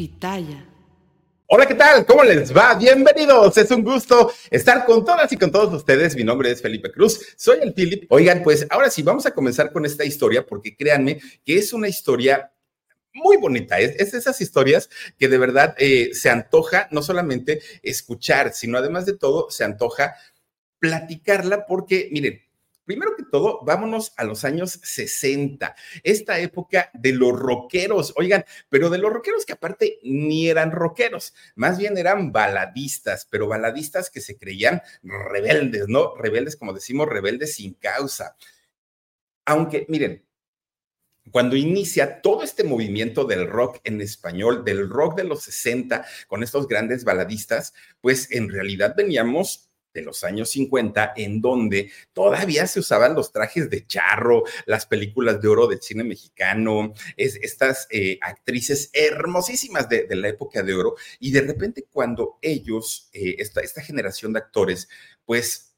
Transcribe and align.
Pitaya. 0.00 0.66
Hola, 1.44 1.66
¿qué 1.66 1.74
tal? 1.74 2.06
¿Cómo 2.06 2.24
les 2.24 2.56
va? 2.56 2.72
Bienvenidos. 2.74 3.58
Es 3.58 3.70
un 3.70 3.84
gusto 3.84 4.32
estar 4.50 4.86
con 4.86 5.04
todas 5.04 5.30
y 5.30 5.36
con 5.36 5.52
todos 5.52 5.74
ustedes. 5.74 6.16
Mi 6.16 6.24
nombre 6.24 6.50
es 6.50 6.62
Felipe 6.62 6.90
Cruz. 6.90 7.34
Soy 7.36 7.58
el 7.60 7.74
Philip. 7.74 8.10
Oigan, 8.10 8.42
pues 8.42 8.66
ahora 8.70 8.88
sí, 8.88 9.02
vamos 9.02 9.26
a 9.26 9.34
comenzar 9.34 9.74
con 9.74 9.84
esta 9.84 10.02
historia 10.02 10.46
porque 10.46 10.74
créanme 10.74 11.20
que 11.44 11.58
es 11.58 11.74
una 11.74 11.86
historia 11.86 12.50
muy 13.12 13.36
bonita. 13.36 13.78
Es, 13.78 13.94
es 14.00 14.14
esas 14.14 14.40
historias 14.40 14.88
que 15.18 15.28
de 15.28 15.36
verdad 15.36 15.74
eh, 15.76 16.14
se 16.14 16.30
antoja 16.30 16.88
no 16.92 17.02
solamente 17.02 17.60
escuchar, 17.82 18.54
sino 18.54 18.78
además 18.78 19.04
de 19.04 19.18
todo 19.18 19.50
se 19.50 19.64
antoja 19.64 20.14
platicarla 20.78 21.66
porque, 21.66 22.08
miren, 22.10 22.40
Primero 22.90 23.14
que 23.16 23.22
todo, 23.22 23.60
vámonos 23.64 24.12
a 24.16 24.24
los 24.24 24.44
años 24.44 24.80
60, 24.82 25.76
esta 26.02 26.40
época 26.40 26.90
de 26.92 27.12
los 27.12 27.38
rockeros, 27.38 28.12
oigan, 28.16 28.44
pero 28.68 28.90
de 28.90 28.98
los 28.98 29.12
rockeros 29.12 29.46
que 29.46 29.52
aparte 29.52 30.00
ni 30.02 30.48
eran 30.48 30.72
rockeros, 30.72 31.32
más 31.54 31.78
bien 31.78 31.96
eran 31.98 32.32
baladistas, 32.32 33.28
pero 33.30 33.46
baladistas 33.46 34.10
que 34.10 34.20
se 34.20 34.36
creían 34.36 34.82
rebeldes, 35.04 35.84
¿no? 35.86 36.16
Rebeldes, 36.16 36.56
como 36.56 36.72
decimos, 36.72 37.08
rebeldes 37.08 37.54
sin 37.54 37.74
causa. 37.74 38.34
Aunque, 39.44 39.86
miren, 39.88 40.26
cuando 41.30 41.54
inicia 41.54 42.20
todo 42.20 42.42
este 42.42 42.64
movimiento 42.64 43.22
del 43.22 43.46
rock 43.46 43.78
en 43.84 44.00
español, 44.00 44.64
del 44.64 44.90
rock 44.90 45.16
de 45.16 45.22
los 45.22 45.44
60, 45.44 46.04
con 46.26 46.42
estos 46.42 46.66
grandes 46.66 47.04
baladistas, 47.04 47.72
pues 48.00 48.32
en 48.32 48.50
realidad 48.50 48.94
veníamos 48.96 49.69
de 49.92 50.02
los 50.02 50.24
años 50.24 50.50
50, 50.50 51.14
en 51.16 51.40
donde 51.40 51.90
todavía 52.12 52.66
se 52.66 52.80
usaban 52.80 53.14
los 53.14 53.32
trajes 53.32 53.70
de 53.70 53.86
charro, 53.86 54.44
las 54.66 54.86
películas 54.86 55.40
de 55.40 55.48
oro 55.48 55.66
del 55.66 55.82
cine 55.82 56.04
mexicano, 56.04 56.94
es, 57.16 57.36
estas 57.36 57.86
eh, 57.90 58.18
actrices 58.22 58.90
hermosísimas 58.92 59.88
de, 59.88 60.06
la 60.10 60.28
época 60.28 60.62
de 60.62 60.74
oro, 60.74 60.94
y 61.18 61.32
de 61.32 61.42
repente 61.42 61.86
cuando 61.90 62.38
ellos, 62.42 63.08
eh, 63.12 63.36
esta, 63.38 63.60
esta 63.60 63.82
generación 63.82 64.32
de 64.32 64.40
actores, 64.40 64.88
pues 65.24 65.69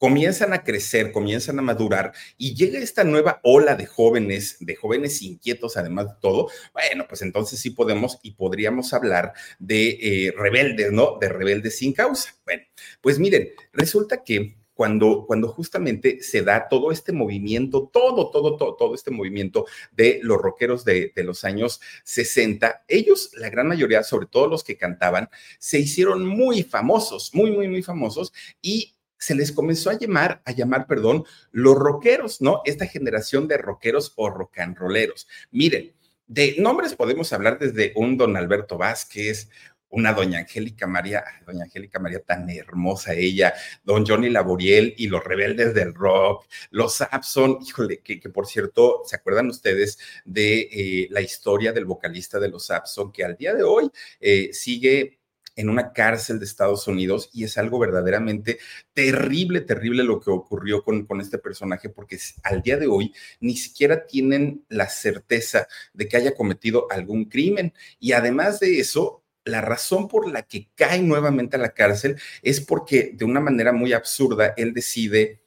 comienzan 0.00 0.54
a 0.54 0.64
crecer, 0.64 1.12
comienzan 1.12 1.58
a 1.58 1.62
madurar 1.62 2.12
y 2.38 2.54
llega 2.54 2.78
esta 2.78 3.04
nueva 3.04 3.38
ola 3.44 3.74
de 3.76 3.84
jóvenes, 3.84 4.56
de 4.58 4.74
jóvenes 4.74 5.20
inquietos 5.20 5.76
además 5.76 6.06
de 6.06 6.14
todo, 6.22 6.48
bueno, 6.72 7.04
pues 7.06 7.20
entonces 7.20 7.60
sí 7.60 7.70
podemos 7.70 8.18
y 8.22 8.32
podríamos 8.32 8.94
hablar 8.94 9.34
de 9.58 9.98
eh, 10.00 10.34
rebeldes, 10.34 10.90
¿no? 10.90 11.18
De 11.20 11.28
rebeldes 11.28 11.76
sin 11.76 11.92
causa. 11.92 12.34
Bueno, 12.46 12.62
pues 13.02 13.18
miren, 13.18 13.50
resulta 13.74 14.24
que 14.24 14.56
cuando, 14.72 15.26
cuando 15.26 15.48
justamente 15.48 16.22
se 16.22 16.40
da 16.40 16.66
todo 16.66 16.92
este 16.92 17.12
movimiento, 17.12 17.90
todo, 17.92 18.30
todo, 18.30 18.56
todo, 18.56 18.76
todo 18.76 18.94
este 18.94 19.10
movimiento 19.10 19.66
de 19.92 20.20
los 20.22 20.38
rockeros 20.38 20.86
de, 20.86 21.12
de, 21.14 21.24
los 21.24 21.44
años 21.44 21.82
60, 22.04 22.84
ellos, 22.88 23.32
la 23.34 23.50
gran 23.50 23.68
mayoría, 23.68 24.02
sobre 24.02 24.28
todo 24.28 24.46
los 24.46 24.64
que 24.64 24.78
cantaban, 24.78 25.28
se 25.58 25.78
hicieron 25.78 26.24
muy 26.24 26.62
famosos, 26.62 27.34
muy, 27.34 27.50
muy, 27.50 27.68
muy 27.68 27.82
famosos 27.82 28.32
y 28.62 28.94
se 29.20 29.34
les 29.34 29.52
comenzó 29.52 29.90
a 29.90 29.98
llamar, 29.98 30.42
a 30.44 30.52
llamar, 30.52 30.86
perdón, 30.86 31.24
los 31.52 31.76
rockeros, 31.76 32.40
¿no? 32.40 32.62
Esta 32.64 32.86
generación 32.86 33.46
de 33.46 33.58
rockeros 33.58 34.14
o 34.16 34.30
rocanroleros. 34.30 35.28
Miren, 35.50 35.92
de 36.26 36.56
nombres 36.58 36.94
podemos 36.94 37.32
hablar 37.32 37.58
desde 37.58 37.92
un 37.96 38.16
don 38.16 38.36
Alberto 38.36 38.78
Vázquez, 38.78 39.50
una 39.90 40.12
doña 40.14 40.38
Angélica 40.38 40.86
María, 40.86 41.24
doña 41.44 41.64
Angélica 41.64 41.98
María 41.98 42.20
tan 42.20 42.48
hermosa 42.48 43.12
ella, 43.12 43.52
don 43.84 44.06
Johnny 44.06 44.30
Laboriel 44.30 44.94
y 44.96 45.08
los 45.08 45.22
rebeldes 45.22 45.74
del 45.74 45.94
rock, 45.94 46.46
los 46.70 46.94
Sapson, 46.94 47.58
híjole, 47.60 47.98
que, 47.98 48.20
que 48.20 48.30
por 48.30 48.46
cierto, 48.46 49.02
¿se 49.04 49.16
acuerdan 49.16 49.48
ustedes 49.48 49.98
de 50.24 50.60
eh, 50.60 51.08
la 51.10 51.20
historia 51.20 51.72
del 51.72 51.84
vocalista 51.84 52.38
de 52.38 52.48
los 52.48 52.66
Sapson 52.66 53.12
que 53.12 53.24
al 53.24 53.36
día 53.36 53.52
de 53.52 53.64
hoy 53.64 53.90
eh, 54.20 54.50
sigue 54.52 55.19
en 55.60 55.68
una 55.68 55.92
cárcel 55.92 56.38
de 56.38 56.46
Estados 56.46 56.86
Unidos 56.88 57.28
y 57.32 57.44
es 57.44 57.58
algo 57.58 57.78
verdaderamente 57.78 58.58
terrible, 58.94 59.60
terrible 59.60 60.04
lo 60.04 60.18
que 60.18 60.30
ocurrió 60.30 60.82
con, 60.82 61.04
con 61.04 61.20
este 61.20 61.38
personaje 61.38 61.90
porque 61.90 62.18
al 62.42 62.62
día 62.62 62.78
de 62.78 62.86
hoy 62.86 63.12
ni 63.40 63.56
siquiera 63.56 64.06
tienen 64.06 64.64
la 64.68 64.88
certeza 64.88 65.68
de 65.92 66.08
que 66.08 66.16
haya 66.16 66.34
cometido 66.34 66.86
algún 66.90 67.26
crimen. 67.26 67.74
Y 67.98 68.12
además 68.12 68.58
de 68.60 68.80
eso, 68.80 69.22
la 69.44 69.60
razón 69.60 70.08
por 70.08 70.30
la 70.30 70.42
que 70.42 70.70
cae 70.74 71.02
nuevamente 71.02 71.56
a 71.56 71.60
la 71.60 71.74
cárcel 71.74 72.16
es 72.42 72.60
porque 72.60 73.12
de 73.14 73.24
una 73.24 73.40
manera 73.40 73.72
muy 73.72 73.92
absurda 73.92 74.54
él 74.56 74.72
decide 74.72 75.42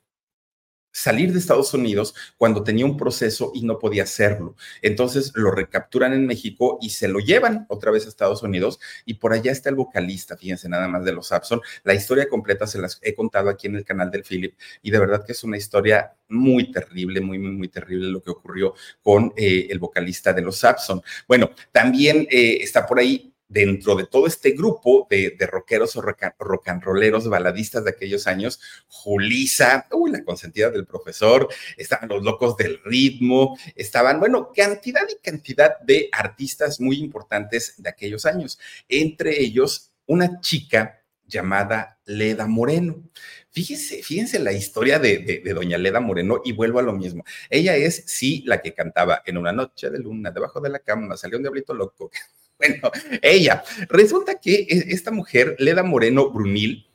salir 0.94 1.34
de 1.34 1.40
Estados 1.40 1.74
Unidos 1.74 2.16
cuando 2.38 2.64
tenía 2.64 2.86
un 2.86 2.96
proceso 2.96 3.52
y 3.54 3.66
no 3.66 3.80
podía 3.80 4.04
hacerlo. 4.04 4.56
Entonces 4.82 5.34
lo 5.36 5.52
recapturan 5.52 6.14
en 6.14 6.26
México 6.26 6.78
y 6.82 6.92
se 6.92 7.08
lo 7.10 7.20
llevan 7.20 7.66
otra 7.68 7.92
vez 7.92 8.06
a 8.06 8.10
Estados 8.10 8.44
Unidos 8.44 8.80
y 9.06 9.16
por 9.16 9.34
allá 9.34 9.52
está 9.52 9.70
el 9.70 9.76
vocalista, 9.76 10.38
fíjense 10.38 10.70
nada 10.70 10.88
más 10.88 11.04
de 11.04 11.12
los 11.12 11.28
Sapson. 11.28 11.62
La 11.84 11.94
historia 11.94 12.30
completa 12.30 12.68
se 12.68 12.80
las 12.80 13.00
he 13.02 13.16
contado 13.16 13.50
aquí 13.50 13.68
en 13.68 13.76
el 13.76 13.84
canal 13.84 14.12
del 14.12 14.24
Philip 14.24 14.56
y 14.82 14.92
de 14.92 15.00
verdad 15.00 15.26
que 15.26 15.34
es 15.34 15.44
una 15.44 15.58
historia 15.58 16.14
muy 16.30 16.72
terrible, 16.72 17.22
muy, 17.22 17.40
muy, 17.40 17.52
muy 17.52 17.68
terrible 17.68 18.08
lo 18.08 18.22
que 18.22 18.32
ocurrió 18.32 18.76
con 19.02 19.34
eh, 19.36 19.68
el 19.70 19.80
vocalista 19.80 20.32
de 20.32 20.42
los 20.42 20.58
Sapson. 20.58 21.02
Bueno, 21.28 21.50
también 21.72 22.28
eh, 22.30 22.60
está 22.62 22.86
por 22.86 23.00
ahí 23.00 23.33
dentro 23.54 23.96
de 23.96 24.08
todo 24.08 24.26
este 24.26 24.52
grupo 24.52 25.08
de, 25.10 25.36
de 25.38 25.46
rockeros 25.46 25.96
o 25.96 26.02
rock 26.02 26.68
and 26.68 26.84
rolleros, 26.84 27.30
baladistas 27.30 27.84
de 27.84 27.92
aquellos 27.92 28.26
años, 28.26 28.60
Julisa, 28.88 29.88
uy, 29.92 30.12
la 30.12 30.24
consentida 30.24 30.72
del 30.72 30.86
profesor, 30.86 31.48
estaban 31.78 32.10
los 32.10 32.24
locos 32.24 32.58
del 32.58 32.82
ritmo, 32.84 33.58
estaban, 33.76 34.20
bueno, 34.20 34.52
cantidad 34.54 35.08
y 35.08 35.24
cantidad 35.24 35.80
de 35.82 36.10
artistas 36.12 36.82
muy 36.82 36.98
importantes 36.98 37.76
de 37.78 37.90
aquellos 37.90 38.26
años, 38.26 38.60
entre 38.90 39.40
ellos 39.40 39.92
una 40.08 40.42
chica 40.42 41.04
llamada 41.28 42.00
Leda 42.06 42.48
Moreno. 42.48 43.04
Fíjense, 43.52 44.02
fíjense 44.02 44.40
la 44.40 44.52
historia 44.52 44.98
de, 44.98 45.20
de, 45.20 45.40
de, 45.40 45.54
doña 45.54 45.78
Leda 45.78 46.00
Moreno 46.00 46.42
y 46.44 46.54
vuelvo 46.54 46.80
a 46.80 46.82
lo 46.82 46.94
mismo. 46.94 47.24
Ella 47.52 47.76
es, 47.76 48.04
sí, 48.08 48.44
la 48.48 48.62
que 48.62 48.74
cantaba 48.74 49.22
en 49.26 49.38
una 49.38 49.52
noche 49.52 49.92
de 49.92 50.00
luna, 50.00 50.32
debajo 50.32 50.60
de 50.60 50.70
la 50.70 50.80
cama, 50.80 51.16
salió 51.18 51.38
un 51.38 51.44
diablito 51.44 51.74
loco. 51.74 52.10
Bueno, 52.60 52.92
ella. 53.22 53.64
Resulta 53.90 54.40
que 54.40 54.66
esta 54.70 55.12
mujer, 55.12 55.56
Leda 55.60 55.84
Moreno 55.84 56.30
Brunil, 56.30 56.88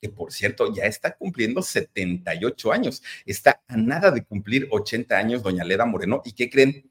que 0.00 0.08
por 0.08 0.32
cierto 0.32 0.74
ya 0.74 0.84
está 0.84 1.16
cumpliendo 1.16 1.62
78 1.62 2.72
años, 2.72 3.02
está 3.24 3.62
a 3.68 3.76
nada 3.76 4.10
de 4.10 4.24
cumplir 4.24 4.68
80 4.70 5.16
años, 5.16 5.42
doña 5.42 5.64
Leda 5.64 5.86
Moreno, 5.86 6.22
¿y 6.24 6.32
qué 6.32 6.50
creen? 6.50 6.90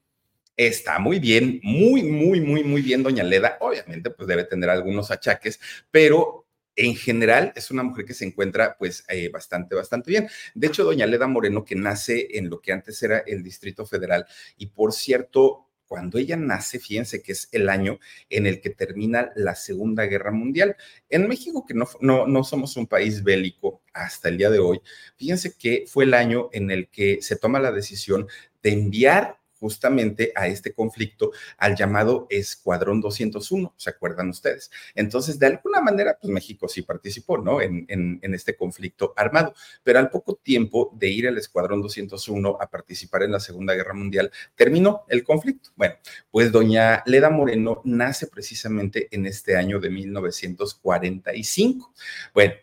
Está 0.57 0.99
muy 0.99 1.19
bien, 1.19 1.59
muy, 1.63 2.03
muy, 2.03 2.41
muy, 2.41 2.63
muy 2.63 2.81
bien, 2.81 3.03
doña 3.03 3.23
Leda. 3.23 3.57
Obviamente, 3.61 4.11
pues 4.11 4.27
debe 4.27 4.43
tener 4.45 4.69
algunos 4.69 5.11
achaques, 5.11 5.59
pero 5.91 6.45
en 6.75 6.95
general 6.95 7.51
es 7.55 7.71
una 7.71 7.83
mujer 7.83 8.05
que 8.05 8.13
se 8.13 8.25
encuentra 8.25 8.77
pues 8.77 9.03
eh, 9.09 9.29
bastante, 9.29 9.75
bastante 9.75 10.11
bien. 10.11 10.29
De 10.53 10.67
hecho, 10.67 10.83
doña 10.83 11.05
Leda 11.05 11.27
Moreno, 11.27 11.65
que 11.65 11.75
nace 11.75 12.37
en 12.37 12.49
lo 12.49 12.61
que 12.61 12.71
antes 12.71 13.01
era 13.03 13.19
el 13.19 13.43
Distrito 13.43 13.85
Federal 13.85 14.25
y 14.57 14.67
por 14.67 14.93
cierto, 14.93 15.67
cuando 15.91 16.19
ella 16.19 16.37
nace, 16.37 16.79
fíjense 16.79 17.21
que 17.21 17.33
es 17.33 17.49
el 17.51 17.67
año 17.67 17.99
en 18.29 18.47
el 18.47 18.61
que 18.61 18.69
termina 18.69 19.33
la 19.35 19.55
Segunda 19.55 20.05
Guerra 20.05 20.31
Mundial. 20.31 20.77
En 21.09 21.27
México, 21.27 21.65
que 21.67 21.73
no, 21.73 21.85
no, 21.99 22.25
no 22.27 22.45
somos 22.45 22.77
un 22.77 22.87
país 22.87 23.23
bélico 23.23 23.81
hasta 23.91 24.29
el 24.29 24.37
día 24.37 24.49
de 24.49 24.59
hoy, 24.59 24.79
fíjense 25.17 25.53
que 25.57 25.83
fue 25.89 26.05
el 26.05 26.13
año 26.13 26.47
en 26.53 26.71
el 26.71 26.87
que 26.87 27.21
se 27.21 27.35
toma 27.35 27.59
la 27.59 27.73
decisión 27.73 28.29
de 28.63 28.71
enviar 28.71 29.40
justamente 29.61 30.33
a 30.35 30.47
este 30.47 30.73
conflicto 30.73 31.31
al 31.57 31.75
llamado 31.75 32.25
Escuadrón 32.31 32.99
201, 32.99 33.75
¿se 33.77 33.91
acuerdan 33.91 34.29
ustedes? 34.29 34.71
Entonces, 34.95 35.37
de 35.37 35.45
alguna 35.45 35.81
manera, 35.81 36.17
pues 36.19 36.33
México 36.33 36.67
sí 36.67 36.81
participó, 36.81 37.37
¿no? 37.37 37.61
En, 37.61 37.87
este 38.33 38.55
conflicto 38.55 39.13
armado, 39.15 39.53
pero 39.83 39.99
al 39.99 40.09
poco 40.09 40.35
tiempo 40.35 40.91
de 40.97 41.09
ir 41.09 41.27
al 41.27 41.37
Escuadrón 41.37 41.81
201 41.81 42.57
a 42.59 42.67
participar 42.67 43.21
en 43.23 43.33
la 43.33 43.39
Segunda 43.39 43.75
Guerra 43.75 43.93
Mundial, 43.93 44.31
terminó 44.55 45.03
el 45.09 45.23
conflicto. 45.23 45.69
Bueno, 45.75 45.95
pues 46.31 46.51
doña 46.51 47.03
Leda 47.05 47.29
Moreno 47.29 47.81
nace 47.85 48.27
precisamente 48.27 49.09
en 49.11 49.27
este 49.27 49.57
año 49.57 49.79
de 49.79 49.91
1945. 49.91 51.93
Bueno, 52.33 52.53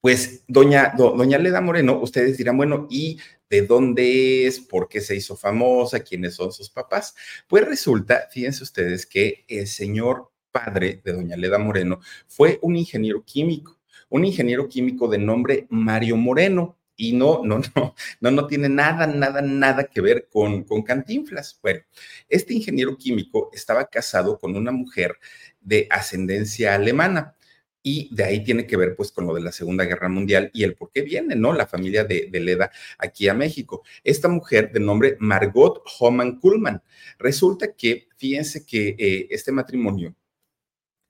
pues 0.00 0.44
doña, 0.48 0.94
doña 0.96 1.36
Leda 1.36 1.60
Moreno, 1.60 2.00
ustedes 2.00 2.38
dirán, 2.38 2.56
bueno, 2.56 2.86
¿y 2.88 3.18
de 3.50 3.62
dónde 3.62 4.46
es, 4.46 4.60
por 4.60 4.88
qué 4.88 5.00
se 5.00 5.16
hizo 5.16 5.36
famosa, 5.36 6.00
quiénes 6.00 6.36
son 6.36 6.52
sus 6.52 6.70
papás. 6.70 7.14
Pues 7.48 7.66
resulta, 7.66 8.28
fíjense 8.30 8.62
ustedes, 8.62 9.04
que 9.04 9.44
el 9.48 9.66
señor 9.66 10.30
padre 10.52 11.02
de 11.04 11.12
doña 11.12 11.36
Leda 11.36 11.58
Moreno 11.58 12.00
fue 12.26 12.58
un 12.62 12.76
ingeniero 12.76 13.24
químico, 13.24 13.78
un 14.08 14.24
ingeniero 14.24 14.68
químico 14.68 15.08
de 15.08 15.18
nombre 15.18 15.66
Mario 15.68 16.16
Moreno. 16.16 16.76
Y 16.96 17.14
no, 17.14 17.40
no, 17.44 17.58
no, 17.74 17.94
no, 18.20 18.30
no 18.30 18.46
tiene 18.46 18.68
nada, 18.68 19.06
nada, 19.06 19.40
nada 19.40 19.84
que 19.84 20.02
ver 20.02 20.28
con, 20.30 20.64
con 20.64 20.82
Cantinflas. 20.82 21.58
Bueno, 21.62 21.80
este 22.28 22.52
ingeniero 22.52 22.94
químico 22.98 23.48
estaba 23.54 23.86
casado 23.86 24.38
con 24.38 24.54
una 24.54 24.70
mujer 24.70 25.16
de 25.62 25.86
ascendencia 25.90 26.74
alemana 26.74 27.36
y 27.82 28.14
de 28.14 28.24
ahí 28.24 28.44
tiene 28.44 28.66
que 28.66 28.76
ver 28.76 28.94
pues 28.96 29.12
con 29.12 29.26
lo 29.26 29.34
de 29.34 29.40
la 29.40 29.52
Segunda 29.52 29.84
Guerra 29.84 30.08
Mundial 30.08 30.50
y 30.52 30.64
el 30.64 30.74
por 30.74 30.90
qué 30.90 31.02
viene, 31.02 31.34
¿no? 31.36 31.52
La 31.52 31.66
familia 31.66 32.04
de, 32.04 32.28
Leda 32.32 32.70
aquí 32.98 33.28
a 33.28 33.34
México. 33.34 33.82
Esta 34.04 34.28
mujer 34.28 34.72
de 34.72 34.80
nombre 34.80 35.16
Margot 35.20 35.82
Homan 35.98 36.38
Kuhlman. 36.38 36.82
Resulta 37.18 37.74
que, 37.74 38.08
fíjense 38.16 38.64
que 38.64 38.96
eh, 38.98 39.28
este 39.30 39.52
matrimonio 39.52 40.14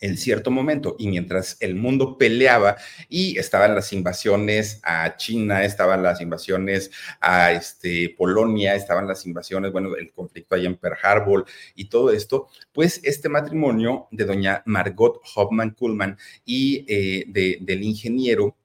en 0.00 0.16
cierto 0.16 0.50
momento. 0.50 0.96
Y 0.98 1.08
mientras 1.08 1.56
el 1.60 1.74
mundo 1.74 2.18
peleaba 2.18 2.76
y 3.08 3.38
estaban 3.38 3.74
las 3.74 3.92
invasiones 3.92 4.80
a 4.82 5.16
China, 5.16 5.64
estaban 5.64 6.02
las 6.02 6.20
invasiones 6.20 6.90
a 7.20 7.52
este, 7.52 8.14
Polonia, 8.16 8.74
estaban 8.74 9.06
las 9.06 9.26
invasiones, 9.26 9.72
bueno, 9.72 9.94
el 9.96 10.12
conflicto 10.12 10.54
ahí 10.54 10.66
en 10.66 10.76
Pearl 10.76 10.96
Harbor 11.02 11.44
y 11.74 11.88
todo 11.88 12.10
esto, 12.12 12.48
pues 12.72 13.00
este 13.04 13.28
matrimonio 13.28 14.08
de 14.10 14.24
doña 14.24 14.62
Margot 14.66 15.20
Hoffman 15.34 15.70
Kuhlman 15.70 16.18
y 16.44 16.84
eh, 16.88 17.24
del 17.60 17.82
ingeniero 17.82 18.56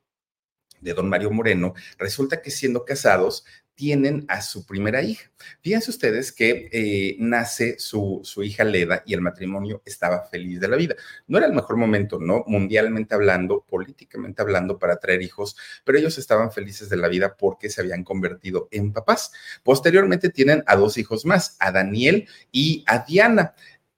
de 0.81 0.93
don 0.93 1.09
Mario 1.09 1.31
Moreno, 1.31 1.73
resulta 1.97 2.41
que 2.41 2.51
siendo 2.51 2.85
casados 2.85 3.43
tienen 3.75 4.25
a 4.29 4.41
su 4.41 4.65
primera 4.65 5.01
hija. 5.01 5.29
Fíjense 5.61 5.91
ustedes 5.91 6.31
que 6.31 6.69
eh, 6.71 7.17
nace 7.19 7.77
su, 7.77 8.21
su, 8.23 8.41
hija 8.41 8.63
Leda 8.63 9.03
y 9.05 9.13
el 9.13 9.21
matrimonio 9.21 9.81
estaba 9.85 10.23
feliz 10.23 10.59
de 10.59 10.69
la 10.69 10.77
vida. 10.77 10.95
No 11.27 11.37
era 11.37 11.45
el 11.45 11.53
mejor 11.53 11.75
momento, 11.75 12.17
¿no? 12.19 12.43
Mundialmente 12.47 13.13
hablando, 13.13 13.65
políticamente 13.67 14.41
hablando, 14.41 14.79
para 14.79 14.97
traer 14.97 15.21
hijos, 15.21 15.57
pero 15.83 15.97
ellos 15.97 16.17
estaban 16.17 16.51
felices 16.51 16.89
de 16.89 16.97
la 16.97 17.09
vida 17.09 17.35
porque 17.37 17.69
se 17.69 17.81
habían 17.81 18.03
convertido 18.03 18.69
en 18.71 18.93
papás. 18.93 19.31
Posteriormente 19.61 20.29
tienen 20.29 20.63
a 20.65 20.75
dos 20.77 20.97
hijos 20.97 21.25
más, 21.25 21.57
a 21.59 21.71
Daniel 21.71 22.27
y 22.51 22.83
a 22.87 22.99
Diana 22.99 23.55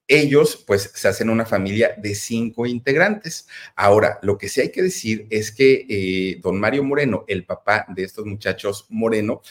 ellos 0.08 0.64
pues 0.66 0.92
se 0.94 1.08
hacen 1.08 1.30
una 1.30 1.46
familia 1.46 1.96
de 1.98 2.16
cinco 2.16 2.66
integrantes. 2.66 3.48
Ahora, 3.76 4.20
lo 4.22 4.38
que 4.38 4.50
sí 4.50 4.62
hay 4.62 4.72
que 4.72 4.82
decir 4.82 5.28
es 5.30 5.52
que 5.52 5.86
eh, 5.90 6.40
don 6.42 6.60
Mario 6.60 6.84
Moreno, 6.84 7.26
el 7.28 7.46
papá 7.46 7.86
de 7.90 8.04
estos 8.04 8.26
muchachos 8.26 8.86
Moreno, 8.90 9.42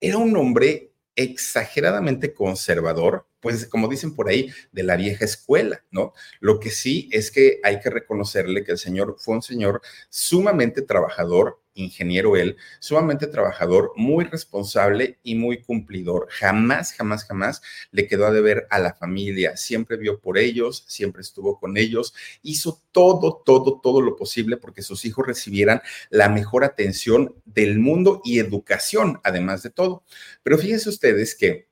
era 0.00 0.18
un 0.18 0.36
hombre 0.36 0.92
exageradamente 1.16 2.32
conservador, 2.32 3.26
pues 3.40 3.66
como 3.66 3.88
dicen 3.88 4.14
por 4.14 4.28
ahí, 4.28 4.50
de 4.72 4.82
la 4.82 4.96
vieja 4.96 5.24
escuela, 5.24 5.84
¿no? 5.90 6.14
Lo 6.40 6.60
que 6.60 6.70
sí 6.70 7.08
es 7.12 7.30
que 7.30 7.60
hay 7.62 7.80
que 7.80 7.90
reconocerle 7.90 8.64
que 8.64 8.72
el 8.72 8.78
señor 8.78 9.16
fue 9.18 9.34
un 9.34 9.42
señor 9.42 9.82
sumamente 10.08 10.82
trabajador, 10.82 11.60
ingeniero 11.80 12.36
él, 12.36 12.56
sumamente 12.78 13.26
trabajador, 13.26 13.92
muy 13.96 14.24
responsable 14.24 15.18
y 15.22 15.34
muy 15.34 15.62
cumplidor. 15.62 16.28
Jamás, 16.30 16.92
jamás, 16.92 17.24
jamás 17.24 17.62
le 17.90 18.06
quedó 18.06 18.26
a 18.26 18.30
deber 18.30 18.66
a 18.70 18.78
la 18.78 18.94
familia. 18.94 19.56
Siempre 19.56 19.96
vio 19.96 20.20
por 20.20 20.38
ellos, 20.38 20.84
siempre 20.86 21.22
estuvo 21.22 21.58
con 21.58 21.76
ellos, 21.76 22.14
hizo 22.42 22.80
todo, 22.92 23.42
todo, 23.44 23.80
todo 23.82 24.00
lo 24.00 24.16
posible 24.16 24.56
porque 24.56 24.82
sus 24.82 25.04
hijos 25.04 25.26
recibieran 25.26 25.82
la 26.10 26.28
mejor 26.28 26.64
atención 26.64 27.34
del 27.44 27.78
mundo 27.78 28.20
y 28.24 28.38
educación, 28.38 29.20
además 29.24 29.62
de 29.62 29.70
todo. 29.70 30.04
Pero 30.42 30.58
fíjense 30.58 30.88
ustedes 30.88 31.34
que 31.34 31.68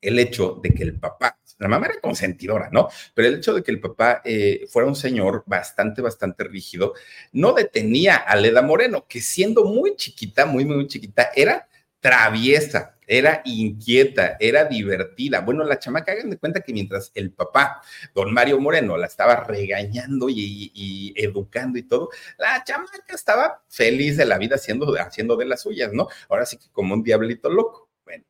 el 0.00 0.18
hecho 0.18 0.58
de 0.62 0.70
que 0.70 0.82
el 0.82 0.98
papá 0.98 1.39
la 1.60 1.68
mamá 1.68 1.86
era 1.86 2.00
consentidora, 2.00 2.70
¿no? 2.72 2.88
Pero 3.14 3.28
el 3.28 3.34
hecho 3.36 3.54
de 3.54 3.62
que 3.62 3.70
el 3.70 3.80
papá 3.80 4.22
eh, 4.24 4.66
fuera 4.68 4.88
un 4.88 4.96
señor 4.96 5.44
bastante, 5.46 6.02
bastante 6.02 6.44
rígido, 6.44 6.94
no 7.32 7.52
detenía 7.52 8.16
a 8.16 8.34
Leda 8.36 8.62
Moreno, 8.62 9.06
que 9.06 9.20
siendo 9.20 9.64
muy 9.64 9.94
chiquita, 9.94 10.46
muy, 10.46 10.64
muy 10.64 10.86
chiquita, 10.86 11.30
era 11.34 11.68
traviesa, 12.00 12.96
era 13.06 13.42
inquieta, 13.44 14.36
era 14.40 14.64
divertida. 14.64 15.40
Bueno, 15.40 15.64
la 15.64 15.78
chamaca, 15.78 16.12
hagan 16.12 16.30
de 16.30 16.38
cuenta 16.38 16.62
que 16.62 16.72
mientras 16.72 17.12
el 17.14 17.32
papá, 17.32 17.82
don 18.14 18.32
Mario 18.32 18.58
Moreno, 18.58 18.96
la 18.96 19.06
estaba 19.06 19.44
regañando 19.44 20.28
y, 20.30 21.12
educando 21.16 21.78
y 21.78 21.82
todo, 21.82 22.08
la 22.38 22.64
chamaca 22.64 23.14
estaba 23.14 23.62
feliz 23.68 24.16
de 24.16 24.24
la 24.24 24.38
vida 24.38 24.54
haciendo, 24.56 24.94
haciendo 24.98 25.36
de 25.36 25.44
las 25.44 25.62
suyas, 25.62 25.92
¿no? 25.92 26.08
Ahora 26.28 26.46
sí 26.46 26.56
que 26.56 26.70
como 26.72 26.94
un 26.94 27.02
diablito 27.02 27.50
loco. 27.50 27.90
Bueno, 28.04 28.24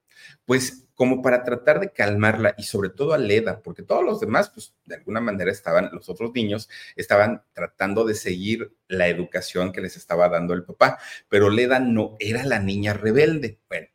pues 0.44 0.88
como 1.00 1.22
para 1.22 1.44
tratar 1.44 1.80
de 1.80 1.92
calmarla 1.92 2.54
y 2.58 2.64
sobre 2.64 2.90
todo 2.90 3.14
a 3.14 3.18
Leda, 3.18 3.62
porque 3.62 3.82
todos 3.82 4.04
los 4.04 4.20
demás, 4.20 4.50
pues 4.50 4.74
de 4.84 4.96
alguna 4.96 5.22
manera 5.22 5.50
estaban, 5.50 5.88
los 5.94 6.10
otros 6.10 6.32
niños 6.34 6.68
estaban 6.94 7.42
tratando 7.54 8.04
de 8.04 8.14
seguir 8.14 8.74
la 8.86 9.08
educación 9.08 9.72
que 9.72 9.80
les 9.80 9.96
estaba 9.96 10.28
dando 10.28 10.52
el 10.52 10.62
papá, 10.62 10.98
pero 11.30 11.48
Leda 11.48 11.78
no 11.78 12.16
era 12.20 12.44
la 12.44 12.58
niña 12.58 12.92
rebelde. 12.92 13.60
Bueno, 13.70 13.86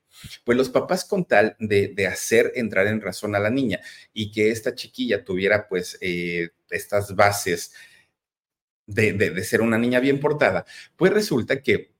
pues 0.44 0.58
los 0.58 0.70
papás 0.70 1.06
con 1.06 1.26
tal 1.26 1.56
de, 1.60 2.08
hacer 2.08 2.52
entrar 2.56 2.88
en 2.88 3.00
razón 3.00 3.36
a 3.36 3.40
la 3.40 3.52
niña 3.52 3.82
y 4.12 4.32
que 4.32 4.50
esta 4.50 4.74
chiquilla 4.74 5.24
tuviera 5.24 5.68
pues 5.68 6.00
eh, 6.02 6.50
estas 6.72 7.16
bases 7.16 7.72
de, 8.88 9.14
de 9.14 9.44
ser 9.44 9.62
una 9.62 9.78
niña 9.78 10.00
bien 10.00 10.20
portada, 10.20 10.66
pues 10.96 11.14
resulta 11.14 11.62
que 11.62 11.95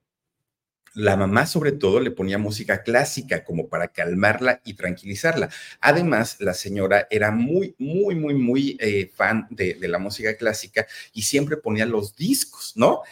la 0.96 1.14
mamá 1.14 1.44
sobre 1.44 1.72
todo 1.72 2.00
le 2.00 2.10
ponía 2.10 2.38
música 2.38 2.82
clásica 2.82 3.44
como 3.44 3.68
para 3.68 3.88
calmarla 3.88 4.62
y 4.64 4.74
tranquilizarla. 4.74 5.50
Además, 5.80 6.38
la 6.40 6.54
señora 6.54 7.06
era 7.10 7.30
muy, 7.30 7.74
muy, 7.78 8.14
muy, 8.14 8.32
muy 8.32 8.78
eh, 8.80 9.10
fan 9.14 9.46
de, 9.50 9.76
la 9.86 9.98
música 9.98 10.36
clásica 10.36 10.86
y 11.12 11.22
siempre 11.22 11.58
ponía 11.58 11.84
los 11.84 12.16
discos, 12.16 12.72
¿no? 12.76 13.02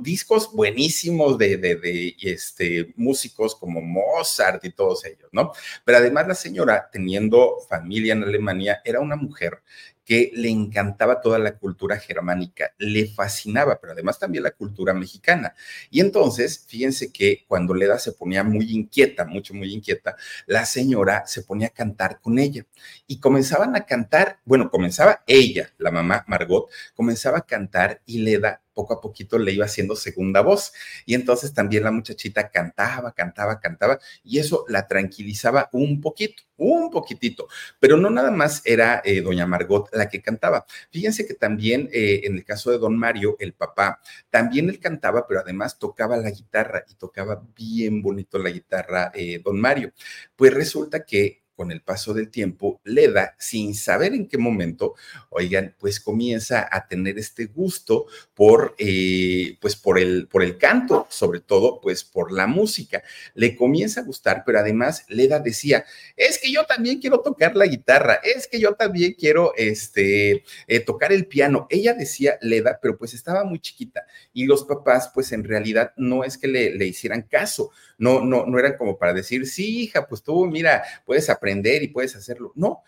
Discos 0.00 0.52
buenísimos 0.52 1.36
de, 1.36 1.58
de, 1.58 2.16
este, 2.22 2.94
músicos 2.96 3.54
como 3.54 3.82
Mozart 3.82 4.64
y 4.64 4.70
todos 4.70 5.04
ellos, 5.04 5.28
¿no? 5.30 5.52
Pero 5.84 5.98
además 5.98 6.26
la 6.26 6.34
señora, 6.34 6.88
teniendo 6.90 7.58
familia 7.68 8.14
en 8.14 8.24
Alemania, 8.24 8.80
era 8.84 9.00
una 9.00 9.16
mujer 9.16 9.62
que 10.04 10.30
le 10.34 10.50
encantaba 10.50 11.20
toda 11.20 11.38
la 11.38 11.58
cultura 11.58 11.98
germánica, 11.98 12.74
le 12.78 13.06
fascinaba, 13.06 13.80
pero 13.80 13.92
además 13.92 14.18
también 14.18 14.44
la 14.44 14.50
cultura 14.50 14.92
mexicana. 14.94 15.54
Y 15.90 16.00
entonces, 16.00 16.64
fíjense 16.66 17.12
que 17.12 17.44
cuando 17.48 17.74
Leda 17.74 17.98
se 17.98 18.12
ponía 18.12 18.44
muy 18.44 18.70
inquieta, 18.72 19.24
mucho, 19.24 19.54
muy 19.54 19.72
inquieta, 19.72 20.16
la 20.46 20.66
señora 20.66 21.26
se 21.26 21.42
ponía 21.42 21.68
a 21.68 21.70
cantar 21.70 22.20
con 22.20 22.38
ella 22.38 22.66
y 23.06 23.18
comenzaban 23.20 23.76
a 23.76 23.86
cantar, 23.86 24.40
bueno, 24.44 24.70
comenzaba 24.70 25.22
ella, 25.26 25.72
la 25.78 25.90
mamá 25.90 26.24
Margot, 26.28 26.68
comenzaba 26.94 27.38
a 27.38 27.46
cantar 27.46 28.02
y 28.06 28.18
Leda 28.18 28.63
poco 28.74 28.94
a 28.94 29.00
poquito 29.00 29.38
le 29.38 29.52
iba 29.52 29.64
haciendo 29.64 29.96
segunda 29.96 30.40
voz. 30.40 30.72
Y 31.06 31.14
entonces 31.14 31.54
también 31.54 31.84
la 31.84 31.90
muchachita 31.90 32.50
cantaba, 32.50 33.12
cantaba, 33.12 33.60
cantaba, 33.60 33.98
y 34.22 34.38
eso 34.38 34.64
la 34.68 34.86
tranquilizaba 34.86 35.68
un 35.72 36.00
poquito, 36.00 36.42
un 36.56 36.90
poquitito. 36.90 37.48
Pero 37.78 37.96
no 37.96 38.10
nada 38.10 38.30
más 38.30 38.62
era 38.64 39.00
eh, 39.04 39.20
doña 39.20 39.46
Margot 39.46 39.88
la 39.92 40.08
que 40.08 40.20
cantaba. 40.20 40.66
Fíjense 40.90 41.26
que 41.26 41.34
también 41.34 41.88
eh, 41.92 42.22
en 42.24 42.34
el 42.34 42.44
caso 42.44 42.70
de 42.70 42.78
don 42.78 42.96
Mario, 42.96 43.36
el 43.38 43.54
papá, 43.54 44.00
también 44.30 44.68
él 44.68 44.78
cantaba, 44.80 45.26
pero 45.26 45.40
además 45.40 45.78
tocaba 45.78 46.16
la 46.16 46.30
guitarra 46.30 46.84
y 46.88 46.94
tocaba 46.94 47.42
bien 47.56 48.02
bonito 48.02 48.38
la 48.38 48.50
guitarra 48.50 49.12
eh, 49.14 49.40
don 49.44 49.60
Mario. 49.60 49.92
Pues 50.36 50.52
resulta 50.52 51.04
que 51.04 51.43
con 51.54 51.70
el 51.70 51.82
paso 51.82 52.14
del 52.14 52.30
tiempo, 52.30 52.80
Leda, 52.84 53.34
sin 53.38 53.74
saber 53.74 54.12
en 54.14 54.28
qué 54.28 54.38
momento, 54.38 54.94
oigan, 55.30 55.74
pues 55.78 56.00
comienza 56.00 56.68
a 56.70 56.88
tener 56.88 57.18
este 57.18 57.46
gusto 57.46 58.06
por, 58.34 58.74
eh, 58.78 59.56
pues 59.60 59.76
por 59.76 59.98
el, 59.98 60.26
por 60.28 60.42
el 60.42 60.58
canto, 60.58 61.06
sobre 61.10 61.40
todo, 61.40 61.80
pues 61.80 62.04
por 62.04 62.32
la 62.32 62.46
música. 62.46 63.02
Le 63.34 63.56
comienza 63.56 64.00
a 64.00 64.04
gustar, 64.04 64.42
pero 64.44 64.58
además 64.58 65.04
Leda 65.08 65.38
decía, 65.38 65.84
es 66.16 66.38
que 66.38 66.52
yo 66.52 66.64
también 66.64 67.00
quiero 67.00 67.20
tocar 67.20 67.56
la 67.56 67.66
guitarra, 67.66 68.14
es 68.22 68.48
que 68.48 68.58
yo 68.60 68.74
también 68.74 69.14
quiero, 69.18 69.52
este, 69.56 70.44
eh, 70.66 70.80
tocar 70.80 71.12
el 71.12 71.26
piano. 71.26 71.66
Ella 71.70 71.94
decía 71.94 72.38
Leda, 72.40 72.78
pero 72.80 72.96
pues 72.98 73.14
estaba 73.14 73.44
muy 73.44 73.58
chiquita 73.60 74.06
y 74.32 74.46
los 74.46 74.64
papás, 74.64 75.10
pues 75.14 75.32
en 75.32 75.44
realidad 75.44 75.92
no 75.96 76.24
es 76.24 76.38
que 76.38 76.48
le, 76.48 76.74
le 76.74 76.86
hicieran 76.86 77.22
caso, 77.22 77.70
no, 77.98 78.24
no, 78.24 78.46
no 78.46 78.58
eran 78.58 78.76
como 78.76 78.98
para 78.98 79.12
decir, 79.12 79.46
sí, 79.46 79.82
hija, 79.82 80.06
pues 80.06 80.22
tú, 80.22 80.46
mira, 80.46 80.82
puedes 81.04 81.30
aprender 81.30 81.82
y 81.82 81.88
puedes 81.88 82.16
hacerlo. 82.16 82.52
No, 82.54 82.82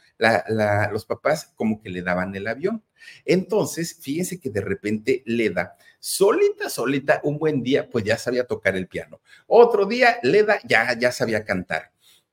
los 0.90 1.04
papás 1.04 1.52
como 1.54 1.80
que 1.80 1.90
le 1.90 2.02
daban 2.02 2.34
el 2.34 2.46
avión. 2.46 2.82
Entonces, 3.24 3.98
fíjense 4.00 4.40
que 4.40 4.50
de 4.50 4.60
repente 4.60 5.22
Leda, 5.26 5.76
solita, 5.98 6.70
solita, 6.70 7.20
un 7.24 7.38
buen 7.38 7.62
día, 7.62 7.88
pues 7.88 8.04
ya 8.04 8.18
sabía 8.18 8.46
tocar 8.46 8.76
el 8.76 8.88
piano. 8.88 9.20
Otro 9.46 9.86
día, 9.86 10.18
Leda 10.22 10.58
ya, 10.64 10.98
ya 10.98 11.12
sabía 11.12 11.44
cantar. 11.44 11.92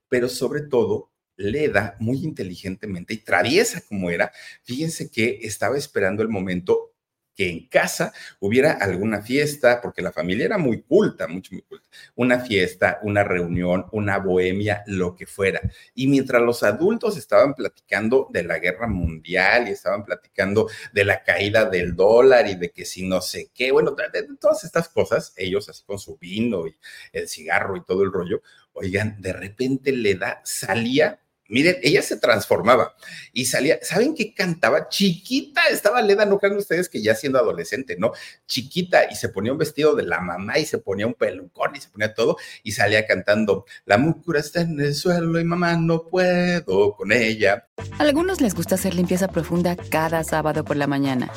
Pero 0.09 0.29
sobre 0.29 0.61
todo, 0.61 1.11
Leda, 1.35 1.95
muy 1.99 2.23
inteligentemente 2.23 3.13
y 3.13 3.17
traviesa 3.17 3.81
como 3.81 4.09
era, 4.09 4.31
fíjense 4.63 5.09
que 5.09 5.39
estaba 5.41 5.77
esperando 5.77 6.21
el 6.21 6.29
momento 6.29 6.92
que 7.35 7.49
en 7.49 7.67
casa 7.67 8.13
hubiera 8.39 8.73
alguna 8.73 9.21
fiesta, 9.21 9.81
porque 9.81 10.01
la 10.01 10.11
familia 10.11 10.45
era 10.45 10.57
muy 10.57 10.81
culta, 10.81 11.27
mucho, 11.27 11.53
muy 11.53 11.61
culta, 11.63 11.87
una 12.15 12.39
fiesta, 12.39 12.99
una 13.03 13.23
reunión, 13.23 13.85
una 13.91 14.17
bohemia, 14.19 14.83
lo 14.87 15.15
que 15.15 15.25
fuera. 15.25 15.61
Y 15.95 16.07
mientras 16.07 16.41
los 16.41 16.63
adultos 16.63 17.17
estaban 17.17 17.53
platicando 17.53 18.27
de 18.31 18.43
la 18.43 18.59
guerra 18.59 18.87
mundial 18.87 19.67
y 19.67 19.71
estaban 19.71 20.03
platicando 20.03 20.69
de 20.93 21.05
la 21.05 21.23
caída 21.23 21.65
del 21.69 21.95
dólar 21.95 22.47
y 22.47 22.55
de 22.55 22.71
que 22.71 22.85
si 22.85 23.07
no 23.07 23.21
sé 23.21 23.49
qué, 23.53 23.71
bueno, 23.71 23.91
de, 23.91 24.27
todas 24.39 24.63
estas 24.63 24.89
cosas, 24.89 25.33
ellos 25.37 25.69
así 25.69 25.83
con 25.85 25.99
su 25.99 26.17
vino 26.17 26.67
y 26.67 26.75
el 27.11 27.27
cigarro 27.27 27.75
y 27.77 27.83
todo 27.83 28.03
el 28.03 28.11
rollo, 28.11 28.41
oigan, 28.73 29.21
de 29.21 29.33
repente 29.33 29.91
le 29.91 30.15
da, 30.15 30.41
salía 30.43 31.19
Miren, 31.53 31.77
ella 31.83 32.01
se 32.01 32.17
transformaba 32.17 32.95
y 33.31 33.45
salía, 33.45 33.77
¿saben 33.83 34.15
qué 34.15 34.33
cantaba? 34.33 34.89
Chiquita, 34.89 35.61
estaba 35.69 36.01
Leda, 36.01 36.25
no 36.25 36.39
crean 36.39 36.57
ustedes 36.57 36.89
que 36.89 36.99
ya 36.99 37.13
siendo 37.13 37.37
adolescente, 37.37 37.95
¿no? 37.95 38.11
Chiquita 38.47 39.03
y 39.11 39.15
se 39.15 39.29
ponía 39.29 39.51
un 39.51 39.59
vestido 39.59 39.93
de 39.93 40.01
la 40.01 40.19
mamá 40.19 40.57
y 40.57 40.65
se 40.65 40.79
ponía 40.79 41.05
un 41.05 41.13
pelucón 41.13 41.75
y 41.75 41.79
se 41.79 41.89
ponía 41.89 42.15
todo 42.15 42.37
y 42.63 42.71
salía 42.71 43.05
cantando, 43.05 43.65
la 43.85 43.99
mucura 43.99 44.39
está 44.39 44.61
en 44.61 44.79
el 44.79 44.95
suelo 44.95 45.39
y 45.39 45.43
mamá 45.43 45.77
no 45.77 46.07
puedo 46.07 46.95
con 46.95 47.11
ella. 47.11 47.67
A 47.99 48.01
algunos 48.01 48.41
les 48.41 48.55
gusta 48.55 48.73
hacer 48.73 48.95
limpieza 48.95 49.27
profunda 49.27 49.75
cada 49.75 50.23
sábado 50.23 50.65
por 50.65 50.75
la 50.75 50.87
mañana. 50.87 51.31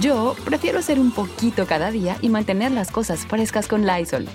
Yo 0.00 0.34
prefiero 0.46 0.78
hacer 0.78 0.98
un 0.98 1.12
poquito 1.12 1.66
cada 1.66 1.90
día 1.90 2.16
y 2.22 2.30
mantener 2.30 2.72
las 2.72 2.90
cosas 2.90 3.26
frescas 3.26 3.68
con 3.68 3.86
Lysol. 3.86 4.26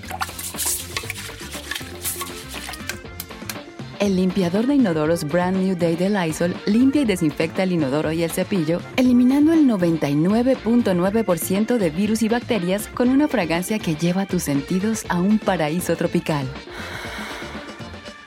El 4.00 4.14
limpiador 4.14 4.68
de 4.68 4.76
inodoros 4.76 5.24
Brand 5.24 5.56
New 5.56 5.76
Day 5.76 5.96
de 5.96 6.08
Lysol 6.08 6.54
limpia 6.66 7.02
y 7.02 7.04
desinfecta 7.04 7.64
el 7.64 7.72
inodoro 7.72 8.12
y 8.12 8.22
el 8.22 8.30
cepillo, 8.30 8.80
eliminando 8.96 9.52
el 9.52 9.66
99.9% 9.66 11.78
de 11.78 11.90
virus 11.90 12.22
y 12.22 12.28
bacterias 12.28 12.86
con 12.86 13.08
una 13.08 13.26
fragancia 13.26 13.80
que 13.80 13.96
lleva 13.96 14.24
tus 14.24 14.44
sentidos 14.44 15.04
a 15.08 15.20
un 15.20 15.40
paraíso 15.40 15.96
tropical. 15.96 16.46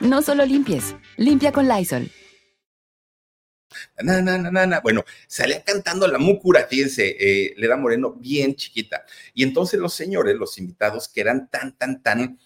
No 0.01 0.21
solo 0.21 0.45
limpies, 0.45 0.93
limpia 1.15 1.53
con 1.53 1.69
Lysol. 1.69 2.11
Na, 4.03 4.21
na, 4.21 4.37
na, 4.37 4.81
bueno, 4.81 5.05
salía 5.27 5.63
cantando 5.63 6.05
la 6.05 6.17
múcura, 6.17 6.67
fíjense, 6.69 7.15
eh, 7.17 7.53
le 7.55 7.67
da 7.67 7.77
moreno 7.77 8.11
bien 8.11 8.55
chiquita. 8.55 9.05
Y 9.33 9.43
entonces 9.43 9.79
los 9.79 9.93
señores, 9.93 10.35
los 10.35 10.57
invitados 10.57 11.07
que 11.07 11.21
eran 11.21 11.49
tan, 11.49 11.77
tan, 11.77 12.03
tan 12.03 12.37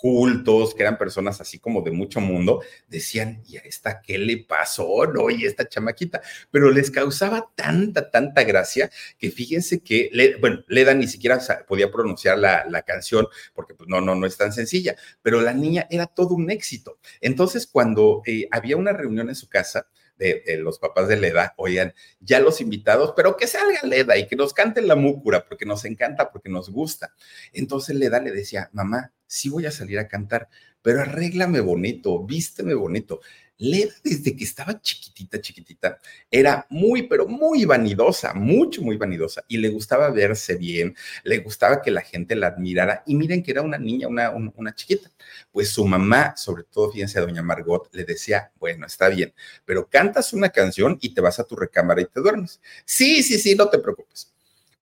cultos, 0.00 0.74
que 0.74 0.82
eran 0.82 0.96
personas 0.96 1.40
así 1.42 1.58
como 1.58 1.82
de 1.82 1.90
mucho 1.90 2.20
mundo, 2.20 2.62
decían, 2.88 3.42
¿y 3.46 3.58
a 3.58 3.60
esta 3.60 4.00
qué 4.00 4.16
le 4.16 4.38
pasó? 4.38 5.06
No, 5.06 5.28
y 5.28 5.44
esta 5.44 5.68
chamaquita. 5.68 6.22
Pero 6.50 6.70
les 6.70 6.90
causaba 6.90 7.50
tanta, 7.54 8.10
tanta 8.10 8.44
gracia 8.44 8.90
que 9.18 9.30
fíjense 9.30 9.80
que, 9.80 10.08
le, 10.12 10.36
bueno, 10.36 10.64
Leda 10.68 10.94
ni 10.94 11.06
siquiera 11.06 11.38
podía 11.68 11.90
pronunciar 11.90 12.38
la, 12.38 12.64
la, 12.66 12.80
canción 12.82 13.28
porque 13.52 13.74
pues 13.74 13.90
no, 13.90 14.00
no, 14.00 14.14
no 14.14 14.26
es 14.26 14.38
tan 14.38 14.54
sencilla, 14.54 14.96
pero 15.20 15.42
la 15.42 15.52
niña 15.52 15.86
era 15.90 16.06
todo 16.06 16.34
un 16.34 16.50
éxito. 16.50 16.98
Entonces, 17.20 17.66
cuando 17.66 18.22
eh, 18.24 18.48
había 18.50 18.78
una 18.78 18.92
reunión 18.94 19.28
en 19.28 19.34
su 19.34 19.48
casa, 19.48 19.86
de, 20.20 20.58
los 20.58 20.78
papás 20.78 21.08
de 21.08 21.16
Leda, 21.16 21.54
oigan, 21.56 21.94
ya 22.20 22.40
los 22.40 22.60
invitados, 22.60 23.14
pero 23.16 23.36
que 23.36 23.46
salga 23.46 23.80
Leda 23.82 24.18
y 24.18 24.26
que 24.26 24.36
nos 24.36 24.52
cante 24.52 24.82
la 24.82 24.94
múcura, 24.94 25.46
porque 25.46 25.64
nos 25.64 25.84
encanta, 25.84 26.30
porque 26.30 26.50
nos 26.50 26.70
gusta. 26.70 27.14
Entonces 27.52 27.96
Leda 27.96 28.20
le 28.20 28.30
decía, 28.30 28.68
mamá, 28.72 29.12
sí 29.26 29.48
voy 29.48 29.66
a 29.66 29.70
salir 29.70 29.98
a 29.98 30.08
cantar, 30.08 30.48
pero 30.82 31.00
arréglame 31.00 31.60
bonito, 31.60 32.22
vísteme 32.24 32.74
bonito. 32.74 33.20
Leda, 33.60 33.92
desde 34.02 34.34
que 34.34 34.44
estaba 34.44 34.80
chiquitita, 34.80 35.40
chiquitita, 35.40 35.98
era 36.30 36.66
muy, 36.70 37.02
pero 37.06 37.26
muy 37.28 37.66
vanidosa, 37.66 38.32
mucho, 38.32 38.80
muy 38.82 38.96
vanidosa, 38.96 39.44
y 39.48 39.58
le 39.58 39.68
gustaba 39.68 40.10
verse 40.10 40.56
bien, 40.56 40.96
le 41.24 41.38
gustaba 41.38 41.82
que 41.82 41.90
la 41.90 42.00
gente 42.00 42.34
la 42.34 42.48
admirara, 42.48 43.02
y 43.06 43.14
miren 43.14 43.42
que 43.42 43.50
era 43.50 43.62
una 43.62 43.78
niña, 43.78 44.08
una, 44.08 44.30
una 44.30 44.74
chiquita. 44.74 45.10
Pues 45.52 45.68
su 45.68 45.84
mamá, 45.84 46.34
sobre 46.36 46.64
todo, 46.64 46.90
fíjense, 46.90 47.18
a 47.18 47.22
doña 47.22 47.42
Margot, 47.42 47.88
le 47.92 48.04
decía, 48.04 48.50
bueno, 48.58 48.86
está 48.86 49.08
bien, 49.08 49.32
pero 49.64 49.88
cantas 49.88 50.32
una 50.32 50.48
canción 50.48 50.98
y 51.00 51.12
te 51.14 51.20
vas 51.20 51.38
a 51.38 51.44
tu 51.44 51.54
recámara 51.56 52.00
y 52.00 52.06
te 52.06 52.20
duermes. 52.20 52.60
Sí, 52.84 53.22
sí, 53.22 53.38
sí, 53.38 53.54
no 53.54 53.68
te 53.68 53.78
preocupes. 53.78 54.32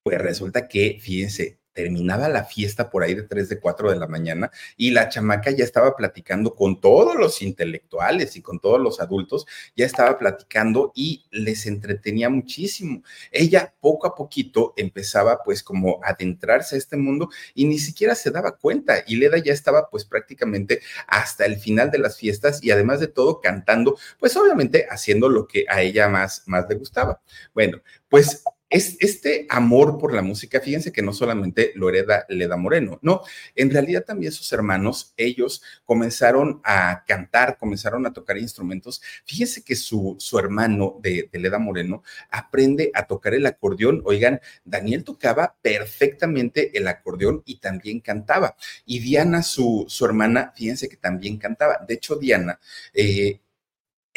Pues 0.02 0.18
resulta 0.20 0.68
que, 0.68 0.99
fíjense, 1.00 1.58
terminaba 1.78 2.28
la 2.28 2.42
fiesta 2.42 2.90
por 2.90 3.04
ahí 3.04 3.14
de 3.14 3.23
3 3.23 3.50
de 3.50 3.61
4 3.61 3.92
de 3.92 3.97
la 4.00 4.08
mañana 4.08 4.50
y 4.76 4.90
la 4.90 5.08
chamaca 5.08 5.52
ya 5.52 5.62
estaba 5.62 5.94
platicando 5.94 6.56
con 6.56 6.80
todos 6.80 7.14
los 7.14 7.40
intelectuales 7.40 8.35
y 8.35 8.42
con 8.42 8.58
todos 8.58 8.80
los 8.80 8.99
adultos, 8.99 9.47
ya 9.76 9.87
estaba 9.87 10.18
platicando 10.18 10.90
y 10.97 11.25
les 11.30 11.66
entretenía 11.66 12.30
muchísimo. 12.30 13.04
Ella 13.30 13.73
poco 13.80 14.08
a 14.08 14.16
poquito 14.16 14.75
empezaba 14.76 15.44
pues 15.44 15.62
como 15.62 16.00
a 16.02 16.08
adentrarse 16.08 16.75
a 16.75 16.78
este 16.78 16.97
mundo 16.97 17.28
y 17.54 17.66
ni 17.66 17.78
siquiera 17.78 18.16
se 18.16 18.32
daba 18.32 18.56
cuenta 18.56 19.04
y 19.06 19.14
Leda 19.14 19.38
ya 19.38 19.52
estaba 19.52 19.88
pues 19.88 20.04
prácticamente 20.04 20.80
hasta 21.06 21.47
el 21.47 21.58
final 21.58 21.92
de 21.92 21.99
las 21.99 22.18
fiestas 22.18 22.61
y 22.61 22.73
además 22.73 22.99
de 22.99 23.06
todo 23.06 23.40
cantando, 23.40 23.97
pues 24.18 24.37
obviamente 24.37 24.88
haciendo 24.90 25.28
lo 25.28 25.47
que 25.47 25.64
a 25.68 25.80
ella 25.80 26.08
más, 26.08 26.42
más 26.47 26.68
le 26.68 26.75
gustaba. 26.75 27.20
Bueno, 27.54 27.80
pues 28.08 28.42
es 28.71 28.97
este 29.01 29.47
amor 29.49 29.99
por 29.99 30.13
la 30.13 30.23
música, 30.23 30.61
fíjense 30.61 30.93
que 30.93 31.03
no 31.03 31.13
solamente 31.13 31.73
lo 31.75 31.89
hereda 31.89 32.27
Leda 32.29 32.57
Moreno, 32.57 32.99
no, 33.03 33.23
en 33.55 33.71
realidad 33.71 34.05
también 34.05 34.33
sus 34.33 34.53
hermanos, 34.53 35.15
ellos 35.17 35.63
comenzaron 35.85 36.61
a 36.65 37.05
cantar, 37.07 37.57
comenzaron 37.59 38.07
a 38.07 38.13
tocar 38.13 38.37
instrumentos. 38.39 39.03
Fíjense 39.25 39.63
que 39.63 39.77
su, 39.77 40.17
su 40.19 40.39
hermano 40.39 40.99
de, 41.01 41.29
Leda 41.33 41.59
Moreno 41.59 42.03
aprende 42.31 42.91
a 42.95 43.07
tocar 43.07 43.35
el 43.35 43.47
acordeón. 43.47 44.03
Oigan, 44.05 44.41
Daniel 44.65 45.05
tocaba 45.05 45.57
perfectamente 45.63 46.77
el 46.77 46.89
acordeón 46.89 47.43
y 47.47 47.61
también 47.61 48.01
cantaba. 48.01 48.57
Y 48.85 48.99
Diana, 48.99 49.43
su, 49.43 49.87
su 49.89 50.05
hermana, 50.05 50.53
fíjense 50.57 50.89
que 50.89 50.97
también 50.97 51.39
cantaba. 51.39 51.79
De 51.87 51.95
hecho, 51.95 52.17
Diana... 52.17 52.59
Eh, 52.93 53.41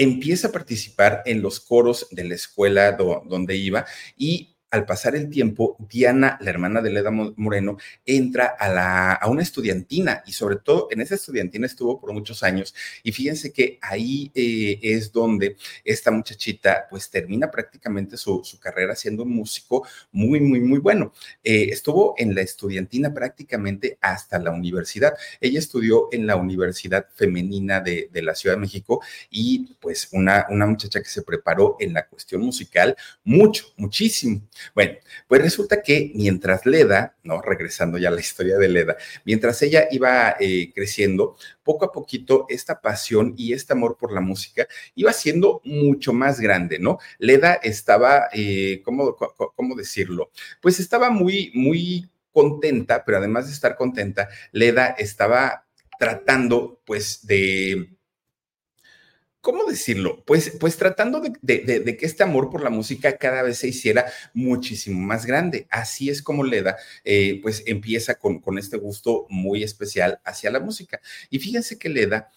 empieza 0.03 0.47
a 0.47 0.51
participar 0.51 1.21
en 1.25 1.41
los 1.41 1.59
coros 1.59 2.07
de 2.11 2.23
la 2.23 2.35
escuela 2.35 2.91
donde 2.93 3.55
iba 3.55 3.85
y 4.17 4.55
al 4.71 4.85
pasar 4.85 5.15
el 5.15 5.29
tiempo, 5.29 5.75
Diana, 5.79 6.37
la 6.41 6.49
hermana 6.49 6.81
de 6.81 6.89
Leda 6.89 7.11
Moreno, 7.11 7.77
entra 8.05 8.45
a, 8.57 8.69
la, 8.69 9.11
a 9.13 9.29
una 9.29 9.41
estudiantina 9.41 10.23
y 10.25 10.31
sobre 10.31 10.55
todo 10.55 10.87
en 10.91 11.01
esa 11.01 11.15
estudiantina 11.15 11.65
estuvo 11.65 11.99
por 11.99 12.13
muchos 12.13 12.41
años. 12.41 12.73
Y 13.03 13.11
fíjense 13.11 13.51
que 13.51 13.77
ahí 13.81 14.31
eh, 14.33 14.79
es 14.81 15.11
donde 15.11 15.57
esta 15.83 16.09
muchachita 16.09 16.87
pues 16.89 17.09
termina 17.09 17.51
prácticamente 17.51 18.15
su, 18.15 18.41
carrera 18.61 18.95
siendo 18.95 19.23
un 19.23 19.35
músico 19.35 19.85
muy, 20.11 20.39
muy, 20.39 20.61
muy 20.61 20.79
bueno. 20.79 21.11
Eh, 21.43 21.67
estuvo 21.71 22.15
en 22.17 22.33
la 22.33 22.41
estudiantina 22.41 23.13
prácticamente 23.13 23.97
hasta 23.99 24.39
la 24.39 24.51
universidad. 24.51 25.13
Ella 25.41 25.59
estudió 25.59 26.07
en 26.11 26.25
la 26.25 26.37
Universidad 26.37 27.07
Femenina 27.13 27.81
de, 27.81 28.09
de 28.11 28.21
la 28.21 28.35
Ciudad 28.35 28.55
de 28.55 28.61
México 28.61 29.01
y 29.29 29.75
pues 29.81 30.07
una, 30.13 30.45
una 30.49 30.65
muchacha 30.65 31.01
que 31.01 31.09
se 31.09 31.23
preparó 31.23 31.75
en 31.79 31.93
la 31.93 32.07
cuestión 32.07 32.41
musical 32.41 32.95
mucho, 33.25 33.65
muchísimo. 33.75 34.41
Bueno, 34.75 34.93
pues 35.27 35.41
resulta 35.41 35.81
que 35.81 36.11
mientras 36.15 36.65
Leda, 36.65 37.15
¿no? 37.23 37.41
Regresando 37.41 37.97
ya 37.97 38.09
a 38.09 38.11
la 38.11 38.19
historia 38.19 38.57
de 38.57 38.69
Leda, 38.69 38.97
mientras 39.25 39.61
ella 39.61 39.87
iba 39.91 40.35
eh, 40.39 40.71
creciendo, 40.73 41.35
poco 41.63 41.85
a 41.85 41.91
poquito 41.91 42.45
esta 42.49 42.81
pasión 42.81 43.33
y 43.37 43.53
este 43.53 43.73
amor 43.73 43.97
por 43.97 44.11
la 44.13 44.21
música 44.21 44.67
iba 44.95 45.13
siendo 45.13 45.61
mucho 45.63 46.13
más 46.13 46.39
grande, 46.39 46.79
¿no? 46.79 46.99
Leda 47.19 47.53
estaba, 47.55 48.29
eh, 48.33 48.81
¿cómo, 48.83 49.15
¿cómo 49.15 49.75
decirlo? 49.75 50.31
Pues 50.61 50.79
estaba 50.79 51.09
muy, 51.09 51.51
muy 51.53 52.09
contenta, 52.31 53.03
pero 53.05 53.17
además 53.17 53.47
de 53.47 53.53
estar 53.53 53.75
contenta, 53.75 54.29
Leda 54.51 54.87
estaba 54.97 55.65
tratando, 55.99 56.81
pues, 56.85 57.25
de 57.27 57.89
¿cómo 59.41 59.65
decirlo? 59.65 60.23
Pues, 60.25 60.55
pues 60.59 60.77
tratando 60.77 61.19
de, 61.19 61.97
que 61.97 62.05
este 62.05 62.23
amor 62.23 62.49
por 62.49 62.63
la 62.63 62.69
música 62.69 63.17
cada 63.17 63.41
vez 63.41 63.57
se 63.57 63.67
hiciera 63.67 64.05
muchísimo 64.33 64.99
más 64.99 65.25
grande. 65.25 65.67
Así 65.69 66.09
es 66.09 66.21
como 66.21 66.43
Leda, 66.43 66.77
eh, 67.03 67.39
pues 67.41 67.63
empieza 67.65 68.15
con, 68.15 68.41
este 68.57 68.77
gusto 68.77 69.25
muy 69.29 69.63
especial 69.63 70.21
hacia 70.23 70.51
la 70.51 70.59
música. 70.59 71.01
Y 71.29 71.39
fíjense 71.39 71.77
que 71.79 71.89
Leda 71.89 72.31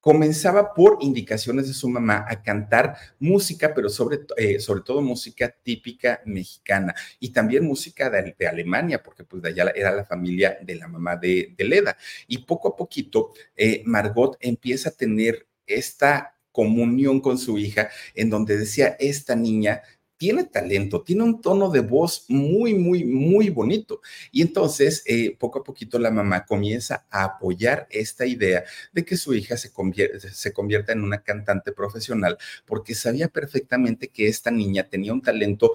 comenzaba 0.00 0.74
por 0.74 0.98
indicaciones 1.00 1.66
de 1.66 1.72
su 1.72 1.88
mamá 1.88 2.26
a 2.28 2.42
cantar 2.42 2.94
música, 3.18 3.72
pero 3.72 3.88
sobre, 3.88 4.20
eh, 4.36 4.60
sobre 4.60 4.82
todo 4.82 5.00
música 5.00 5.48
típica 5.62 6.20
mexicana 6.26 6.94
y 7.18 7.30
también 7.30 7.64
música 7.64 8.10
de, 8.10 8.46
Alemania, 8.46 9.02
porque 9.02 9.24
pues 9.24 9.40
de 9.42 9.48
allá 9.48 9.72
era 9.74 9.92
la 9.92 10.04
familia 10.04 10.58
de 10.60 10.74
la 10.74 10.88
mamá 10.88 11.16
de, 11.16 11.54
Leda. 11.56 11.96
Y 12.26 12.38
poco 12.38 12.68
a 12.68 12.76
poquito, 12.76 13.32
eh, 13.56 13.82
Margot 13.86 14.36
empieza 14.40 14.90
a 14.90 14.92
tener 14.92 15.46
esta 15.66 16.33
comunión 16.54 17.20
con 17.20 17.36
su 17.36 17.58
hija, 17.58 17.90
en 18.14 18.30
donde 18.30 18.56
decía, 18.56 18.96
esta 19.00 19.34
niña 19.34 19.82
tiene 20.16 20.44
talento, 20.44 21.02
tiene 21.02 21.24
un 21.24 21.40
tono 21.40 21.68
de 21.68 21.80
voz 21.80 22.26
muy, 22.28 22.74
muy, 22.74 23.02
muy 23.04 23.50
bonito. 23.50 24.00
Y 24.30 24.42
entonces, 24.42 25.02
eh, 25.06 25.36
poco 25.36 25.58
a 25.58 25.64
poquito, 25.64 25.98
la 25.98 26.12
mamá 26.12 26.46
comienza 26.46 27.06
a 27.10 27.24
apoyar 27.24 27.88
esta 27.90 28.24
idea 28.24 28.62
de 28.92 29.04
que 29.04 29.16
su 29.16 29.34
hija 29.34 29.56
se, 29.56 29.72
convierta 29.72 30.92
en 30.92 31.02
una 31.02 31.22
cantante 31.22 31.72
profesional, 31.72 32.38
porque 32.64 32.94
sabía 32.94 33.26
perfectamente 33.26 34.08
que 34.08 34.28
esta 34.28 34.52
niña 34.52 34.84
tenía 34.84 35.12
un 35.12 35.22
talento 35.22 35.72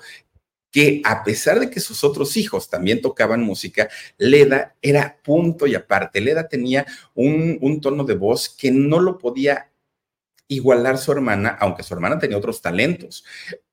que 0.72 1.02
a 1.04 1.24
pesar 1.24 1.60
de 1.60 1.70
que 1.70 1.80
sus 1.82 2.04
otros 2.06 2.38
hijos 2.38 2.70
también 2.70 3.02
tocaban 3.02 3.42
música, 3.42 3.90
Leda 4.18 4.78
era 4.82 5.20
punto 5.24 5.68
y 5.68 5.76
aparte. 5.76 6.22
Leda 6.22 6.48
tenía 6.48 6.86
un 7.16 7.82
tono 7.82 8.06
de 8.06 8.16
voz 8.16 8.50
que 8.50 8.72
no 8.72 9.00
lo 9.02 9.18
podía 9.18 9.70
igualar 10.50 10.98
su 10.98 11.12
hermana, 11.12 11.50
aunque 11.60 11.84
su 11.84 11.94
hermana 11.94 12.20
tenía 12.20 12.38
otros 12.38 12.62
talentos 12.62 13.24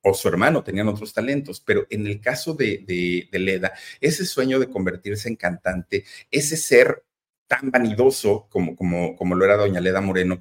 o 0.02 0.14
su 0.14 0.28
hermano 0.28 0.62
tenían 0.62 0.86
otros 0.88 1.12
talentos, 1.12 1.60
pero 1.60 1.86
en 1.90 2.06
el 2.06 2.20
caso 2.20 2.54
de, 2.54 2.84
de, 2.86 3.38
Leda, 3.38 3.72
ese 4.00 4.24
sueño 4.24 4.60
de 4.60 4.68
convertirse 4.68 5.28
en 5.28 5.36
cantante, 5.36 6.04
ese 6.30 6.56
ser 6.56 7.02
tan 7.48 7.70
vanidoso 7.70 8.46
como, 8.50 8.76
como, 8.76 9.16
como 9.16 9.34
lo 9.34 9.44
era 9.44 9.56
doña 9.56 9.80
Leda 9.80 10.00
Moreno, 10.00 10.40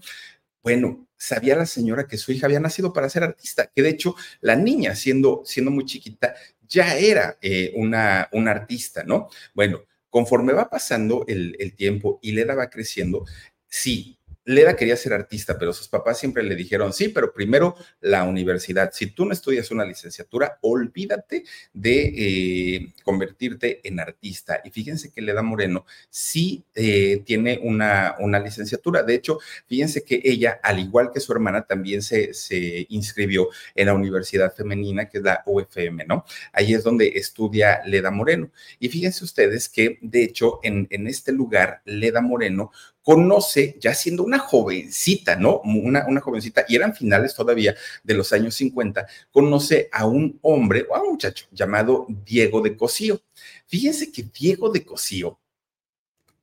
bueno, 0.61 1.07
sabía 1.17 1.55
la 1.55 1.65
señora 1.65 2.07
que 2.07 2.17
su 2.17 2.31
hija 2.33 2.47
había 2.47 2.59
nacido 2.59 2.91
para 2.91 3.09
ser 3.09 3.23
artista, 3.23 3.71
que 3.73 3.81
de 3.81 3.89
hecho 3.89 4.15
la 4.41 4.55
niña, 4.55 4.93
siendo, 4.95 5.41
siendo 5.45 5.71
muy 5.71 5.85
chiquita, 5.85 6.35
ya 6.67 6.97
era 6.97 7.37
eh, 7.41 7.71
una, 7.75 8.27
una 8.33 8.51
artista, 8.51 9.03
¿no? 9.03 9.29
Bueno, 9.53 9.85
conforme 10.09 10.53
va 10.53 10.69
pasando 10.69 11.23
el, 11.27 11.55
el 11.59 11.75
tiempo 11.75 12.19
y 12.21 12.33
Leda 12.33 12.55
va 12.55 12.69
creciendo, 12.69 13.25
sí, 13.67 14.19
Leda 14.45 14.75
quería 14.75 14.95
ser 14.95 15.13
artista, 15.13 15.57
pero 15.57 15.73
sus 15.73 15.87
papás 15.87 16.19
siempre 16.19 16.43
le 16.43 16.55
dijeron, 16.55 16.93
sí, 16.93 17.09
pero 17.09 17.33
primero 17.33 17.75
la 17.99 18.23
universidad. 18.23 18.91
Si 18.93 19.07
tú 19.07 19.25
no 19.25 19.33
estudias 19.33 19.71
una 19.71 19.83
licenciatura, 19.83 20.59
olvídate 20.61 21.43
de 21.73 22.13
eh, 22.15 22.93
convertirte 23.03 23.81
en 23.83 23.99
artista. 23.99 24.61
Y 24.63 24.69
fíjense 24.69 25.11
que 25.11 25.21
Leda 25.21 25.41
Moreno 25.41 25.85
sí 26.09 26.63
eh, 26.75 27.23
tiene 27.25 27.59
una, 27.63 28.15
una, 28.19 28.39
licenciatura. 28.39 29.01
De 29.01 29.15
hecho, 29.15 29.39
fíjense 29.65 30.03
que 30.03 30.21
ella, 30.23 30.59
al 30.61 30.79
igual 30.79 31.09
que 31.11 31.19
su 31.19 31.31
hermana, 31.31 31.65
también 31.65 32.03
se, 32.03 32.33
se 32.35 32.85
inscribió 32.89 33.49
en 33.73 33.87
la 33.87 33.95
Universidad 33.95 34.53
Femenina, 34.53 35.09
que 35.09 35.17
es 35.17 35.23
la 35.23 35.41
UFM, 35.47 36.05
¿no? 36.05 36.23
Ahí 36.53 36.75
es 36.75 36.83
donde 36.83 37.13
estudia 37.15 37.81
Leda 37.85 38.11
Moreno. 38.11 38.51
Y 38.79 38.89
fíjense 38.89 39.23
ustedes 39.23 39.69
que, 39.69 39.97
de 40.01 40.23
hecho, 40.23 40.59
en, 40.61 40.85
en 40.91 41.07
este 41.07 41.31
lugar, 41.31 41.81
Leda 41.85 42.21
Moreno 42.21 42.71
conoce, 43.05 43.77
ya 43.79 43.93
siendo 43.93 44.23
una 44.23 44.39
jovencita, 44.39 45.35
¿no? 45.35 45.61
Una, 45.61 46.19
jovencita, 46.21 46.65
y 46.67 46.75
eran 46.75 46.95
finales 46.95 47.35
todavía 47.35 47.75
de 48.03 48.15
los 48.15 48.33
años 48.33 48.55
50, 48.55 49.05
conoce 49.31 49.89
a 49.91 50.07
un 50.07 50.39
hombre 50.41 50.87
o 50.89 50.95
a 50.95 51.03
un 51.03 51.11
muchacho 51.11 51.45
llamado 51.51 52.07
Diego 52.09 52.61
de 52.61 52.75
Cosío. 52.75 53.21
Fíjense 53.67 54.11
que 54.11 54.23
Diego 54.23 54.71
de 54.71 54.83
Cosío 54.83 55.39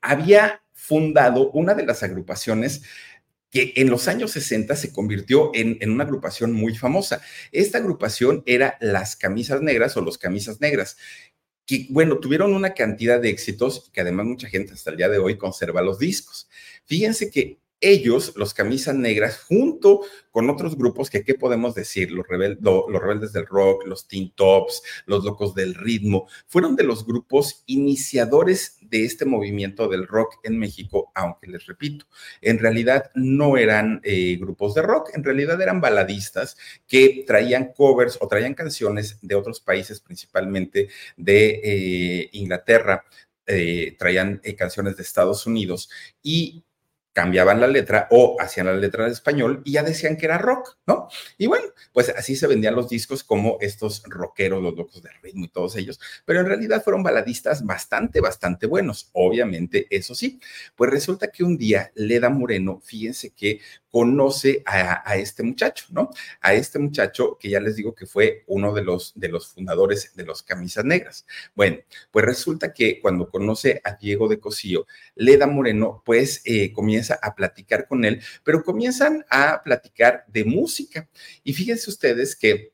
había 0.00 0.62
fundado 0.72 1.50
una 1.50 1.74
de 1.74 1.84
las 1.84 2.04
agrupaciones 2.04 2.82
que 3.50 3.72
en 3.76 3.90
los 3.90 4.06
años 4.06 4.30
60 4.30 4.76
se 4.76 4.92
convirtió 4.92 5.50
en, 5.54 5.78
en, 5.80 5.90
una 5.90 6.04
agrupación 6.04 6.52
muy 6.52 6.76
famosa. 6.76 7.20
Esta 7.50 7.78
agrupación 7.78 8.44
era 8.46 8.78
Las 8.80 9.16
Camisas 9.16 9.60
Negras 9.62 9.96
o 9.96 10.00
Los 10.00 10.16
Camisas 10.16 10.60
Negras 10.60 10.96
bueno, 11.90 12.18
tuvieron 12.18 12.54
una 12.54 12.74
cantidad 12.74 13.20
de 13.20 13.30
éxitos 13.30 13.86
y 13.88 13.92
que 13.92 14.00
además 14.00 14.26
mucha 14.26 14.48
gente 14.48 14.72
hasta 14.72 14.90
el 14.90 14.96
día 14.96 15.08
de 15.08 15.18
hoy 15.18 15.36
conserva 15.36 15.82
los 15.82 15.98
discos. 15.98 16.48
Fíjense 16.84 17.30
que 17.30 17.58
ellos, 17.82 18.32
los 18.36 18.54
camisas 18.54 18.94
negras, 18.94 19.42
junto 19.42 20.00
con 20.30 20.48
otros 20.48 20.76
grupos 20.76 21.10
que, 21.10 21.24
¿qué 21.24 21.34
podemos 21.34 21.74
decir? 21.74 22.10
Los, 22.10 22.26
los 22.30 23.02
rebeldes 23.02 23.32
del 23.32 23.46
rock, 23.46 23.86
los 23.86 24.08
teen 24.08 24.32
tops, 24.34 24.82
los 25.04 25.24
locos 25.24 25.54
del 25.54 25.74
ritmo, 25.74 26.26
fueron 26.46 26.76
de 26.76 26.84
los 26.84 27.04
grupos 27.04 27.64
iniciadores 27.66 28.78
de 28.80 29.04
este 29.04 29.24
movimiento 29.24 29.88
del 29.88 30.06
rock 30.06 30.36
en 30.44 30.58
México, 30.58 31.10
aunque 31.14 31.48
les 31.48 31.66
repito, 31.66 32.06
en 32.40 32.58
realidad 32.58 33.10
no 33.14 33.56
eran 33.56 34.00
eh, 34.04 34.36
grupos 34.40 34.74
de 34.74 34.82
rock, 34.82 35.10
en 35.14 35.24
realidad 35.24 35.60
eran 35.60 35.80
baladistas 35.80 36.56
que 36.86 37.24
traían 37.26 37.72
covers 37.72 38.18
o 38.20 38.28
traían 38.28 38.54
canciones 38.54 39.18
de 39.22 39.34
otros 39.34 39.60
países, 39.60 40.00
principalmente 40.00 40.88
de 41.16 41.60
eh, 41.64 42.28
Inglaterra, 42.32 43.04
eh, 43.46 43.96
traían 43.98 44.40
canciones 44.56 44.96
de 44.96 45.02
Estados 45.02 45.46
Unidos 45.46 45.90
y 46.22 46.64
cambiaban 47.12 47.60
la 47.60 47.66
letra 47.66 48.08
o 48.10 48.36
hacían 48.40 48.66
la 48.66 48.74
letra 48.74 49.04
de 49.04 49.12
español 49.12 49.62
y 49.64 49.72
ya 49.72 49.82
decían 49.82 50.16
que 50.16 50.26
era 50.26 50.38
rock, 50.38 50.78
¿no? 50.86 51.08
Y 51.38 51.46
bueno, 51.46 51.66
pues 51.92 52.08
así 52.10 52.36
se 52.36 52.46
vendían 52.46 52.74
los 52.74 52.88
discos 52.88 53.22
como 53.22 53.58
estos 53.60 54.02
rockeros, 54.06 54.62
los 54.62 54.74
locos 54.74 55.02
de 55.02 55.10
ritmo 55.22 55.44
y 55.44 55.48
todos 55.48 55.76
ellos, 55.76 56.00
pero 56.24 56.40
en 56.40 56.46
realidad 56.46 56.82
fueron 56.82 57.02
baladistas 57.02 57.64
bastante, 57.64 58.20
bastante 58.20 58.66
buenos, 58.66 59.10
obviamente, 59.12 59.86
eso 59.90 60.14
sí. 60.14 60.40
Pues 60.74 60.90
resulta 60.90 61.28
que 61.28 61.44
un 61.44 61.58
día 61.58 61.92
Leda 61.94 62.30
Moreno, 62.30 62.80
fíjense 62.82 63.30
que 63.30 63.60
conoce 63.92 64.62
a, 64.64 65.16
este 65.16 65.42
muchacho, 65.42 65.84
¿no? 65.90 66.10
A 66.40 66.54
este 66.54 66.78
muchacho 66.78 67.36
que 67.38 67.50
ya 67.50 67.60
les 67.60 67.76
digo 67.76 67.94
que 67.94 68.06
fue 68.06 68.42
uno 68.46 68.72
de 68.72 68.82
los, 68.82 69.12
de 69.14 69.28
los 69.28 69.48
fundadores 69.48 70.16
de 70.16 70.24
los 70.24 70.42
Camisas 70.42 70.86
Negras. 70.86 71.26
Bueno, 71.54 71.76
pues 72.10 72.24
resulta 72.24 72.72
que 72.72 73.00
cuando 73.00 73.28
conoce 73.28 73.82
a 73.84 73.96
Diego 73.96 74.28
de 74.28 74.40
Cosío, 74.40 74.86
Leda 75.14 75.46
Moreno, 75.46 76.02
pues 76.06 76.40
eh, 76.46 76.72
comienza 76.72 77.18
a 77.22 77.34
platicar 77.34 77.86
con 77.86 78.06
él, 78.06 78.22
pero 78.42 78.64
comienzan 78.64 79.26
a 79.28 79.62
platicar 79.62 80.24
de 80.26 80.44
música. 80.44 81.10
Y 81.44 81.52
fíjense 81.52 81.90
ustedes 81.90 82.34
que 82.34 82.71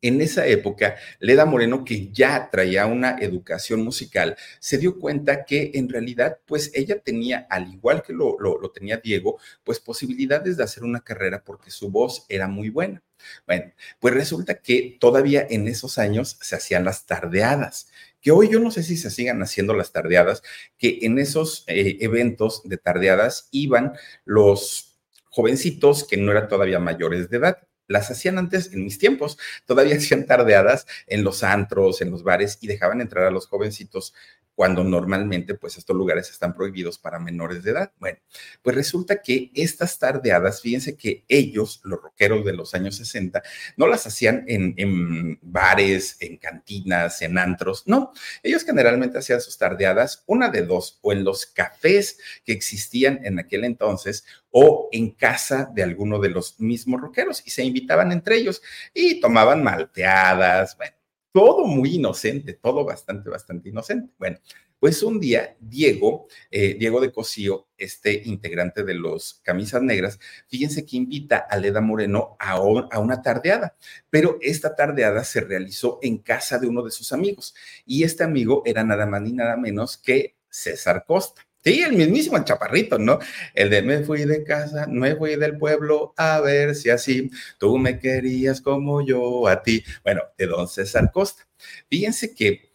en 0.00 0.20
esa 0.20 0.46
época, 0.46 0.96
Leda 1.18 1.44
Moreno, 1.44 1.84
que 1.84 2.10
ya 2.12 2.50
traía 2.50 2.86
una 2.86 3.18
educación 3.18 3.82
musical, 3.82 4.36
se 4.60 4.78
dio 4.78 4.98
cuenta 4.98 5.44
que 5.44 5.72
en 5.74 5.88
realidad, 5.88 6.38
pues 6.46 6.70
ella 6.74 7.00
tenía, 7.00 7.46
al 7.50 7.72
igual 7.72 8.02
que 8.02 8.12
lo, 8.12 8.36
tenía 8.72 8.98
Diego, 8.98 9.38
pues 9.64 9.80
posibilidades 9.80 10.56
de 10.56 10.64
hacer 10.64 10.84
una 10.84 11.00
carrera 11.00 11.42
porque 11.44 11.70
su 11.70 11.90
voz 11.90 12.26
era 12.28 12.46
muy 12.46 12.70
buena. 12.70 13.02
Bueno, 13.46 13.72
pues 13.98 14.14
resulta 14.14 14.60
que 14.60 14.96
todavía 15.00 15.44
en 15.50 15.66
esos 15.66 15.98
años 15.98 16.38
se 16.40 16.54
hacían 16.54 16.84
las 16.84 17.06
tardeadas, 17.06 17.88
que 18.20 18.30
hoy 18.30 18.48
yo 18.48 18.60
no 18.60 18.70
sé 18.70 18.84
si 18.84 18.96
se 18.96 19.10
sigan 19.10 19.42
haciendo 19.42 19.74
las 19.74 19.92
tardeadas, 19.92 20.42
que 20.78 21.00
en 21.02 21.18
esos 21.18 21.64
eh, 21.66 21.98
eventos 22.00 22.62
de 22.64 22.76
tardeadas 22.78 23.48
iban 23.50 23.94
los 24.24 24.98
jovencitos 25.24 26.06
que 26.06 26.16
no 26.16 26.30
eran 26.30 26.48
todavía 26.48 26.78
mayores 26.78 27.28
de 27.30 27.36
edad 27.38 27.67
las 27.88 28.10
hacían 28.10 28.38
antes, 28.38 28.72
en 28.72 28.84
mis 28.84 28.98
tiempos, 28.98 29.38
todavía 29.66 29.96
hacían 29.96 30.26
tardeadas 30.26 30.86
en 31.06 31.24
los 31.24 31.42
antros, 31.42 32.00
en 32.00 32.10
los 32.10 32.22
bares 32.22 32.58
y 32.60 32.68
dejaban 32.68 33.00
entrar 33.00 33.24
a 33.24 33.30
los 33.30 33.46
jovencitos 33.46 34.14
cuando 34.58 34.82
normalmente 34.82 35.54
pues 35.54 35.78
estos 35.78 35.94
lugares 35.94 36.30
están 36.30 36.52
prohibidos 36.52 36.98
para 36.98 37.20
menores 37.20 37.62
de 37.62 37.70
edad. 37.70 37.92
Bueno, 38.00 38.18
pues 38.60 38.74
resulta 38.74 39.22
que 39.22 39.52
estas 39.54 40.00
tardeadas, 40.00 40.62
fíjense 40.62 40.96
que 40.96 41.24
ellos, 41.28 41.80
los 41.84 42.02
rockeros 42.02 42.44
de 42.44 42.54
los 42.54 42.74
años 42.74 42.96
60, 42.96 43.40
no 43.76 43.86
las 43.86 44.08
hacían 44.08 44.42
en, 44.48 44.74
en 44.76 45.38
bares, 45.42 46.16
en 46.18 46.38
cantinas, 46.38 47.22
en 47.22 47.38
antros, 47.38 47.84
no, 47.86 48.12
ellos 48.42 48.64
generalmente 48.64 49.18
hacían 49.18 49.40
sus 49.40 49.56
tardeadas 49.58 50.24
una 50.26 50.48
de 50.48 50.62
dos, 50.62 50.98
o 51.02 51.12
en 51.12 51.22
los 51.22 51.46
cafés 51.46 52.18
que 52.44 52.50
existían 52.50 53.20
en 53.24 53.38
aquel 53.38 53.62
entonces, 53.62 54.24
o 54.60 54.88
en 54.90 55.12
casa 55.12 55.70
de 55.72 55.84
alguno 55.84 56.18
de 56.18 56.30
los 56.30 56.58
mismos 56.58 57.00
rockeros 57.00 57.44
y 57.46 57.50
se 57.50 57.62
invitaban 57.62 58.10
entre 58.10 58.38
ellos 58.38 58.60
y 58.92 59.20
tomaban 59.20 59.62
malteadas, 59.62 60.76
bueno, 60.76 60.96
todo 61.30 61.64
muy 61.64 61.94
inocente, 61.94 62.54
todo 62.54 62.84
bastante, 62.84 63.30
bastante 63.30 63.68
inocente. 63.68 64.12
Bueno, 64.18 64.38
pues 64.80 65.04
un 65.04 65.20
día 65.20 65.56
Diego, 65.60 66.26
eh, 66.50 66.74
Diego 66.74 67.00
de 67.00 67.12
Cosío, 67.12 67.68
este 67.76 68.20
integrante 68.24 68.82
de 68.82 68.94
los 68.94 69.40
Camisas 69.44 69.80
Negras, 69.80 70.18
fíjense 70.48 70.84
que 70.84 70.96
invita 70.96 71.36
a 71.38 71.56
Leda 71.56 71.80
Moreno 71.80 72.36
a, 72.40 72.54
a, 72.54 72.98
una 72.98 73.22
tardeada, 73.22 73.76
pero 74.10 74.38
esta 74.40 74.74
tardeada 74.74 75.22
se 75.22 75.40
realizó 75.40 76.00
en 76.02 76.18
casa 76.18 76.58
de 76.58 76.66
uno 76.66 76.82
de 76.82 76.90
sus 76.90 77.12
amigos 77.12 77.54
y 77.86 78.02
este 78.02 78.24
amigo 78.24 78.62
era 78.66 78.82
nada 78.82 79.06
más 79.06 79.22
ni 79.22 79.32
nada 79.32 79.56
menos 79.56 79.96
que 79.96 80.34
César 80.50 81.04
Costa. 81.06 81.47
Sí, 81.68 81.82
el 81.82 81.92
mismísimo, 81.92 82.38
el 82.38 82.44
chaparrito, 82.44 82.98
¿no? 82.98 83.18
El 83.52 83.68
de 83.68 83.82
me 83.82 84.02
fui 84.02 84.24
de 84.24 84.42
casa, 84.42 84.86
me 84.86 85.14
fui 85.16 85.36
del 85.36 85.58
pueblo, 85.58 86.14
a 86.16 86.40
ver 86.40 86.74
si 86.74 86.88
así 86.88 87.30
tú 87.58 87.76
me 87.76 87.98
querías 87.98 88.62
como 88.62 89.04
yo 89.04 89.46
a 89.46 89.62
ti. 89.62 89.84
Bueno, 90.02 90.22
de 90.38 90.46
don 90.46 90.66
César 90.66 91.12
Costa. 91.12 91.46
Fíjense 91.90 92.34
que 92.34 92.72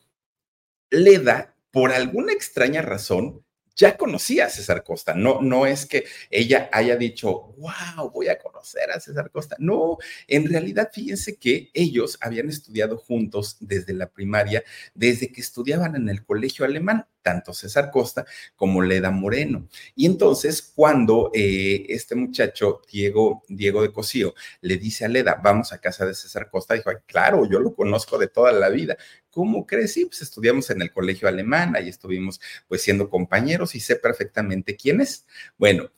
Leda, 0.92 1.56
por 1.72 1.92
alguna 1.92 2.34
extraña 2.34 2.84
razón, 2.84 3.43
ya 3.76 3.98
conocía 3.98 4.46
a 4.46 4.50
César 4.50 4.84
Costa. 4.84 5.14
No, 5.14 5.42
no 5.42 5.66
es 5.66 5.86
que 5.86 6.06
ella 6.30 6.70
haya 6.72 6.96
dicho, 6.96 7.54
wow, 7.58 8.10
voy 8.12 8.28
a 8.28 8.38
conocer 8.38 8.92
a 8.92 9.00
César 9.00 9.32
Costa. 9.32 9.56
No, 9.60 9.98
en 10.28 10.48
realidad 10.48 10.90
fíjense 10.94 11.38
que 11.38 11.70
ellos 11.74 12.18
habían 12.22 12.50
estudiado 12.50 12.98
juntos 12.98 13.58
desde 13.60 13.94
la 13.94 14.10
primaria, 14.10 14.64
desde 14.94 15.32
que 15.32 15.42
estudiaban 15.42 15.96
en 15.96 16.10
el 16.10 16.24
colegio 16.26 16.66
alemán 16.66 17.08
tanto 17.24 17.54
César 17.54 17.90
Costa 17.90 18.26
como 18.56 18.84
Leda 18.84 19.10
Moreno. 19.10 19.68
Y 19.96 20.06
entonces, 20.06 20.62
cuando 20.62 21.32
eh, 21.34 21.86
este 21.90 22.14
muchacho, 22.16 22.82
Diego, 22.92 23.44
Diego 23.48 23.82
de 23.82 23.92
Cosío, 23.92 24.36
le 24.62 24.78
dice 24.78 25.06
a 25.06 25.08
Leda, 25.08 25.40
vamos 25.42 25.74
a 25.74 25.80
casa 25.80 26.06
de 26.06 26.14
César 26.14 26.50
Costa, 26.52 26.76
dijo, 26.76 26.92
claro, 27.08 27.50
yo 27.50 27.60
lo 27.60 27.74
conozco 27.74 28.20
de 28.20 28.28
toda 28.28 28.52
la 28.52 28.70
vida. 28.70 28.98
¿Cómo 29.34 29.66
crees? 29.66 29.94
Sí, 29.94 30.06
pues 30.06 30.22
estudiamos 30.22 30.70
en 30.70 30.82
el 30.84 30.92
colegio 30.92 31.28
alemán, 31.28 31.76
ahí 31.76 31.90
estuvimos 31.90 32.40
pues 32.68 32.84
siendo 32.84 33.10
compañeros 33.10 33.74
y 33.74 33.80
sé 33.80 33.96
perfectamente 33.96 34.76
quién 34.76 35.02
es. 35.02 35.26
Bueno, 35.58 35.90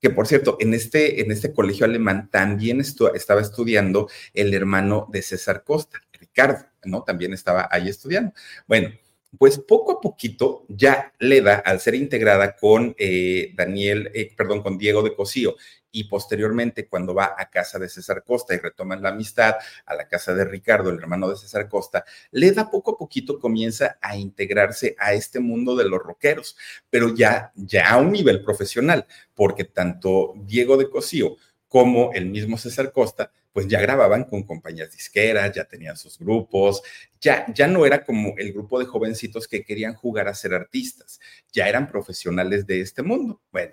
que 0.00 0.10
por 0.10 0.26
cierto, 0.26 0.56
en 0.58 0.74
este, 0.74 1.20
en 1.20 1.30
este 1.30 1.52
colegio 1.52 1.86
alemán 1.86 2.28
también 2.28 2.80
estaba 2.80 3.40
estudiando 3.40 4.08
el 4.34 4.52
hermano 4.52 5.06
de 5.12 5.22
César 5.22 5.62
Costa, 5.62 6.00
Ricardo, 6.12 6.66
¿no? 6.84 7.04
También 7.04 7.32
estaba 7.32 7.68
ahí 7.70 7.88
estudiando. 7.88 8.32
Bueno, 8.66 8.90
pues 9.38 9.60
poco 9.60 9.92
a 9.92 10.00
poquito 10.00 10.66
ya 10.68 11.12
Leda, 11.20 11.62
al 11.64 11.78
ser 11.78 11.94
integrada 11.94 12.56
con 12.56 12.96
eh, 12.98 13.52
Daniel, 13.54 14.10
eh, 14.12 14.32
perdón, 14.36 14.62
con 14.62 14.76
Diego 14.76 15.02
de 15.02 15.14
Cosío 15.14 15.54
y 15.92 16.04
posteriormente 16.04 16.88
cuando 16.88 17.14
va 17.14 17.36
a 17.38 17.50
casa 17.50 17.78
de 17.78 17.88
César 17.88 18.24
Costa 18.24 18.54
y 18.54 18.58
retoman 18.58 19.02
la 19.02 19.10
amistad 19.10 19.56
a 19.86 19.94
la 19.94 20.08
casa 20.08 20.34
de 20.34 20.44
Ricardo, 20.44 20.90
el 20.90 20.98
hermano 20.98 21.28
de 21.28 21.36
César 21.36 21.68
Costa, 21.68 22.04
Leda 22.30 22.70
poco 22.70 22.92
a 22.92 22.98
poquito 22.98 23.38
comienza 23.38 23.98
a 24.00 24.16
integrarse 24.16 24.96
a 24.98 25.12
este 25.12 25.38
mundo 25.38 25.76
de 25.76 25.88
los 25.88 26.02
rockeros, 26.02 26.56
pero 26.90 27.14
ya, 27.14 27.52
ya 27.54 27.90
a 27.90 27.98
un 27.98 28.10
nivel 28.10 28.42
profesional, 28.42 29.06
porque 29.34 29.64
tanto 29.64 30.32
Diego 30.36 30.76
de 30.76 30.88
Cosío 30.88 31.36
como 31.72 32.12
el 32.12 32.26
mismo 32.26 32.58
César 32.58 32.92
Costa, 32.92 33.32
pues 33.50 33.66
ya 33.66 33.80
grababan 33.80 34.24
con 34.24 34.42
compañías 34.42 34.92
disqueras, 34.92 35.54
ya 35.54 35.64
tenían 35.64 35.96
sus 35.96 36.18
grupos, 36.18 36.82
ya, 37.18 37.46
ya 37.54 37.66
no 37.66 37.86
era 37.86 38.04
como 38.04 38.34
el 38.36 38.52
grupo 38.52 38.78
de 38.78 38.84
jovencitos 38.84 39.48
que 39.48 39.64
querían 39.64 39.94
jugar 39.94 40.28
a 40.28 40.34
ser 40.34 40.52
artistas, 40.52 41.18
ya 41.50 41.66
eran 41.70 41.88
profesionales 41.88 42.66
de 42.66 42.82
este 42.82 43.02
mundo. 43.02 43.40
Bueno, 43.50 43.72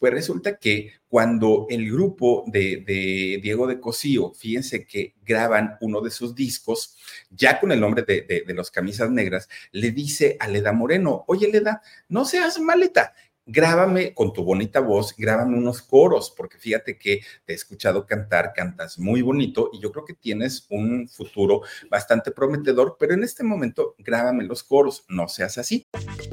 pues 0.00 0.12
resulta 0.12 0.56
que 0.56 0.94
cuando 1.06 1.68
el 1.70 1.88
grupo 1.88 2.42
de, 2.48 3.38
Diego 3.40 3.68
de 3.68 3.78
Cosío, 3.78 4.32
fíjense 4.34 4.84
que 4.84 5.14
graban 5.22 5.76
uno 5.80 6.00
de 6.00 6.10
sus 6.10 6.34
discos, 6.34 6.96
ya 7.30 7.60
con 7.60 7.70
el 7.70 7.78
nombre 7.78 8.02
de, 8.02 8.44
de 8.44 8.54
los 8.54 8.72
camisas 8.72 9.08
negras, 9.08 9.48
le 9.70 9.92
dice 9.92 10.36
a 10.40 10.48
Leda 10.48 10.72
Moreno, 10.72 11.24
oye 11.28 11.46
Leda, 11.46 11.80
no 12.08 12.24
seas 12.24 12.58
maleta, 12.58 13.14
grábame 13.46 14.12
con 14.12 14.32
tu 14.32 14.44
bonita 14.44 14.80
voz, 14.80 15.14
grábame 15.16 15.56
unos 15.56 15.80
coros, 15.80 16.34
porque 16.36 16.58
fíjate 16.58 16.98
que 16.98 17.20
te 17.44 17.52
he 17.52 17.56
escuchado 17.56 18.04
cantar, 18.04 18.52
cantas 18.54 18.98
muy 18.98 19.22
bonito 19.22 19.70
y 19.72 19.80
yo 19.80 19.92
creo 19.92 20.04
que 20.04 20.14
tienes 20.14 20.66
un 20.68 21.08
futuro 21.08 21.62
bastante 21.88 22.32
prometedor, 22.32 22.96
pero 22.98 23.14
en 23.14 23.22
este 23.22 23.44
momento 23.44 23.94
grábame 23.98 24.44
los 24.44 24.64
coros, 24.64 25.04
no 25.08 25.28
seas 25.28 25.58
así. 25.58 25.86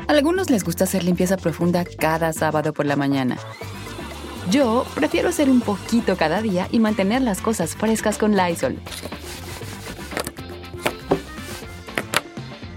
A 0.08 0.12
algunos 0.12 0.49
les 0.49 0.63
gusta 0.63 0.86
hacer 0.86 1.04
limpieza 1.04 1.38
profunda 1.38 1.86
cada 1.86 2.34
sábado 2.34 2.73
por 2.73 2.86
la 2.86 2.95
mañana. 2.95 3.38
Yo 4.49 4.86
prefiero 4.93 5.30
hacer 5.30 5.49
un 5.49 5.62
poquito 5.62 6.17
cada 6.17 6.41
día 6.41 6.67
y 6.71 6.80
mantener 6.80 7.21
las 7.21 7.41
cosas 7.41 7.76
frescas 7.76 8.17
con 8.17 8.36
Lysol. 8.36 8.78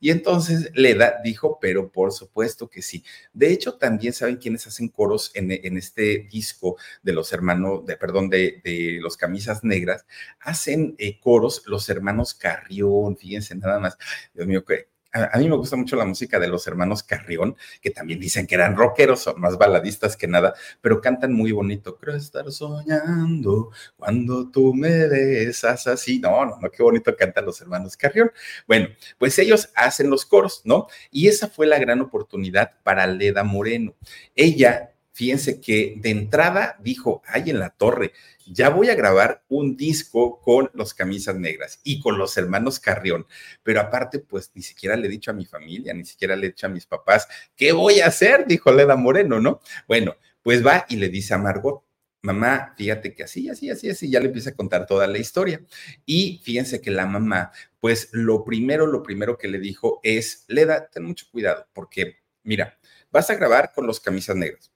Y 0.00 0.10
entonces 0.10 0.70
Leda 0.74 1.20
dijo, 1.24 1.58
pero 1.60 1.90
por 1.90 2.12
supuesto 2.12 2.68
que 2.68 2.82
sí. 2.82 3.04
De 3.32 3.52
hecho, 3.52 3.74
también 3.74 4.12
saben 4.12 4.36
quiénes 4.36 4.66
hacen 4.66 4.88
coros 4.88 5.30
en, 5.34 5.50
este 5.76 6.28
disco 6.30 6.76
de 7.02 7.12
los 7.12 7.32
hermanos, 7.32 7.84
de, 7.86 7.96
perdón, 7.96 8.28
de, 8.30 8.60
los 9.00 9.16
camisas 9.16 9.64
negras, 9.64 10.06
hacen 10.40 10.94
eh, 10.98 11.18
coros 11.20 11.62
los 11.66 11.88
hermanos 11.88 12.34
Carrión, 12.34 13.16
fíjense 13.16 13.54
nada 13.54 13.78
más. 13.78 13.98
Dios 14.34 14.46
mío, 14.46 14.64
que 14.64 14.88
a, 15.32 15.38
mí 15.38 15.48
me 15.48 15.56
gusta 15.56 15.76
mucho 15.76 15.96
la 15.96 16.04
música 16.04 16.38
de 16.38 16.48
los 16.48 16.66
hermanos 16.66 17.02
Carrión, 17.02 17.56
que 17.80 17.90
también 17.90 18.20
dicen 18.20 18.46
que 18.46 18.54
eran 18.54 18.76
rockeros, 18.76 19.20
son 19.20 19.40
más 19.40 19.56
baladistas 19.56 20.16
que 20.16 20.28
nada, 20.28 20.54
pero 20.80 21.00
cantan 21.00 21.32
muy 21.32 21.52
bonito. 21.52 21.96
Creo 21.96 22.16
estar 22.16 22.50
soñando 22.52 23.70
cuando 23.96 24.50
tú 24.50 24.74
me 24.74 25.08
besas 25.08 25.86
así. 25.86 26.18
No, 26.18 26.44
no, 26.44 26.58
no, 26.60 26.70
qué 26.70 26.82
bonito 26.82 27.16
cantan 27.16 27.46
los 27.46 27.60
hermanos 27.60 27.96
Carrión. 27.96 28.30
Bueno, 28.66 28.88
pues 29.18 29.38
ellos 29.38 29.70
hacen 29.74 30.10
los 30.10 30.26
coros, 30.26 30.62
¿no? 30.64 30.86
Y 31.10 31.28
esa 31.28 31.48
fue 31.48 31.66
la 31.66 31.78
gran 31.78 32.00
oportunidad 32.00 32.72
para 32.82 33.06
Leda 33.06 33.44
Moreno. 33.44 33.94
Ella 34.34 34.95
fíjense 35.16 35.62
que 35.62 35.94
de 35.96 36.10
entrada 36.10 36.76
dijo, 36.80 37.22
ay, 37.26 37.48
en 37.48 37.58
la 37.58 37.70
torre, 37.70 38.12
ya 38.46 38.68
voy 38.68 38.90
a 38.90 38.94
grabar 38.94 39.42
un 39.48 39.74
disco 39.74 40.42
con 40.42 40.70
los 40.74 40.92
camisas 40.92 41.36
negras 41.36 41.80
y 41.84 42.00
con 42.00 42.18
los 42.18 42.36
hermanos 42.36 42.78
Carrión, 42.78 43.26
pero 43.62 43.80
aparte, 43.80 44.18
pues 44.18 44.50
ni 44.54 44.60
siquiera 44.60 44.94
le 44.94 45.06
he 45.06 45.10
dicho 45.10 45.30
a 45.30 45.34
mi 45.34 45.46
familia, 45.46 45.94
ni 45.94 46.04
siquiera 46.04 46.36
le 46.36 46.46
he 46.46 46.50
dicho 46.50 46.66
a 46.66 46.70
mis 46.70 46.84
papás, 46.84 47.26
¿qué 47.56 47.72
voy 47.72 48.00
a 48.00 48.08
hacer? 48.08 48.46
Dijo 48.46 48.70
Leda 48.70 48.94
Moreno, 48.94 49.40
¿no? 49.40 49.60
Bueno, 49.88 50.16
pues 50.42 50.64
va 50.64 50.84
y 50.86 50.96
le 50.96 51.08
dice 51.08 51.32
a 51.32 51.38
Margot, 51.38 51.82
mamá, 52.20 52.74
fíjate 52.76 53.14
que 53.14 53.22
así, 53.22 53.48
así, 53.48 53.70
así, 53.70 53.88
así, 53.88 54.10
ya 54.10 54.20
le 54.20 54.26
empieza 54.26 54.50
a 54.50 54.54
contar 54.54 54.84
toda 54.84 55.06
la 55.06 55.16
historia. 55.16 55.62
Y 56.04 56.42
fíjense 56.44 56.82
que 56.82 56.90
la 56.90 57.06
mamá, 57.06 57.52
pues 57.80 58.10
lo 58.12 58.44
primero, 58.44 58.86
lo 58.86 59.02
primero 59.02 59.38
que 59.38 59.48
le 59.48 59.60
dijo 59.60 59.98
es, 60.02 60.44
Leda, 60.48 60.90
ten 60.90 61.04
mucho 61.04 61.24
cuidado, 61.32 61.66
porque 61.72 62.18
mira, 62.42 62.78
vas 63.10 63.30
a 63.30 63.34
grabar 63.36 63.72
con 63.74 63.86
los 63.86 63.98
camisas 63.98 64.36
negras 64.36 64.75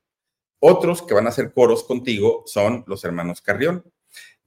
otros 0.61 1.03
que 1.03 1.14
van 1.14 1.27
a 1.27 1.31
hacer 1.31 1.53
coros 1.53 1.85
contigo 1.85 2.44
son 2.46 2.85
los 2.87 3.05
hermanos 3.05 3.40
Carrión. 3.40 3.85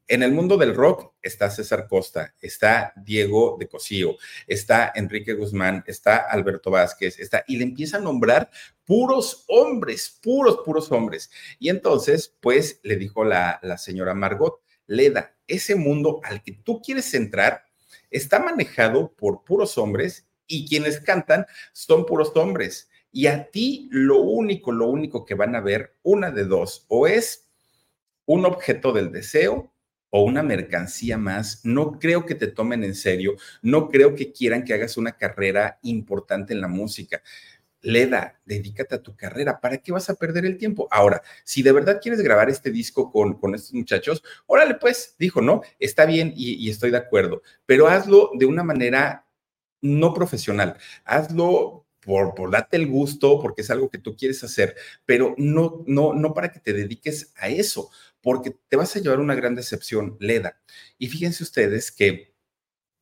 En 0.08 0.21
el 0.21 0.32
mundo 0.34 0.58
del 0.58 0.76
rock 0.76 1.13
está 1.21 1.49
César 1.49 1.88
Costa, 1.88 2.36
está 2.41 2.93
Diego 2.97 3.56
de 3.60 3.67
Cosío, 3.67 4.17
está 4.45 4.91
Enrique 4.93 5.34
Guzmán, 5.34 5.84
está 5.88 6.17
Alberto 6.17 6.69
Vázquez, 6.69 7.19
está, 7.19 7.43
y 7.47 7.58
le 7.58 7.63
empieza 7.63 7.97
a 7.97 8.02
nombrar 8.02 8.49
puros 8.86 9.45
hombres, 9.47 10.19
puros, 10.21 10.60
puros 10.65 10.91
hombres. 10.91 11.32
Y 11.58 11.69
entonces, 11.69 12.36
pues, 12.41 12.80
le 12.84 12.97
dijo 12.97 13.23
la, 13.23 13.60
la 13.63 13.78
señora 13.78 14.13
Margot, 14.13 14.62
Leda, 14.88 15.36
ese 15.47 15.76
mundo 15.76 16.19
al 16.23 16.43
que 16.43 16.52
tú 16.52 16.82
quieres 16.82 17.13
entrar 17.13 17.63
está 18.12 18.39
manejado 18.39 19.13
por 19.13 19.43
puros 19.43 19.78
hombres 19.78 20.28
y 20.47 20.67
quienes 20.67 20.99
cantan 20.99 21.45
son 21.71 22.06
puros 22.06 22.32
hombres. 22.36 22.89
Y 23.15 23.28
a 23.28 23.52
ti 23.52 23.88
lo 23.91 24.21
único, 24.21 24.71
lo 24.71 24.88
único 24.88 25.23
que 25.23 25.36
van 25.36 25.56
a 25.56 25.62
ver, 25.62 25.95
una 26.02 26.32
de 26.32 26.45
dos, 26.45 26.86
o 26.89 27.06
es 27.06 27.47
un 28.26 28.43
objeto 28.45 28.91
del 28.91 29.12
deseo 29.12 29.71
o 30.10 30.23
una 30.23 30.41
mercancía 30.41 31.17
más. 31.17 31.63
No 31.63 31.99
creo 31.99 32.26
que 32.26 32.34
te 32.34 32.47
tomen 32.47 32.84
en 32.84 32.95
serio, 32.95 33.36
no 33.62 33.89
creo 33.89 34.15
que 34.15 34.32
quieran 34.32 34.63
que 34.63 34.73
hagas 34.73 34.97
una 34.97 35.12
carrera 35.13 35.80
importante 35.84 36.54
en 36.54 36.62
la 36.62 36.67
música. 36.67 37.21
Leda, 37.82 38.39
dedícate 38.45 38.95
a 38.95 39.04
tu 39.04 39.15
carrera. 39.15 39.60
¿Para 39.62 39.78
qué 39.78 39.91
vas 39.91 40.10
a 40.10 40.15
perder 40.15 40.45
el 40.45 40.58
tiempo? 40.58 40.88
Ahora, 40.89 41.21
si 41.43 41.62
de 41.62 41.71
verdad 41.71 41.99
quieres 42.02 42.21
grabar 42.21 42.49
este 42.49 42.71
disco 42.71 43.12
con, 43.12 43.36
con 43.39 43.54
estos 43.54 43.73
muchachos, 43.73 44.23
órale, 44.47 44.76
pues, 44.76 45.15
dijo, 45.19 45.39
no, 45.39 45.62
está 45.78 46.06
bien 46.06 46.34
y, 46.36 46.54
y 46.65 46.71
estoy 46.71 46.89
de 46.89 46.97
acuerdo, 46.97 47.43
pero 47.67 47.88
hazlo 47.88 48.32
de 48.34 48.45
una 48.47 48.63
manera 48.63 49.28
no 49.82 50.13
profesional. 50.13 50.78
Hazlo 51.04 51.83
por, 52.05 52.35
por 52.35 52.51
el 52.71 52.87
gusto, 52.87 53.39
porque 53.41 53.61
es 53.61 53.69
algo 53.69 53.89
que 53.89 53.97
tú 53.97 54.15
quieres 54.15 54.43
hacer, 54.43 54.75
pero 55.05 55.35
no, 55.37 55.83
no, 55.87 56.13
no 56.13 56.33
para 56.33 56.51
que 56.51 56.59
te 56.59 56.73
dediques 56.73 57.33
a 57.37 57.49
eso, 57.49 57.89
porque 58.21 58.55
te 58.67 58.75
vas 58.75 58.95
a 58.95 58.99
llevar 58.99 59.19
una 59.19 59.35
gran 59.35 59.55
decepción, 59.55 60.17
Leda. 60.19 60.61
Y 60.97 61.07
fíjense 61.07 61.43
ustedes 61.43 61.91
que 61.91 62.33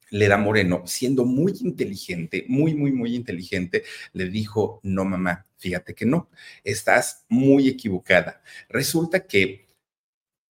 Leda 0.09 0.37
Moreno, 0.37 0.83
siendo 0.85 1.25
muy 1.25 1.53
inteligente, 1.61 2.45
muy, 2.47 2.73
muy, 2.73 2.91
muy 2.91 3.15
inteligente, 3.15 3.83
le 4.13 4.25
dijo, 4.25 4.81
no, 4.83 5.05
mamá, 5.05 5.47
fíjate 5.57 5.95
que 5.95 6.05
no, 6.05 6.29
estás 6.63 7.25
muy 7.29 7.69
equivocada. 7.69 8.43
Resulta 8.67 9.25
que 9.25 9.67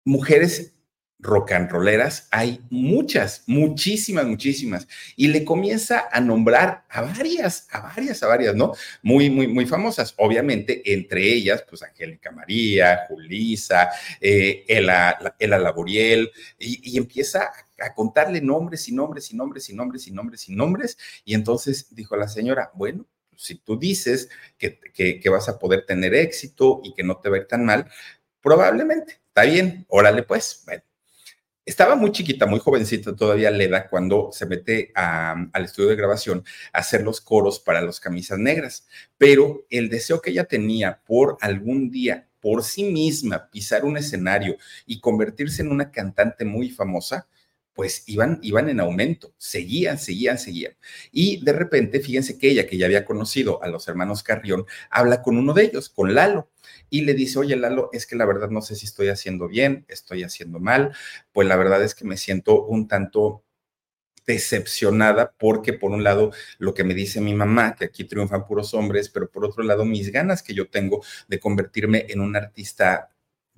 mujeres 0.05 0.80
rock 1.23 1.53
and 1.53 1.71
rolleras, 1.71 2.29
hay 2.31 2.61
muchas, 2.71 3.45
muchísimas, 3.47 4.27
muchísimas. 4.27 4.89
Y 5.17 5.29
le 5.29 5.45
comienza 5.45 6.09
a 6.11 6.21
nombrar 6.21 6.85
a 6.89 7.03
varias, 7.03 7.69
a 7.71 7.81
varias, 7.81 8.23
a 8.23 8.27
varias, 8.27 8.55
¿no? 8.55 8.73
Muy, 9.03 9.31
muy, 9.31 9.47
muy 9.47 9.67
famosas. 9.67 10.15
Obviamente, 10.19 10.83
entre 10.93 11.23
ellas, 11.23 11.65
pues 11.69 11.83
Angélica 11.83 12.31
María, 12.31 13.07
Julisa, 13.09 13.91
eh, 14.21 14.65
Ela, 14.67 15.19
Laboriel, 15.39 16.31
y, 16.59 16.97
empieza 16.97 17.51
a 17.79 17.95
contarle 17.95 18.41
nombres 18.41 18.89
y 18.89 18.93
nombres 18.93 19.31
y 19.31 19.37
nombres 19.37 19.69
y 19.71 19.75
nombres 19.75 20.07
y 20.07 20.11
nombres 20.13 20.49
y 20.49 20.55
nombres. 20.55 20.99
Y 21.25 21.35
entonces 21.35 21.95
dijo 21.95 22.17
la 22.17 22.29
señora, 22.29 22.71
bueno, 22.75 23.07
si 23.37 23.57
tú 23.57 23.79
dices 23.79 24.29
que, 24.59 24.79
que, 24.79 25.29
vas 25.31 25.49
a 25.49 25.59
poder 25.59 25.87
tener 25.87 26.15
éxito 26.15 26.81
y 26.85 26.93
que 26.93 27.03
no 27.03 27.17
te 27.17 27.31
va 27.31 27.37
a 27.37 27.41
ir 27.41 27.47
tan 27.47 27.65
mal, 27.65 27.91
probablemente, 28.43 29.21
está 29.29 29.45
bien, 29.45 29.87
órale 29.89 30.23
pues, 30.23 30.63
bueno 30.67 30.83
estaba 31.65 31.95
muy 31.95 32.13
chiquita, 32.13 32.47
muy 32.47 32.59
jovencita 32.59 33.15
todavía 33.15 33.51
Leda 33.51 33.89
cuando 33.89 34.31
se 34.33 34.47
mete 34.47 34.93
al 34.95 35.65
estudio 35.65 35.91
de 35.91 35.97
grabación 35.97 36.45
a 36.73 36.79
hacer 36.79 37.03
los 37.03 37.21
coros 37.21 37.61
para 37.61 37.81
los 37.81 38.01
camisas 38.01 38.39
negras, 38.39 38.87
pero 39.19 39.67
el 39.71 39.89
deseo 39.89 40.21
que 40.21 40.31
ella 40.31 40.45
tenía 40.45 41.01
por 41.05 41.39
algún 41.41 41.91
día 41.91 42.29
por 42.41 42.65
sí 42.65 42.85
misma 42.85 43.51
pisar 43.51 43.85
un 43.85 43.99
escenario 43.99 44.57
y 44.87 45.01
convertirse 45.01 45.63
en 45.63 45.71
una 45.71 45.91
cantante 45.91 46.45
muy 46.45 46.71
famosa, 46.71 47.29
pues 47.75 48.05
iban, 48.07 48.39
iban 48.43 48.69
en 48.69 48.81
aumento, 48.81 49.33
seguían, 49.39 49.99
seguían, 49.99 50.39
seguían. 50.39 50.77
Y 51.13 51.43
de 51.45 51.53
repente, 51.53 52.01
fíjense 52.01 52.39
que 52.39 52.51
ella, 52.51 52.67
que 52.67 52.77
ya 52.77 52.87
había 52.87 53.05
conocido 53.05 53.63
a 53.63 53.69
los 53.69 53.89
hermanos 53.89 54.23
Carrión, 54.23 54.67
habla 54.91 55.23
con 55.23 55.39
uno 55.39 55.55
de 55.55 55.65
ellos, 55.65 55.89
con 55.89 56.15
Lalo, 56.15 56.51
y 56.91 57.03
le 57.03 57.15
dice, 57.15 57.39
oye 57.39 57.57
Lalo, 57.57 57.91
es 57.93 58.07
que 58.07 58.17
la 58.17 58.27
verdad 58.27 58.51
no 58.51 58.63
sé 58.63 58.75
si 58.75 58.87
estoy 58.87 59.09
haciendo 59.09 59.49
bien, 59.49 59.85
estoy 59.89 60.25
haciendo 60.25 60.59
mal, 60.59 60.93
pues 61.33 61.49
la 61.49 61.57
verdad 61.57 61.83
es 61.83 61.95
que 61.95 62.05
me 62.05 62.17
siento 62.17 62.65
un 62.65 62.89
tanto 62.89 63.45
decepcionada 64.27 65.33
porque 65.39 65.73
por 65.73 65.91
un 65.91 66.05
lado 66.05 66.33
lo 66.59 66.75
que 66.75 66.85
me 66.85 66.95
dice 66.95 67.21
mi 67.21 67.35
mamá, 67.35 67.75
que 67.75 67.87
aquí 67.87 68.05
triunfan 68.05 68.47
puros 68.47 68.75
hombres, 68.75 69.09
pero 69.09 69.31
por 69.31 69.45
otro 69.45 69.63
lado 69.65 69.85
mis 69.85 70.13
ganas 70.13 70.43
que 70.43 70.55
yo 70.55 70.69
tengo 70.69 71.03
de 71.29 71.41
convertirme 71.41 72.07
en 72.09 72.21
un 72.21 72.37
artista 72.37 73.11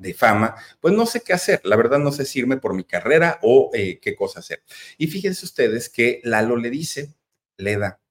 de 0.02 0.12
fama, 0.12 0.54
pues 0.80 0.92
no 0.94 1.06
sé 1.06 1.22
qué 1.22 1.32
hacer. 1.32 1.60
La 1.64 1.76
verdad 1.76 1.98
no 1.98 2.12
sé 2.12 2.26
si 2.26 2.40
irme 2.40 2.58
por 2.58 2.74
mi 2.74 2.84
carrera 2.84 3.38
o 3.42 3.70
eh, 3.72 3.98
qué 4.00 4.14
cosa 4.14 4.40
hacer. 4.40 4.62
Y 4.98 5.06
fíjense 5.06 5.46
ustedes 5.46 5.88
que 5.88 6.20
Lalo 6.24 6.56
le 6.56 6.68
dice, 6.68 7.14
Leda, 7.56 8.01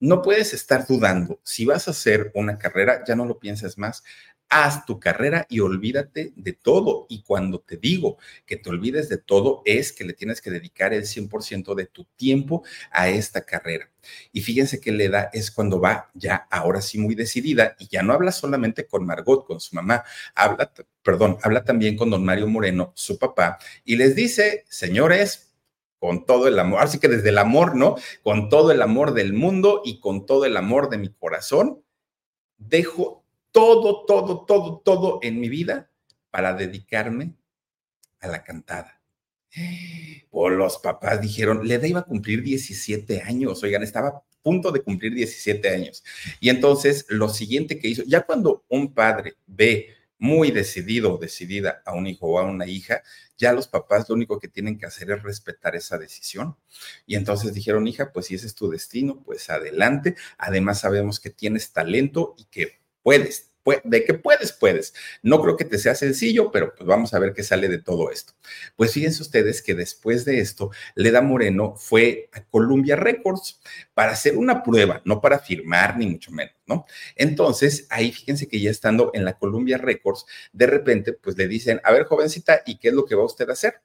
no 0.00 0.22
puedes 0.22 0.52
estar 0.54 0.86
dudando. 0.86 1.40
Si 1.42 1.64
vas 1.64 1.88
a 1.88 1.92
hacer 1.92 2.30
una 2.34 2.58
carrera, 2.58 3.02
ya 3.06 3.16
no 3.16 3.24
lo 3.24 3.38
pienses 3.38 3.78
más 3.78 4.02
haz 4.48 4.86
tu 4.86 5.00
carrera 5.00 5.46
y 5.48 5.60
olvídate 5.60 6.32
de 6.36 6.52
todo. 6.52 7.06
Y 7.08 7.22
cuando 7.22 7.60
te 7.60 7.76
digo 7.76 8.18
que 8.44 8.56
te 8.56 8.70
olvides 8.70 9.08
de 9.08 9.18
todo, 9.18 9.62
es 9.64 9.92
que 9.92 10.04
le 10.04 10.12
tienes 10.12 10.40
que 10.40 10.50
dedicar 10.50 10.94
el 10.94 11.04
100% 11.04 11.74
de 11.74 11.86
tu 11.86 12.04
tiempo 12.16 12.62
a 12.90 13.08
esta 13.08 13.42
carrera. 13.42 13.90
Y 14.32 14.42
fíjense 14.42 14.80
que 14.80 14.92
le 14.92 15.08
da 15.08 15.30
es 15.32 15.50
cuando 15.50 15.80
va 15.80 16.10
ya 16.14 16.46
ahora 16.50 16.80
sí 16.80 16.98
muy 16.98 17.14
decidida 17.14 17.76
y 17.78 17.88
ya 17.88 18.02
no 18.02 18.12
habla 18.12 18.30
solamente 18.32 18.86
con 18.86 19.04
Margot, 19.04 19.44
con 19.44 19.60
su 19.60 19.74
mamá, 19.74 20.04
habla, 20.34 20.72
perdón, 21.02 21.38
habla 21.42 21.64
también 21.64 21.96
con 21.96 22.10
don 22.10 22.24
Mario 22.24 22.46
Moreno, 22.46 22.92
su 22.94 23.18
papá, 23.18 23.58
y 23.84 23.96
les 23.96 24.14
dice, 24.14 24.64
señores, 24.68 25.45
con 25.98 26.26
todo 26.26 26.46
el 26.48 26.58
amor, 26.58 26.80
así 26.82 26.98
que 26.98 27.08
desde 27.08 27.30
el 27.30 27.38
amor, 27.38 27.74
¿no? 27.74 27.96
Con 28.22 28.48
todo 28.48 28.70
el 28.70 28.82
amor 28.82 29.14
del 29.14 29.32
mundo 29.32 29.82
y 29.84 30.00
con 30.00 30.26
todo 30.26 30.44
el 30.44 30.56
amor 30.56 30.90
de 30.90 30.98
mi 30.98 31.08
corazón, 31.08 31.82
dejo 32.58 33.24
todo, 33.50 34.04
todo, 34.04 34.44
todo, 34.44 34.82
todo 34.84 35.18
en 35.22 35.40
mi 35.40 35.48
vida 35.48 35.90
para 36.30 36.52
dedicarme 36.52 37.34
a 38.20 38.28
la 38.28 38.44
cantada. 38.44 39.00
Por 40.30 40.52
los 40.52 40.78
papás 40.78 41.20
dijeron, 41.20 41.66
Leda 41.66 41.86
iba 41.86 42.00
a 42.00 42.04
cumplir 42.04 42.42
17 42.42 43.22
años, 43.22 43.62
oigan, 43.62 43.82
estaba 43.82 44.08
a 44.08 44.22
punto 44.42 44.70
de 44.70 44.82
cumplir 44.82 45.14
17 45.14 45.68
años. 45.70 46.04
Y 46.40 46.50
entonces 46.50 47.06
lo 47.08 47.28
siguiente 47.28 47.78
que 47.78 47.88
hizo, 47.88 48.02
ya 48.04 48.22
cuando 48.22 48.64
un 48.68 48.92
padre 48.92 49.36
ve 49.46 49.95
muy 50.18 50.50
decidido 50.50 51.14
o 51.14 51.18
decidida 51.18 51.82
a 51.84 51.92
un 51.94 52.06
hijo 52.06 52.26
o 52.26 52.38
a 52.38 52.44
una 52.44 52.66
hija, 52.66 53.02
ya 53.36 53.52
los 53.52 53.68
papás 53.68 54.08
lo 54.08 54.14
único 54.14 54.38
que 54.38 54.48
tienen 54.48 54.78
que 54.78 54.86
hacer 54.86 55.10
es 55.10 55.22
respetar 55.22 55.76
esa 55.76 55.98
decisión. 55.98 56.56
Y 57.06 57.16
entonces 57.16 57.52
dijeron, 57.52 57.86
hija, 57.86 58.12
pues 58.12 58.26
si 58.26 58.34
ese 58.34 58.46
es 58.46 58.54
tu 58.54 58.70
destino, 58.70 59.22
pues 59.24 59.50
adelante. 59.50 60.16
Además 60.38 60.80
sabemos 60.80 61.20
que 61.20 61.30
tienes 61.30 61.72
talento 61.72 62.34
y 62.38 62.44
que 62.46 62.80
puedes, 63.02 63.52
de 63.84 64.04
que 64.04 64.14
puedes, 64.14 64.52
puedes. 64.52 64.94
No 65.22 65.40
creo 65.42 65.56
que 65.56 65.64
te 65.64 65.78
sea 65.78 65.94
sencillo, 65.94 66.50
pero 66.50 66.74
pues 66.74 66.86
vamos 66.86 67.14
a 67.14 67.18
ver 67.18 67.32
qué 67.32 67.42
sale 67.42 67.68
de 67.68 67.78
todo 67.78 68.10
esto. 68.10 68.32
Pues 68.76 68.92
fíjense 68.92 69.22
ustedes 69.22 69.62
que 69.62 69.74
después 69.74 70.24
de 70.24 70.40
esto, 70.40 70.70
Leda 70.94 71.22
Moreno 71.22 71.74
fue 71.76 72.28
a 72.32 72.44
Columbia 72.44 72.96
Records 72.96 73.60
para 73.94 74.12
hacer 74.12 74.36
una 74.36 74.62
prueba, 74.62 75.02
no 75.04 75.20
para 75.20 75.38
firmar 75.38 75.96
ni 75.98 76.06
mucho 76.06 76.30
menos, 76.30 76.54
¿no? 76.66 76.86
Entonces, 77.16 77.86
ahí 77.90 78.12
fíjense 78.12 78.48
que 78.48 78.60
ya 78.60 78.70
estando 78.70 79.10
en 79.14 79.24
la 79.24 79.38
Columbia 79.38 79.78
Records, 79.78 80.26
de 80.52 80.66
repente, 80.66 81.12
pues 81.12 81.36
le 81.36 81.48
dicen, 81.48 81.80
a 81.84 81.92
ver, 81.92 82.04
jovencita, 82.04 82.62
¿y 82.66 82.78
qué 82.78 82.88
es 82.88 82.94
lo 82.94 83.04
que 83.04 83.14
va 83.14 83.24
usted 83.24 83.48
a 83.48 83.52
hacer? 83.52 83.80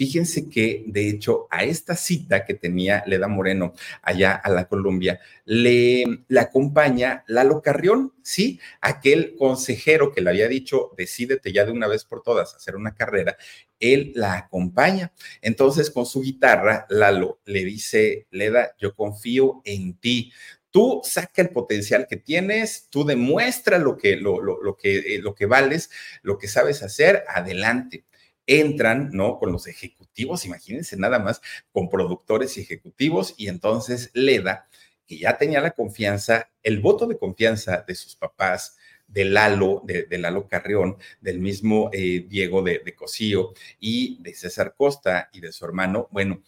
Fíjense 0.00 0.48
que, 0.48 0.82
de 0.86 1.10
hecho, 1.10 1.46
a 1.50 1.64
esta 1.64 1.94
cita 1.94 2.46
que 2.46 2.54
tenía 2.54 3.04
Leda 3.06 3.28
Moreno 3.28 3.74
allá 4.00 4.32
a 4.32 4.48
la 4.48 4.66
Columbia, 4.66 5.20
le, 5.44 6.22
acompaña 6.38 7.22
Lalo 7.26 7.60
Carrión, 7.60 8.14
¿sí? 8.22 8.58
Aquel 8.80 9.36
consejero 9.36 10.10
que 10.10 10.22
le 10.22 10.30
había 10.30 10.48
dicho, 10.48 10.92
decídete 10.96 11.52
ya 11.52 11.66
de 11.66 11.72
una 11.72 11.86
vez 11.86 12.06
por 12.06 12.22
todas 12.22 12.54
hacer 12.54 12.76
una 12.76 12.94
carrera, 12.94 13.36
él 13.78 14.12
la 14.14 14.38
acompaña. 14.38 15.12
Entonces, 15.42 15.90
con 15.90 16.06
su 16.06 16.22
guitarra, 16.22 16.86
Lalo 16.88 17.42
le 17.44 17.62
dice, 17.66 18.26
Leda, 18.30 18.74
yo 18.78 18.94
confío 18.94 19.60
en 19.66 19.98
ti. 19.98 20.32
Tú 20.70 21.02
saca 21.04 21.42
el 21.42 21.50
potencial 21.50 22.06
que 22.08 22.16
tienes, 22.16 22.86
tú 22.88 23.04
demuestra 23.04 23.76
lo 23.76 23.98
que, 23.98 24.16
lo, 24.16 24.40
lo, 24.40 24.76
que, 24.78 24.96
eh, 24.96 25.18
lo 25.20 25.34
que 25.34 25.44
vales, 25.44 25.90
lo 26.22 26.38
que 26.38 26.48
sabes 26.48 26.82
hacer, 26.82 27.22
adelante 27.28 28.06
entran, 28.46 29.10
¿no? 29.12 29.38
Con 29.38 29.52
los 29.52 29.66
ejecutivos, 29.66 30.46
imagínense 30.46 30.96
nada 30.96 31.18
más, 31.18 31.40
con 31.72 31.88
productores 31.88 32.56
y 32.56 32.62
ejecutivos, 32.62 33.34
y 33.36 33.48
entonces 33.48 34.10
Leda, 34.14 34.68
que 35.06 35.18
ya 35.18 35.36
tenía 35.36 35.60
la 35.60 35.72
confianza, 35.72 36.50
el 36.62 36.80
voto 36.80 37.06
de 37.06 37.18
confianza 37.18 37.84
de 37.86 37.94
sus 37.94 38.16
papás, 38.16 38.76
de 39.06 39.24
Lalo, 39.24 39.82
de, 39.84 40.06
Lalo 40.18 40.46
Carrión, 40.46 40.96
del 41.20 41.40
mismo 41.40 41.90
eh, 41.92 42.26
Diego 42.28 42.62
de, 42.62 42.80
de 42.84 42.94
Cosío 42.94 43.52
y 43.80 44.22
de 44.22 44.34
César 44.34 44.74
Costa 44.76 45.28
y 45.32 45.40
de 45.40 45.52
su 45.52 45.64
hermano, 45.64 46.08
bueno, 46.12 46.42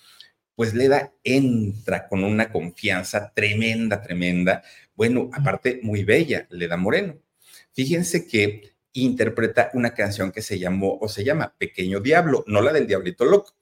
pues 0.55 0.74
Leda 0.74 1.12
entra 1.24 2.07
con 2.09 2.24
una 2.24 2.52
confianza 2.52 3.33
tremenda, 3.35 4.02
tremenda, 4.02 4.62
bueno, 4.94 5.31
aparte 5.33 5.81
muy 5.83 6.05
bella, 6.05 6.46
Leda 6.50 6.76
Moreno. 6.76 7.16
Fíjense 7.72 8.26
que 8.26 8.71
interpreta 8.94 9.70
una 9.74 9.94
canción 9.94 10.33
que 10.33 10.42
se 10.42 10.59
llamó 10.59 10.98
o 11.00 11.09
se 11.09 11.24
llama 11.24 11.55
Pequeño 11.59 12.00
Diablo, 12.00 12.44
no 12.46 12.61
la 12.61 12.72
del 12.72 12.87
Diablito 12.87 13.24
Loco. 13.24 13.55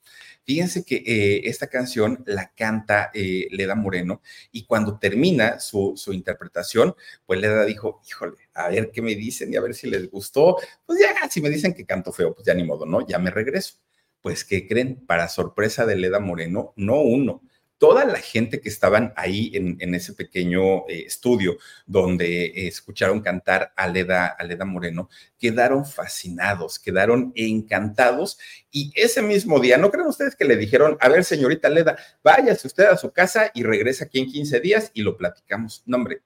Fíjense 0.44 0.84
que 0.84 0.96
eh, 1.06 1.42
esta 1.44 1.68
canción 1.68 2.24
la 2.26 2.52
canta 2.54 3.10
eh, 3.14 3.46
Leda 3.50 3.74
Moreno 3.74 4.22
y 4.50 4.64
cuando 4.64 4.98
termina 4.98 5.60
su, 5.60 5.92
su, 5.96 6.12
interpretación, 6.12 6.96
pues 7.26 7.40
Leda 7.40 7.64
dijo, 7.64 8.00
híjole, 8.08 8.36
a 8.54 8.68
ver 8.68 8.90
qué 8.90 9.02
me 9.02 9.14
dicen 9.14 9.52
y 9.52 9.56
a 9.56 9.60
ver 9.60 9.74
si 9.74 9.88
les 9.88 10.10
gustó. 10.10 10.56
Pues 10.86 10.98
ya, 10.98 11.28
si 11.28 11.40
me 11.40 11.50
dicen 11.50 11.74
que 11.74 11.86
canto 11.86 12.10
feo, 12.10 12.34
pues 12.34 12.46
ya 12.46 12.54
ni 12.54 12.64
modo, 12.64 12.86
¿no? 12.86 13.06
Ya 13.06 13.18
me 13.18 13.30
regreso. 13.30 13.74
Pues, 14.20 14.44
¿qué 14.44 14.66
creen? 14.66 15.04
Para 15.06 15.28
sorpresa 15.28 15.86
de 15.86 15.96
Leda 15.96 16.20
Moreno, 16.20 16.72
no 16.76 17.00
uno, 17.00 17.42
toda 17.80 18.04
la 18.04 18.18
gente 18.18 18.60
que 18.60 18.68
estaban 18.68 19.14
ahí 19.16 19.52
en, 19.54 19.94
ese 19.94 20.12
pequeño 20.12 20.86
eh, 20.86 21.04
estudio 21.06 21.56
donde 21.86 22.44
eh, 22.44 22.68
escucharon 22.68 23.22
cantar 23.22 23.72
a 23.74 23.88
Leda, 23.88 24.26
a 24.26 24.44
Leda 24.44 24.66
Moreno, 24.66 25.08
quedaron 25.38 25.86
fascinados, 25.86 26.78
quedaron 26.78 27.32
encantados. 27.34 28.38
Y 28.70 28.92
ese 28.94 29.22
mismo 29.22 29.60
día, 29.60 29.78
¿no 29.78 29.90
creen 29.90 30.08
ustedes 30.08 30.36
que 30.36 30.44
le 30.44 30.58
dijeron, 30.58 30.98
a 31.00 31.08
ver, 31.08 31.24
señorita 31.24 31.70
Leda, 31.70 31.96
váyase 32.22 32.66
usted 32.66 32.84
a 32.84 32.98
su 32.98 33.12
casa 33.12 33.50
y 33.54 33.62
regresa 33.62 34.04
aquí 34.04 34.18
en 34.18 34.26
15 34.30 34.60
días 34.60 34.90
y 34.92 35.00
lo 35.00 35.16
platicamos? 35.16 35.82
No, 35.86 35.96
hombre, 35.96 36.20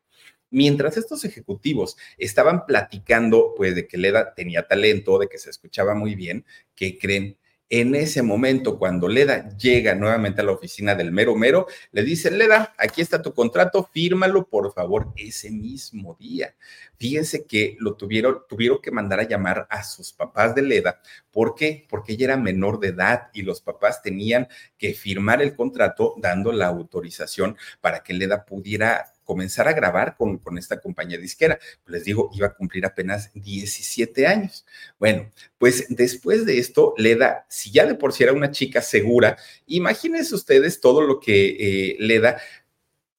mientras 0.51 0.97
estos 0.97 1.25
ejecutivos 1.25 1.97
estaban 2.19 2.67
platicando, 2.67 3.55
pues, 3.57 3.77
de 3.77 3.87
que 3.87 3.97
Leda 3.97 4.35
tenía 4.35 4.67
talento, 4.67 5.21
de 5.21 5.29
que 5.29 5.38
se 5.38 5.51
escuchaba 5.51 5.95
muy 5.95 6.17
bien, 6.17 6.45
¿qué 6.75 6.99
creen? 6.99 7.38
En 7.70 7.94
ese 7.94 8.22
momento, 8.22 8.79
cuando 8.79 9.09
Leda 9.09 9.48
llega 9.57 9.94
nuevamente 9.94 10.42
a 10.42 10.44
la 10.44 10.53
oficina 10.53 10.94
del 10.94 11.11
mero 11.12 11.35
mero, 11.35 11.66
le 11.92 12.03
dice, 12.03 12.31
Leda, 12.31 12.74
aquí 12.79 13.00
está 13.00 13.22
tu 13.22 13.33
contrato, 13.33 13.88
fírmalo 13.90 14.46
por 14.48 14.72
favor 14.74 15.12
ese 15.16 15.50
mismo 15.50 16.14
día. 16.20 16.55
Fíjense 16.98 17.46
que 17.46 17.77
lo 17.81 17.96
tuvieron, 17.96 18.42
tuvieron 18.48 18.81
que 18.83 18.90
mandar 18.90 19.20
a 19.20 19.29
llamar 19.29 19.66
a 19.70 19.83
sus 19.83 20.12
papás 20.12 20.55
de 20.55 20.62
Leda. 20.62 21.00
¿Por 21.31 21.55
qué? 21.55 21.87
Porque 21.88 22.12
ella 22.12 22.27
era 22.27 22.37
menor 22.37 22.79
de 22.81 22.88
edad 22.88 23.31
y 23.33 23.42
los 23.42 23.62
papás 23.62 24.03
tenían 24.03 24.46
que 24.77 24.92
firmar 24.92 25.40
el 25.40 25.57
contrato 25.57 26.14
dando 26.18 26.53
la 26.53 26.66
autorización 26.66 27.57
para 27.81 28.03
que 28.03 28.12
Leda 28.12 28.44
pudiera 28.44 29.13
comenzar 29.25 29.67
a 29.69 29.73
grabar 29.73 30.17
con, 30.17 30.39
con 30.39 30.59
esta 30.59 30.81
compañía 30.81 31.19
disquera. 31.19 31.59
Les 31.87 32.05
digo, 32.05 32.31
iba 32.35 32.47
a 32.47 32.55
cumplir 32.55 32.87
apenas 32.87 33.31
17 33.35 34.27
años. 34.27 34.65
Bueno, 34.99 35.31
pues 35.59 35.87
después 35.89 36.47
de 36.47 36.59
esto, 36.59 36.95
Leda, 36.97 37.47
si 37.49 37.71
ya 37.71 37.87
de 37.87 37.95
por 37.95 38.13
sí 38.13 38.23
era 38.23 38.33
una 38.33 38.51
chica 38.51 38.83
segura, 38.83 39.37
imagínense 39.67 40.35
ustedes 40.35 40.81
todo 40.81 41.01
lo 41.03 41.21
que 41.21 41.57
eh, 41.59 41.97
Leda 41.99 42.41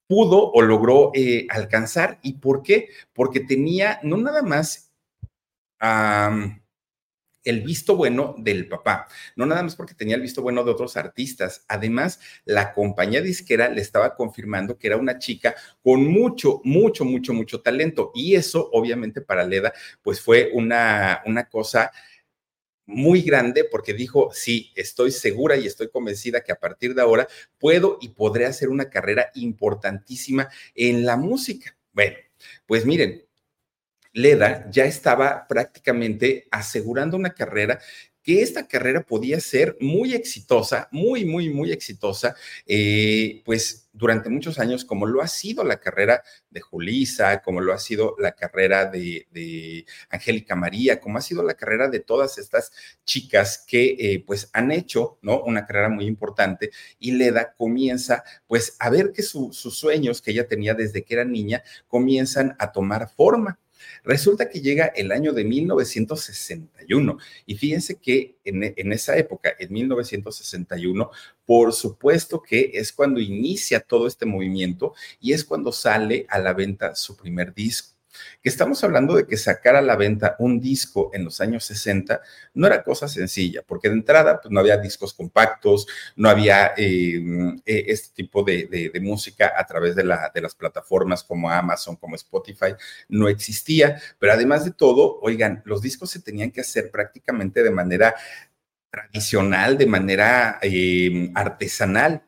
pudo 0.08 0.52
o 0.52 0.62
logró 0.62 1.12
eh, 1.14 1.48
alcanzar. 1.50 2.20
¿Y 2.22 2.34
por 2.34 2.62
qué? 2.64 2.90
Porque 3.14 3.40
tenía 3.40 4.00
no 4.04 4.18
nada 4.18 4.42
más 4.42 4.92
el 7.46 7.62
visto 7.62 7.96
bueno 7.96 8.36
del 8.38 8.68
papá, 8.68 9.08
no 9.36 9.46
nada 9.46 9.64
más 9.64 9.76
porque 9.76 9.94
tenía 9.94 10.16
el 10.16 10.22
visto 10.22 10.42
bueno 10.42 10.64
de 10.64 10.72
otros 10.72 10.98
artistas, 10.98 11.64
además 11.68 12.20
la 12.44 12.74
compañía 12.74 13.22
disquera 13.22 13.70
le 13.70 13.82
estaba 13.82 14.16
confirmando 14.16 14.78
que 14.78 14.88
era 14.88 14.98
una 14.98 15.20
chica 15.20 15.56
con 15.82 16.06
mucho, 16.06 16.60
mucho, 16.64 17.06
mucho, 17.06 17.34
mucho 17.34 17.62
talento. 17.62 18.12
Y 18.14 18.36
eso 18.36 18.70
obviamente 18.74 19.22
para 19.22 19.46
Leda 19.46 19.74
pues 20.02 20.20
fue 20.20 20.50
una, 20.54 21.22
una 21.26 21.48
cosa 21.48 21.92
muy 22.86 23.22
grande 23.22 23.64
porque 23.64 23.94
dijo, 23.94 24.30
sí, 24.32 24.72
estoy 24.76 25.12
segura 25.12 25.58
y 25.58 25.66
estoy 25.66 25.90
convencida 25.90 26.44
que 26.44 26.52
a 26.52 26.60
partir 26.60 26.94
de 26.94 27.02
ahora 27.02 27.28
puedo 27.58 27.98
y 28.02 28.10
podré 28.10 28.46
hacer 28.46 28.70
una 28.70 28.90
carrera 28.90 29.32
importantísima 29.36 30.50
en 30.76 31.06
la 31.06 31.18
música. 31.18 31.76
Bueno, 31.94 32.18
pues 32.68 32.86
miren, 32.86 33.25
Leda 34.16 34.66
ya 34.72 34.86
estaba 34.86 35.46
prácticamente 35.46 36.48
asegurando 36.50 37.18
una 37.18 37.34
carrera 37.34 37.80
que 38.24 38.42
esta 38.42 38.68
carrera 38.68 39.02
podía 39.02 39.40
ser 39.40 39.78
muy 39.80 40.16
exitosa, 40.16 40.88
muy, 40.92 41.26
muy, 41.26 41.50
muy 41.50 41.72
exitosa, 41.72 42.36
eh, 42.66 43.44
pues 43.46 43.88
durante 43.94 44.30
muchos 44.30 44.58
años, 44.58 44.84
como 44.84 45.06
lo 45.06 45.22
ha 45.22 45.28
sido 45.28 45.64
la 45.64 45.80
carrera 45.80 46.24
de 46.50 46.60
Julisa, 46.60 47.44
como 47.44 47.62
lo 47.62 47.72
ha 47.72 47.78
sido 47.78 48.16
la 48.18 48.32
carrera 48.32 48.86
de, 48.86 49.86
Angélica 50.10 50.56
María, 50.56 51.00
como 51.00 51.20
ha 51.20 51.22
sido 51.22 51.44
la 51.44 51.54
carrera 51.54 51.88
de 51.88 52.00
todas 52.00 52.40
estas 52.40 52.72
chicas 53.04 53.64
que 53.68 53.96
eh, 54.00 54.24
pues 54.26 54.50
han 54.54 54.72
hecho, 54.72 55.20
¿no? 55.22 55.44
Una 55.44 55.66
carrera 55.68 55.90
muy 55.90 56.06
importante 56.06 56.72
y 56.98 57.12
Leda 57.12 57.54
comienza 57.56 58.24
pues 58.48 58.76
a 58.80 58.90
ver 58.90 59.12
que 59.12 59.22
sus 59.22 59.56
sueños 59.56 60.22
que 60.22 60.32
ella 60.32 60.48
tenía 60.48 60.74
desde 60.74 61.04
que 61.04 61.14
era 61.14 61.26
niña 61.26 61.64
comienzan 61.88 62.56
a 62.58 62.72
tomar 62.72 63.10
forma. 63.16 63.60
Resulta 64.04 64.50
que 64.50 64.62
llega 64.62 64.86
el 64.86 65.12
año 65.12 65.34
de 65.34 65.44
1961 65.44 67.18
y 67.46 67.56
fíjense 67.56 67.96
que 67.96 68.36
en, 68.44 68.94
esa 68.94 69.18
época, 69.18 69.54
en 69.58 69.74
1961, 69.74 71.10
por 71.46 71.74
supuesto 71.74 72.42
que 72.42 72.72
es 72.74 72.92
cuando 72.92 73.20
inicia 73.20 73.80
todo 73.80 74.08
este 74.08 74.26
movimiento 74.26 74.94
y 75.20 75.34
es 75.34 75.44
cuando 75.44 75.72
sale 75.72 76.26
a 76.30 76.40
la 76.40 76.54
venta 76.54 76.96
su 76.96 77.16
primer 77.16 77.54
disco 77.54 77.95
que 78.46 78.50
estamos 78.50 78.84
hablando 78.84 79.16
de 79.16 79.26
que 79.26 79.38
sacar 79.38 79.76
a 79.76 79.82
la 79.82 79.96
venta 79.96 80.36
un 80.38 80.62
disco 80.62 81.10
en 81.16 81.26
los 81.26 81.42
años 81.42 81.66
60 81.66 82.22
no 82.54 82.68
era 82.68 82.84
cosa 82.84 83.08
sencilla, 83.08 83.64
porque 83.66 83.90
de 83.90 83.96
entrada 83.96 84.40
pues, 84.40 84.52
no 84.52 84.60
había 84.60 84.78
discos 84.78 85.16
compactos, 85.16 85.88
no 86.16 86.30
había 86.30 86.76
eh, 86.78 87.20
eh, 87.66 87.86
este 87.88 88.14
tipo 88.14 88.44
de, 88.44 88.92
música 89.02 89.52
a 89.58 89.66
través 89.66 89.96
de, 89.96 90.04
de 90.04 90.42
las 90.42 90.54
plataformas 90.54 91.24
como 91.24 91.50
Amazon, 91.50 91.96
como 91.96 92.14
Spotify, 92.14 92.76
no 93.10 93.28
existía, 93.30 94.00
pero 94.20 94.34
además 94.34 94.64
de 94.64 94.74
todo, 94.74 95.18
oigan, 95.24 95.64
los 95.66 95.82
discos 95.82 96.12
se 96.12 96.22
tenían 96.22 96.52
que 96.52 96.62
hacer 96.62 96.92
prácticamente 96.92 97.64
de 97.64 97.72
manera 97.72 98.14
tradicional, 98.92 99.76
de 99.76 99.88
manera 99.88 100.60
eh, 100.62 101.32
artesanal 101.34 102.22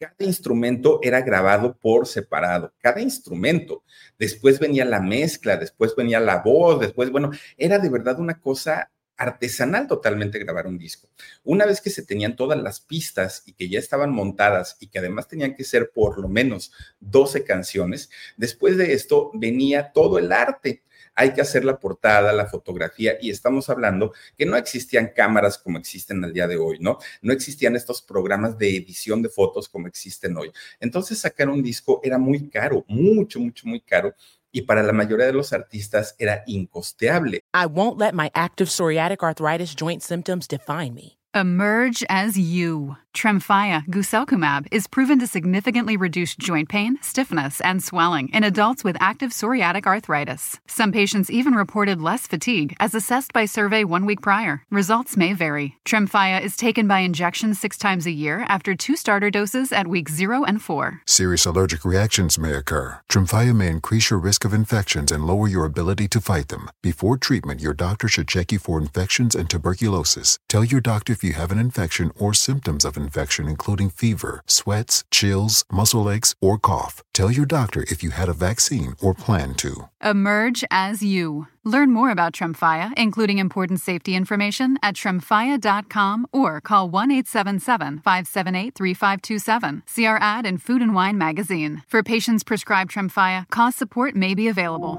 cada 0.00 0.24
instrumento 0.24 0.98
era 1.02 1.20
grabado 1.20 1.76
por 1.76 2.06
separado, 2.06 2.72
cada 2.78 3.02
instrumento. 3.02 3.84
Después 4.18 4.58
venía 4.58 4.86
la 4.86 5.00
mezcla, 5.00 5.58
después 5.58 5.94
venía 5.94 6.18
la 6.20 6.38
voz, 6.38 6.80
después, 6.80 7.10
bueno, 7.10 7.30
era 7.58 7.78
de 7.78 7.90
verdad 7.90 8.18
una 8.18 8.40
cosa 8.40 8.90
artesanal 9.18 9.86
totalmente 9.86 10.38
grabar 10.38 10.66
un 10.66 10.78
disco. 10.78 11.10
Una 11.44 11.66
vez 11.66 11.82
que 11.82 11.90
se 11.90 12.02
tenían 12.02 12.34
todas 12.34 12.58
las 12.58 12.80
pistas 12.80 13.42
y 13.44 13.52
que 13.52 13.68
ya 13.68 13.78
estaban 13.78 14.10
montadas 14.10 14.78
y 14.80 14.86
que 14.86 15.00
además 15.00 15.28
tenían 15.28 15.54
que 15.54 15.64
ser 15.64 15.90
por 15.94 16.18
lo 16.18 16.28
menos 16.28 16.72
12 17.00 17.44
canciones, 17.44 18.08
después 18.38 18.78
de 18.78 18.94
esto 18.94 19.30
venía 19.34 19.92
todo 19.92 20.18
el 20.18 20.32
arte 20.32 20.82
hay 21.20 21.34
que 21.34 21.42
hacer 21.42 21.66
la 21.66 21.78
portada, 21.78 22.32
la 22.32 22.46
fotografía, 22.46 23.18
y 23.20 23.28
estamos 23.28 23.68
hablando 23.68 24.14
que 24.38 24.46
no 24.46 24.56
existían 24.56 25.12
cámaras 25.14 25.58
como 25.58 25.76
existen 25.76 26.24
al 26.24 26.32
día 26.32 26.46
de 26.46 26.56
hoy, 26.56 26.78
¿no? 26.80 26.96
No 27.20 27.34
existían 27.34 27.76
estos 27.76 28.00
programas 28.00 28.56
de 28.56 28.74
edición 28.74 29.20
de 29.20 29.28
fotos 29.28 29.68
como 29.68 29.86
existen 29.86 30.34
hoy. 30.38 30.50
Entonces 30.80 31.18
sacar 31.18 31.50
un 31.50 31.62
disco 31.62 32.00
era 32.02 32.16
muy 32.16 32.48
caro, 32.48 32.86
mucho, 32.88 33.38
mucho, 33.38 33.66
muy 33.66 33.82
caro. 33.82 34.14
Y 34.50 34.62
para 34.62 34.82
la 34.82 34.94
mayoría 34.94 35.26
de 35.26 35.34
los 35.34 35.52
artistas 35.52 36.16
era 36.18 36.42
incosteable. 36.46 37.42
I 37.52 37.66
won't 37.66 38.00
let 38.00 38.14
my 38.14 38.30
active 38.32 38.70
psoriatic 38.70 39.22
arthritis 39.22 39.74
joint 39.78 40.02
symptoms 40.02 40.48
define 40.48 40.94
me. 40.94 41.18
Emerge 41.34 42.02
as 42.08 42.38
you. 42.38 42.96
Tremfya 43.14 43.86
guselkumab 43.86 44.68
is 44.70 44.86
proven 44.86 45.18
to 45.18 45.26
significantly 45.26 45.96
reduce 45.96 46.36
joint 46.36 46.68
pain, 46.68 46.96
stiffness, 47.02 47.60
and 47.60 47.82
swelling 47.82 48.28
in 48.28 48.44
adults 48.44 48.84
with 48.84 48.96
active 49.00 49.30
psoriatic 49.32 49.84
arthritis. 49.84 50.60
Some 50.66 50.92
patients 50.92 51.30
even 51.30 51.54
reported 51.54 52.00
less 52.00 52.26
fatigue 52.26 52.76
as 52.78 52.94
assessed 52.94 53.32
by 53.32 53.46
survey 53.46 53.84
one 53.84 54.06
week 54.06 54.22
prior. 54.22 54.62
Results 54.70 55.16
may 55.16 55.32
vary. 55.34 55.76
Tremfya 55.84 56.40
is 56.40 56.56
taken 56.56 56.86
by 56.86 57.00
injection 57.00 57.52
six 57.54 57.76
times 57.76 58.06
a 58.06 58.10
year 58.12 58.46
after 58.48 58.74
two 58.74 58.96
starter 58.96 59.30
doses 59.30 59.72
at 59.72 59.88
week 59.88 60.08
zero 60.08 60.44
and 60.44 60.62
four. 60.62 61.02
Serious 61.06 61.44
allergic 61.44 61.84
reactions 61.84 62.38
may 62.38 62.52
occur. 62.52 63.00
Tremfya 63.10 63.54
may 63.54 63.68
increase 63.68 64.10
your 64.10 64.20
risk 64.20 64.44
of 64.44 64.54
infections 64.54 65.10
and 65.10 65.26
lower 65.26 65.48
your 65.48 65.64
ability 65.64 66.06
to 66.08 66.20
fight 66.20 66.48
them. 66.48 66.70
Before 66.80 67.16
treatment, 67.16 67.60
your 67.60 67.74
doctor 67.74 68.08
should 68.08 68.28
check 68.28 68.52
you 68.52 68.58
for 68.58 68.78
infections 68.80 69.34
and 69.34 69.50
tuberculosis. 69.50 70.38
Tell 70.48 70.64
your 70.64 70.80
doctor 70.80 71.12
if 71.12 71.24
you 71.24 71.32
have 71.32 71.50
an 71.50 71.58
infection 71.58 72.12
or 72.16 72.32
symptoms 72.32 72.84
of 72.84 72.96
infection, 73.00 73.48
including 73.48 73.90
fever, 73.90 74.42
sweats, 74.46 75.04
chills, 75.10 75.64
muscle 75.72 76.10
aches, 76.10 76.34
or 76.40 76.58
cough. 76.58 77.02
Tell 77.12 77.30
your 77.30 77.46
doctor 77.46 77.82
if 77.88 78.02
you 78.02 78.10
had 78.10 78.28
a 78.28 78.32
vaccine 78.34 78.94
or 79.00 79.14
plan 79.14 79.54
to. 79.54 79.88
Emerge 80.02 80.64
as 80.70 81.02
you. 81.02 81.46
Learn 81.64 81.92
more 81.92 82.10
about 82.10 82.32
Tremfya, 82.32 82.92
including 82.96 83.38
important 83.38 83.80
safety 83.80 84.14
information, 84.14 84.78
at 84.82 84.94
tremfya.com 84.94 86.26
or 86.32 86.60
call 86.60 86.88
1 86.88 87.10
877 87.10 87.98
578 87.98 88.74
3527. 88.74 89.82
See 89.86 90.06
our 90.06 90.18
ad 90.20 90.46
in 90.46 90.58
Food 90.58 90.80
and 90.82 90.94
Wine 90.94 91.18
magazine. 91.18 91.82
For 91.86 92.02
patients 92.02 92.42
prescribed 92.44 92.92
Tremfya, 92.92 93.48
cost 93.50 93.78
support 93.78 94.14
may 94.14 94.34
be 94.34 94.48
available. 94.48 94.96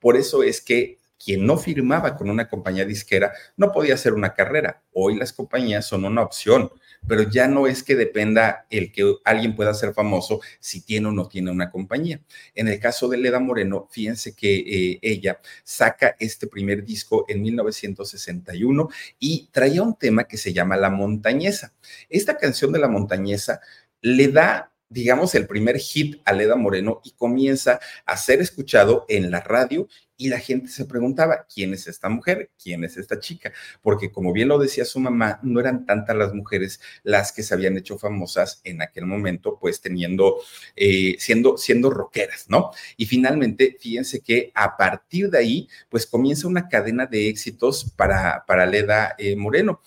Por 0.00 0.16
eso 0.16 0.40
es 0.40 0.60
que 0.60 0.98
quien 1.22 1.46
no 1.46 1.56
firmaba 1.56 2.16
con 2.16 2.30
una 2.30 2.48
compañía 2.48 2.84
disquera 2.84 3.32
no 3.56 3.72
podía 3.72 3.94
hacer 3.94 4.12
una 4.12 4.34
carrera. 4.34 4.82
Hoy 4.92 5.16
las 5.16 5.32
compañías 5.32 5.86
son 5.86 6.04
una 6.04 6.22
opción, 6.22 6.70
pero 7.06 7.22
ya 7.22 7.48
no 7.48 7.66
es 7.66 7.82
que 7.82 7.94
dependa 7.94 8.66
el 8.70 8.92
que 8.92 9.14
alguien 9.24 9.54
pueda 9.54 9.74
ser 9.74 9.92
famoso 9.94 10.40
si 10.60 10.82
tiene 10.82 11.08
o 11.08 11.12
no 11.12 11.28
tiene 11.28 11.50
una 11.50 11.70
compañía. 11.70 12.20
En 12.54 12.68
el 12.68 12.78
caso 12.80 13.08
de 13.08 13.18
Leda 13.18 13.40
Moreno, 13.40 13.88
fíjense 13.90 14.34
que 14.34 14.58
eh, 14.58 14.98
ella 15.02 15.40
saca 15.64 16.16
este 16.18 16.46
primer 16.46 16.84
disco 16.84 17.24
en 17.28 17.42
1961 17.42 18.88
y 19.18 19.48
traía 19.52 19.82
un 19.82 19.96
tema 19.96 20.24
que 20.24 20.36
se 20.36 20.52
llama 20.52 20.76
La 20.76 20.90
Montañesa. 20.90 21.72
Esta 22.08 22.36
canción 22.36 22.72
de 22.72 22.78
La 22.78 22.88
Montañesa 22.88 23.60
le 24.00 24.28
da 24.28 24.72
digamos, 24.92 25.34
el 25.34 25.46
primer 25.46 25.78
hit 25.78 26.20
a 26.24 26.32
Leda 26.32 26.56
Moreno 26.56 27.00
y 27.02 27.12
comienza 27.12 27.80
a 28.04 28.16
ser 28.16 28.40
escuchado 28.40 29.06
en 29.08 29.30
la 29.30 29.40
radio 29.40 29.88
y 30.22 30.28
la 30.28 30.38
gente 30.38 30.68
se 30.68 30.84
preguntaba, 30.84 31.48
¿quién 31.52 31.74
es 31.74 31.88
esta 31.88 32.08
mujer? 32.08 32.52
¿Quién 32.62 32.84
es 32.84 32.96
esta 32.96 33.18
chica? 33.18 33.52
Porque 33.80 34.12
como 34.12 34.32
bien 34.32 34.46
lo 34.46 34.56
decía 34.56 34.84
su 34.84 35.00
mamá, 35.00 35.40
no 35.42 35.58
eran 35.58 35.84
tantas 35.84 36.14
las 36.14 36.32
mujeres 36.32 36.80
las 37.02 37.32
que 37.32 37.42
se 37.42 37.52
habían 37.54 37.76
hecho 37.76 37.98
famosas 37.98 38.60
en 38.62 38.82
aquel 38.82 39.06
momento, 39.06 39.58
pues 39.60 39.80
teniendo, 39.80 40.36
eh, 40.76 41.16
siendo, 41.18 41.56
siendo 41.56 41.90
rockeras, 41.90 42.46
¿no? 42.48 42.70
Y 42.96 43.06
finalmente, 43.06 43.76
fíjense 43.80 44.20
que 44.20 44.52
a 44.54 44.76
partir 44.76 45.28
de 45.28 45.38
ahí, 45.38 45.68
pues 45.88 46.06
comienza 46.06 46.46
una 46.46 46.68
cadena 46.68 47.06
de 47.06 47.28
éxitos 47.28 47.92
para, 47.96 48.44
para 48.46 48.64
Leda 48.64 49.16
eh, 49.18 49.34
Moreno. 49.34 49.80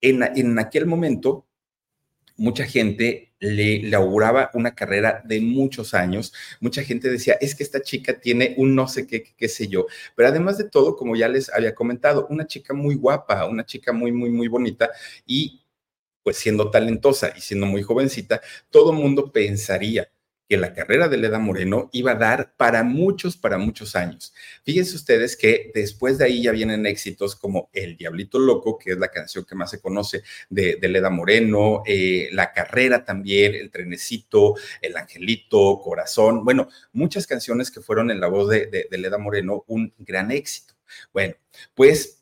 En, 0.00 0.24
en 0.24 0.58
aquel 0.58 0.86
momento, 0.86 1.46
mucha 2.36 2.64
gente 2.64 3.29
le, 3.40 3.94
auguraba 3.94 4.50
una 4.54 4.74
carrera 4.74 5.22
de 5.24 5.40
muchos 5.40 5.94
años. 5.94 6.32
Mucha 6.60 6.82
gente 6.84 7.10
decía, 7.10 7.34
es 7.40 7.54
que 7.54 7.62
esta 7.62 7.82
chica 7.82 8.20
tiene 8.20 8.54
un 8.58 8.74
no 8.74 8.86
sé 8.88 9.06
qué, 9.06 9.24
qué 9.36 9.48
sé 9.48 9.68
yo. 9.68 9.86
Pero 10.14 10.28
además 10.28 10.58
de 10.58 10.64
todo, 10.64 10.96
como 10.96 11.16
ya 11.16 11.28
les 11.28 11.50
había 11.52 11.74
comentado, 11.74 12.26
una 12.30 12.46
chica 12.46 12.74
muy 12.74 12.94
guapa, 12.94 13.46
una 13.46 13.64
chica 13.64 13.92
muy, 13.92 14.12
muy, 14.12 14.30
muy 14.30 14.48
bonita 14.48 14.90
y 15.26 15.62
pues 16.22 16.36
siendo 16.36 16.70
talentosa 16.70 17.32
y 17.36 17.40
siendo 17.40 17.66
muy 17.66 17.82
jovencita, 17.82 18.40
todo 18.70 18.92
mundo 18.92 19.32
pensaría 19.32 20.10
que 20.50 20.56
la 20.56 20.74
carrera 20.74 21.06
de 21.06 21.16
Leda 21.16 21.38
Moreno 21.38 21.90
iba 21.92 22.10
a 22.10 22.16
dar 22.16 22.54
para 22.56 22.82
muchos, 22.82 23.36
para 23.36 23.56
muchos 23.56 23.94
años. 23.94 24.34
Fíjense 24.64 24.96
ustedes 24.96 25.36
que 25.36 25.70
después 25.72 26.18
de 26.18 26.24
ahí 26.24 26.42
ya 26.42 26.50
vienen 26.50 26.86
éxitos 26.86 27.36
como 27.36 27.70
El 27.72 27.96
Diablito 27.96 28.40
Loco, 28.40 28.76
que 28.76 28.90
es 28.90 28.98
la 28.98 29.12
canción 29.12 29.44
que 29.44 29.54
más 29.54 29.70
se 29.70 29.80
conoce 29.80 30.24
de, 30.48 30.76
Leda 30.82 31.08
Moreno, 31.08 31.84
eh, 31.86 32.30
La 32.32 32.52
Carrera 32.52 33.04
también, 33.04 33.54
El 33.54 33.70
Trenecito, 33.70 34.56
El 34.82 34.96
Angelito, 34.96 35.78
Corazón, 35.80 36.44
bueno, 36.44 36.68
muchas 36.92 37.28
canciones 37.28 37.70
que 37.70 37.80
fueron 37.80 38.10
en 38.10 38.18
la 38.18 38.26
voz 38.26 38.50
de, 38.50 38.66
de 38.66 38.98
Leda 38.98 39.18
Moreno 39.18 39.62
un 39.68 39.94
gran 39.98 40.32
éxito. 40.32 40.74
Bueno, 41.12 41.36
pues 41.76 42.19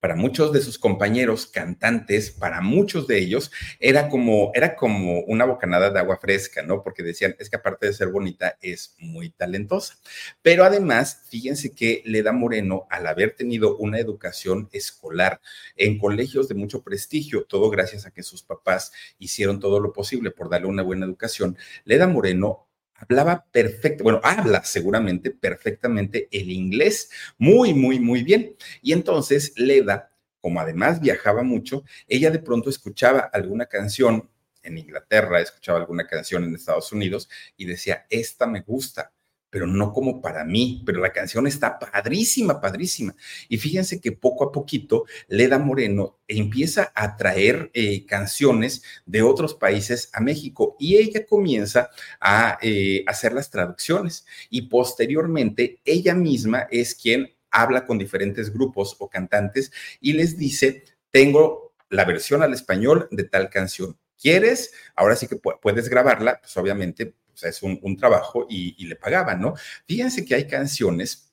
para 0.00 0.14
muchos 0.14 0.52
de 0.52 0.60
sus 0.60 0.78
compañeros 0.78 1.46
cantantes, 1.46 2.30
para 2.30 2.60
muchos 2.60 3.06
de 3.06 3.18
ellos, 3.18 3.50
era 3.80 4.08
como, 4.08 4.52
era 4.54 4.76
como 4.76 5.20
una 5.22 5.44
bocanada 5.44 5.90
de 5.90 5.98
agua 5.98 6.18
fresca, 6.18 6.62
¿no? 6.62 6.82
Porque 6.82 7.02
decían, 7.02 7.34
es 7.38 7.50
que 7.50 7.56
aparte 7.56 7.86
de 7.86 7.92
ser 7.92 8.08
bonita, 8.08 8.58
es 8.60 8.94
muy 8.98 9.30
talentosa. 9.30 9.96
Pero 10.42 10.64
además, 10.64 11.24
fíjense 11.28 11.72
que 11.72 12.02
Leda 12.04 12.32
Moreno, 12.32 12.86
al 12.90 13.06
haber 13.06 13.34
tenido 13.34 13.76
una 13.76 13.98
educación 13.98 14.68
escolar 14.72 15.40
en 15.76 15.98
colegios 15.98 16.48
de 16.48 16.54
mucho 16.54 16.82
prestigio, 16.82 17.44
todo 17.44 17.70
gracias 17.70 18.06
a 18.06 18.10
que 18.10 18.22
sus 18.22 18.42
papás 18.42 18.92
hicieron 19.18 19.60
todo 19.60 19.80
lo 19.80 19.92
posible 19.92 20.30
por 20.30 20.48
darle 20.48 20.68
una 20.68 20.82
buena 20.82 21.06
educación, 21.06 21.56
Leda 21.84 22.06
Moreno 22.06 22.67
hablaba 22.98 23.46
perfecto, 23.50 24.04
bueno, 24.04 24.20
habla 24.22 24.64
seguramente 24.64 25.30
perfectamente 25.30 26.28
el 26.30 26.50
inglés, 26.50 27.10
muy, 27.38 27.72
muy, 27.72 28.00
muy 28.00 28.22
bien. 28.22 28.56
Y 28.82 28.92
entonces 28.92 29.52
Leda, 29.56 30.12
como 30.40 30.60
además 30.60 31.00
viajaba 31.00 31.42
mucho, 31.42 31.84
ella 32.06 32.30
de 32.30 32.40
pronto 32.40 32.70
escuchaba 32.70 33.20
alguna 33.32 33.66
canción 33.66 34.28
en 34.62 34.78
Inglaterra, 34.78 35.40
escuchaba 35.40 35.78
alguna 35.78 36.06
canción 36.06 36.44
en 36.44 36.54
Estados 36.54 36.92
Unidos 36.92 37.28
y 37.56 37.64
decía, 37.64 38.06
esta 38.10 38.46
me 38.46 38.60
gusta, 38.60 39.12
pero 39.50 39.66
no 39.66 39.92
como 39.92 40.20
para 40.20 40.44
mí, 40.44 40.82
pero 40.84 41.00
la 41.00 41.12
canción 41.12 41.46
está 41.46 41.78
padrísima, 41.78 42.60
padrísima. 42.60 43.14
Y 43.48 43.58
fíjense 43.58 44.00
que 44.00 44.12
poco 44.12 44.44
a 44.44 44.52
poquito 44.52 45.04
Leda 45.28 45.58
Moreno 45.58 46.18
empieza 46.26 46.92
a 46.94 47.16
traer 47.16 47.70
eh, 47.72 48.04
canciones 48.06 48.82
de 49.06 49.22
otros 49.22 49.54
países 49.54 50.10
a 50.12 50.20
México 50.20 50.76
y 50.78 50.96
ella 50.96 51.24
comienza 51.26 51.90
a 52.20 52.58
eh, 52.62 53.04
hacer 53.06 53.32
las 53.32 53.50
traducciones 53.50 54.26
y 54.50 54.62
posteriormente 54.62 55.80
ella 55.84 56.14
misma 56.14 56.66
es 56.70 56.94
quien 56.94 57.34
habla 57.50 57.86
con 57.86 57.98
diferentes 57.98 58.52
grupos 58.52 58.96
o 58.98 59.08
cantantes 59.08 59.72
y 60.00 60.12
les 60.12 60.36
dice, 60.36 60.84
tengo 61.10 61.74
la 61.88 62.04
versión 62.04 62.42
al 62.42 62.52
español 62.52 63.08
de 63.10 63.24
tal 63.24 63.48
canción. 63.48 63.96
¿Quieres? 64.20 64.72
Ahora 64.96 65.14
sí 65.16 65.28
que 65.28 65.36
puedes 65.36 65.88
grabarla, 65.88 66.40
pues 66.40 66.56
obviamente 66.56 67.14
sea, 67.38 67.50
es 67.50 67.62
un, 67.62 67.96
trabajo 67.96 68.46
y, 68.48 68.86
le 68.86 68.96
pagaban, 68.96 69.40
¿no? 69.40 69.54
Fíjense 69.86 70.24
que 70.24 70.34
hay 70.34 70.46
canciones 70.46 71.28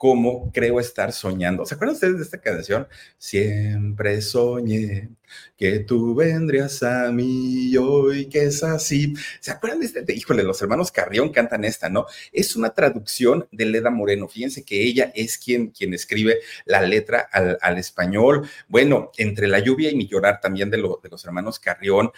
como 0.00 0.50
Creo 0.50 0.80
estar 0.80 1.12
soñando. 1.12 1.66
¿Se 1.66 1.74
acuerdan 1.74 1.94
ustedes 1.94 2.16
de 2.16 2.22
esta 2.22 2.40
canción? 2.40 2.88
Siempre 3.18 4.22
soñé 4.22 5.10
que 5.58 5.80
tú 5.80 6.14
vendrías 6.14 6.82
a 6.82 7.12
mí 7.12 7.76
hoy 7.76 8.26
que 8.30 8.44
es 8.44 8.62
así. 8.62 9.12
¿Se 9.40 9.50
acuerdan 9.50 9.80
de 9.80 9.86
este? 9.86 10.14
Híjole, 10.14 10.42
los 10.42 10.62
hermanos 10.62 10.90
Carrión 10.90 11.28
cantan 11.28 11.66
esta, 11.66 11.90
¿no? 11.90 12.06
Es 12.32 12.56
una 12.56 12.70
traducción 12.70 13.46
de 13.52 13.66
Leda 13.66 13.90
Moreno. 13.90 14.26
Fíjense 14.26 14.64
que 14.64 14.82
ella 14.82 15.12
es 15.14 15.36
quien, 15.36 15.68
quien 15.68 15.92
escribe 15.92 16.38
la 16.64 16.80
letra 16.80 17.28
al, 17.30 17.76
español. 17.76 18.48
Bueno, 18.68 19.10
entre 19.18 19.48
la 19.48 19.58
lluvia 19.58 19.90
y 19.90 19.96
mi 19.96 20.08
llorar 20.08 20.40
también 20.40 20.70
de, 20.70 20.78
de 20.78 21.08
los 21.10 21.24
hermanos 21.26 21.60
Carrión. 21.60 22.10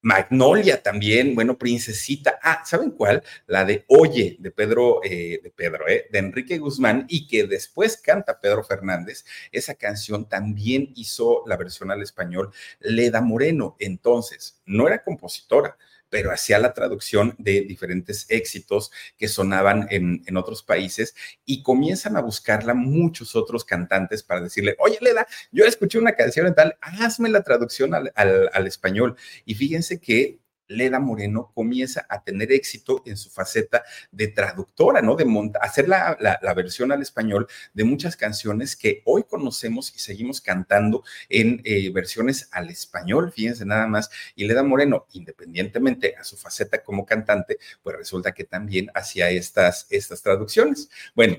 Magnolia 0.00 0.82
también, 0.82 1.34
bueno, 1.34 1.58
Princesita. 1.58 2.38
Ah, 2.42 2.62
¿saben 2.64 2.92
cuál? 2.92 3.22
La 3.46 3.64
de 3.64 3.84
Oye, 3.88 4.36
de 4.38 4.50
Pedro, 4.50 5.00
eh, 5.02 5.40
de 5.42 5.50
Pedro, 5.50 5.88
eh, 5.88 6.06
de 6.10 6.18
Enrique 6.18 6.58
Guzmán, 6.58 7.06
y 7.08 7.26
que 7.26 7.46
después 7.46 7.96
canta 7.96 8.40
Pedro 8.40 8.62
Fernández. 8.62 9.24
Esa 9.50 9.74
canción 9.74 10.28
también 10.28 10.92
hizo 10.94 11.42
la 11.46 11.56
versión 11.56 11.90
al 11.90 12.02
español 12.02 12.52
Leda 12.80 13.20
Moreno. 13.20 13.76
Entonces, 13.80 14.60
no 14.66 14.86
era 14.86 15.02
compositora, 15.02 15.76
pero 16.10 16.32
hacía 16.32 16.58
la 16.58 16.74
traducción 16.74 17.34
de 17.38 17.62
diferentes 17.62 18.26
éxitos 18.28 18.90
que 19.16 19.28
sonaban 19.28 19.86
en, 19.90 20.36
otros 20.36 20.62
países 20.62 21.14
y 21.44 21.62
comienzan 21.62 22.16
a 22.16 22.20
buscarla 22.20 22.74
muchos 22.74 23.34
otros 23.34 23.64
cantantes 23.64 24.22
para 24.22 24.40
decirle, 24.40 24.76
oye, 24.78 24.98
Leda, 25.00 25.26
yo 25.50 25.64
escuché 25.64 25.98
una 25.98 26.12
canción 26.12 26.46
en 26.46 26.54
tal, 26.54 26.78
hazme 26.80 27.28
la 27.28 27.42
traducción 27.42 27.94
al, 27.94 28.12
al 28.14 28.66
español. 28.66 29.16
Y 29.44 29.54
fíjense 29.54 30.00
que 30.00 30.38
Leda 30.68 31.00
Moreno 31.00 31.50
comienza 31.54 32.06
a 32.08 32.22
tener 32.22 32.52
éxito 32.52 33.02
en 33.06 33.16
su 33.16 33.30
faceta 33.30 33.82
de 34.12 34.28
traductora, 34.28 35.02
¿no? 35.02 35.16
De 35.16 35.26
hacer 35.60 35.88
la, 35.88 36.16
versión 36.54 36.92
al 36.92 37.02
español 37.02 37.46
de 37.74 37.84
muchas 37.84 38.16
canciones 38.16 38.76
que 38.76 39.02
hoy 39.04 39.24
conocemos 39.24 39.94
y 39.94 39.98
seguimos 39.98 40.40
cantando 40.40 41.02
en 41.28 41.60
eh, 41.64 41.90
versiones 41.90 42.48
al 42.52 42.70
español, 42.70 43.32
fíjense 43.32 43.64
nada 43.64 43.86
más. 43.86 44.10
Y 44.34 44.44
Leda 44.44 44.62
Moreno, 44.62 45.06
independientemente 45.12 46.14
a 46.16 46.24
su 46.24 46.36
faceta 46.36 46.82
como 46.82 47.06
cantante, 47.06 47.58
pues 47.82 47.96
resulta 47.96 48.32
que 48.32 48.44
también 48.44 48.90
hacía 48.94 49.30
estas, 49.30 49.86
estas 49.90 50.22
traducciones. 50.22 50.90
Bueno, 51.14 51.36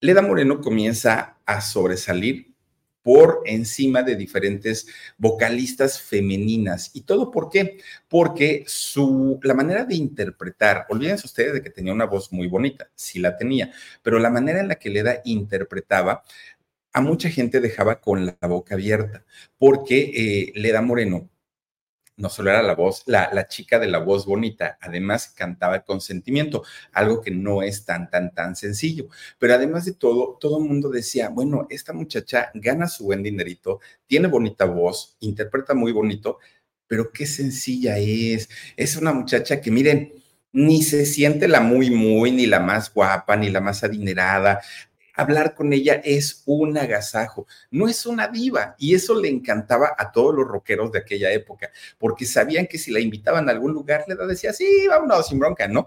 Leda 0.00 0.22
Moreno 0.22 0.60
comienza 0.60 1.38
a 1.46 1.60
sobresalir 1.60 2.53
por 3.04 3.42
encima 3.44 4.02
de 4.02 4.16
diferentes 4.16 4.88
vocalistas 5.18 6.00
femeninas. 6.00 6.90
¿Y 6.94 7.02
todo 7.02 7.30
por 7.30 7.50
qué? 7.50 7.76
Porque 8.08 8.64
su, 8.66 9.38
la 9.42 9.52
manera 9.52 9.84
de 9.84 9.94
interpretar, 9.94 10.86
olvídense 10.88 11.26
ustedes 11.26 11.52
de 11.52 11.62
que 11.62 11.68
tenía 11.68 11.92
una 11.92 12.06
voz 12.06 12.32
muy 12.32 12.48
bonita, 12.48 12.88
sí 12.94 13.20
la 13.20 13.36
tenía, 13.36 13.72
pero 14.02 14.18
la 14.18 14.30
manera 14.30 14.58
en 14.58 14.68
la 14.68 14.76
que 14.76 14.88
Leda 14.88 15.20
interpretaba, 15.26 16.24
a 16.94 17.00
mucha 17.02 17.28
gente 17.28 17.60
dejaba 17.60 18.00
con 18.00 18.24
la 18.24 18.48
boca 18.48 18.74
abierta, 18.74 19.24
porque 19.58 20.12
eh, 20.14 20.52
Leda 20.54 20.80
Moreno 20.80 21.28
no 22.16 22.28
solo 22.28 22.50
era 22.50 22.62
la 22.62 22.74
voz, 22.74 23.02
la, 23.06 23.46
chica 23.48 23.78
de 23.78 23.88
la 23.88 23.98
voz 23.98 24.26
bonita, 24.26 24.78
además 24.80 25.28
cantaba 25.28 25.80
con 25.84 26.00
sentimiento, 26.00 26.62
algo 26.92 27.20
que 27.20 27.30
no 27.30 27.62
es 27.62 27.84
tan, 27.84 28.08
tan, 28.10 28.32
tan 28.32 28.56
sencillo. 28.56 29.08
Pero 29.38 29.54
además 29.54 29.84
de 29.84 29.94
todo, 29.94 30.38
todo 30.40 30.58
el 30.58 30.64
mundo 30.64 30.90
decía, 30.90 31.28
bueno, 31.28 31.66
esta 31.70 31.92
muchacha 31.92 32.50
gana 32.54 32.88
su 32.88 33.04
buen 33.04 33.22
dinerito, 33.22 33.80
tiene 34.06 34.28
bonita 34.28 34.64
voz, 34.64 35.16
interpreta 35.20 35.74
muy 35.74 35.92
bonito, 35.92 36.38
pero 36.86 37.10
qué 37.10 37.26
sencilla 37.26 37.98
es. 37.98 38.48
Es 38.76 38.96
una 38.96 39.12
muchacha 39.12 39.60
que, 39.60 39.70
miren, 39.70 40.12
ni 40.52 40.82
se 40.82 41.06
siente 41.06 41.48
la 41.48 41.60
muy, 41.60 41.90
muy, 41.90 42.30
ni 42.30 42.46
la 42.46 42.60
más 42.60 42.92
guapa, 42.94 43.36
ni 43.36 43.50
la 43.50 43.60
más 43.60 43.82
adinerada 43.82 44.60
hablar 45.14 45.54
con 45.54 45.72
ella 45.72 46.00
es 46.04 46.42
un 46.46 46.76
agasajo, 46.76 47.46
no 47.70 47.88
es 47.88 48.04
una 48.06 48.28
diva. 48.28 48.74
Y 48.78 48.94
eso 48.94 49.18
le 49.20 49.28
encantaba 49.28 49.94
a 49.96 50.12
todos 50.12 50.34
los 50.34 50.46
rockeros 50.46 50.92
de 50.92 50.98
aquella 50.98 51.32
época, 51.32 51.70
porque 51.98 52.26
sabían 52.26 52.66
que 52.66 52.78
si 52.78 52.90
la 52.90 53.00
invitaban 53.00 53.48
a 53.48 53.52
algún 53.52 53.72
lugar, 53.72 54.04
Leda 54.06 54.26
decía, 54.26 54.52
sí, 54.52 54.86
vámonos 54.88 55.28
sin 55.28 55.38
bronca, 55.38 55.68
¿no? 55.68 55.86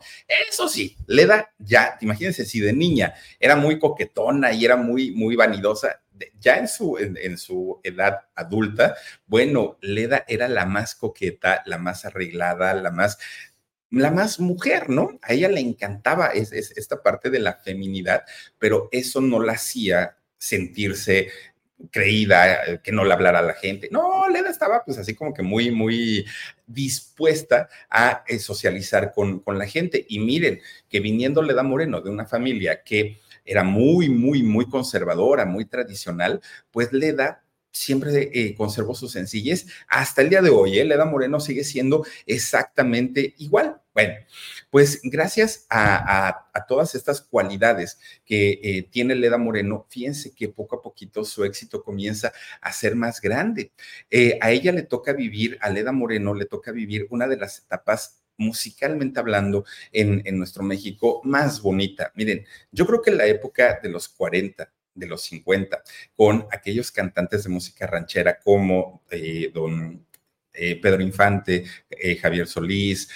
Eso 0.49 0.67
sí, 0.67 0.95
Leda 1.07 1.51
ya, 1.59 1.97
imagínense, 2.01 2.45
si 2.45 2.59
de 2.59 2.73
niña 2.73 3.13
era 3.39 3.55
muy 3.55 3.79
coquetona 3.79 4.51
y 4.53 4.65
era 4.65 4.75
muy, 4.75 5.11
muy 5.11 5.35
vanidosa, 5.35 6.01
ya 6.39 6.57
en 6.57 6.67
su, 6.67 6.97
en, 6.97 7.37
su 7.37 7.79
edad 7.83 8.21
adulta, 8.35 8.95
bueno, 9.25 9.77
Leda 9.81 10.25
era 10.27 10.47
la 10.47 10.65
más 10.65 10.95
coqueta, 10.95 11.61
la 11.65 11.77
más 11.77 12.05
arreglada, 12.05 12.73
la 12.73 12.91
más 12.91 13.17
la 13.89 14.11
más 14.11 14.39
mujer, 14.39 14.89
¿no? 14.89 15.19
A 15.21 15.33
ella 15.33 15.49
le 15.49 15.61
encantaba 15.61 16.27
esta 16.27 17.01
parte 17.01 17.29
de 17.29 17.39
la 17.39 17.53
feminidad, 17.53 18.23
pero 18.59 18.89
eso 18.91 19.21
no 19.21 19.41
la 19.41 19.53
hacía 19.53 20.17
sentirse 20.37 21.29
creída, 21.91 22.65
eh, 22.65 22.79
que 22.83 22.91
no 22.91 23.05
le 23.05 23.13
hablara 23.13 23.39
a 23.39 23.43
la 23.43 23.53
gente. 23.53 23.89
No, 23.91 24.27
Leda 24.29 24.49
estaba 24.49 24.83
pues 24.83 24.97
así 24.97 25.13
como 25.13 25.33
que 25.33 25.43
muy, 25.43 25.71
muy 25.71 26.25
dispuesta 26.65 27.69
a 27.89 28.23
eh, 28.27 28.39
socializar 28.39 29.13
con, 29.13 29.39
con 29.39 29.57
la 29.57 29.67
gente. 29.67 30.05
Y 30.09 30.19
miren, 30.19 30.59
que 30.89 30.99
viniendo 30.99 31.41
Leda 31.41 31.63
Moreno 31.63 32.01
de 32.01 32.09
una 32.09 32.25
familia 32.25 32.83
que 32.83 33.19
era 33.45 33.63
muy, 33.63 34.09
muy, 34.09 34.43
muy 34.43 34.67
conservadora, 34.69 35.45
muy 35.45 35.65
tradicional, 35.65 36.41
pues 36.71 36.91
Leda 36.91 37.43
siempre 37.71 38.29
eh, 38.33 38.55
conservó 38.55 38.95
su 38.95 39.07
sencillez. 39.07 39.67
Hasta 39.87 40.21
el 40.21 40.29
día 40.29 40.41
de 40.41 40.49
hoy, 40.49 40.79
¿eh? 40.79 40.85
Leda 40.85 41.05
Moreno 41.05 41.39
sigue 41.39 41.63
siendo 41.63 42.05
exactamente 42.25 43.35
igual. 43.37 43.81
Bueno, 43.93 44.13
pues 44.69 44.99
gracias 45.03 45.65
a, 45.71 46.45
todas 46.67 46.93
estas 46.93 47.21
cualidades 47.21 47.97
que 48.25 48.59
eh, 48.61 48.83
tiene 48.91 49.15
Leda 49.15 49.39
Moreno, 49.39 49.87
fíjense 49.89 50.35
que 50.35 50.49
poco 50.49 50.75
a 50.75 50.81
poquito 50.83 51.23
su 51.23 51.43
éxito 51.43 51.83
comienza 51.83 52.31
a 52.61 52.71
ser 52.73 52.95
más 52.95 53.19
grande. 53.21 53.71
Eh, 54.11 54.37
a 54.39 54.51
ella 54.51 54.71
le 54.71 54.83
toca 54.83 55.13
vivir, 55.13 55.57
a 55.61 55.71
Leda 55.71 55.91
Moreno 55.93 56.35
le 56.35 56.45
toca 56.45 56.71
vivir 56.71 57.07
una 57.09 57.27
de 57.27 57.37
las 57.37 57.57
etapas 57.57 58.21
musicalmente 58.37 59.19
hablando 59.19 59.65
en, 59.91 60.21
nuestro 60.37 60.63
México 60.63 61.21
más 61.23 61.61
bonita. 61.61 62.11
Miren, 62.15 62.45
yo 62.71 62.85
creo 62.85 63.01
que 63.01 63.09
en 63.09 63.17
la 63.17 63.25
época 63.25 63.79
de 63.81 63.89
los 63.89 64.09
40, 64.09 64.71
de 64.97 65.07
los 65.07 65.21
50, 65.21 65.81
con 66.15 66.47
aquellos 66.51 66.91
cantantes 66.91 67.43
de 67.43 67.49
música 67.49 67.87
ranchera 67.87 68.39
como 68.39 69.03
eh, 69.09 69.51
don 69.53 70.05
eh, 70.53 70.81
Pedro 70.81 71.01
Infante, 71.01 71.63
eh, 71.89 72.15
Javier 72.17 72.47
Solís, 72.47 73.09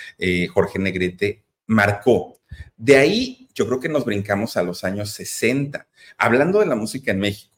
Jorge 0.54 0.80
Negrete, 0.80 1.44
marcó. 1.68 2.40
De 2.78 2.98
ahí 2.98 3.50
yo 3.54 3.68
creo 3.68 3.80
que 3.80 3.90
nos 3.90 4.06
brincamos 4.06 4.56
a 4.58 4.64
los 4.64 4.84
años 4.84 5.12
60, 5.12 5.88
hablando 6.18 6.60
de 6.60 6.68
la 6.68 6.76
música 6.76 7.12
en 7.12 7.20
México. 7.20 7.52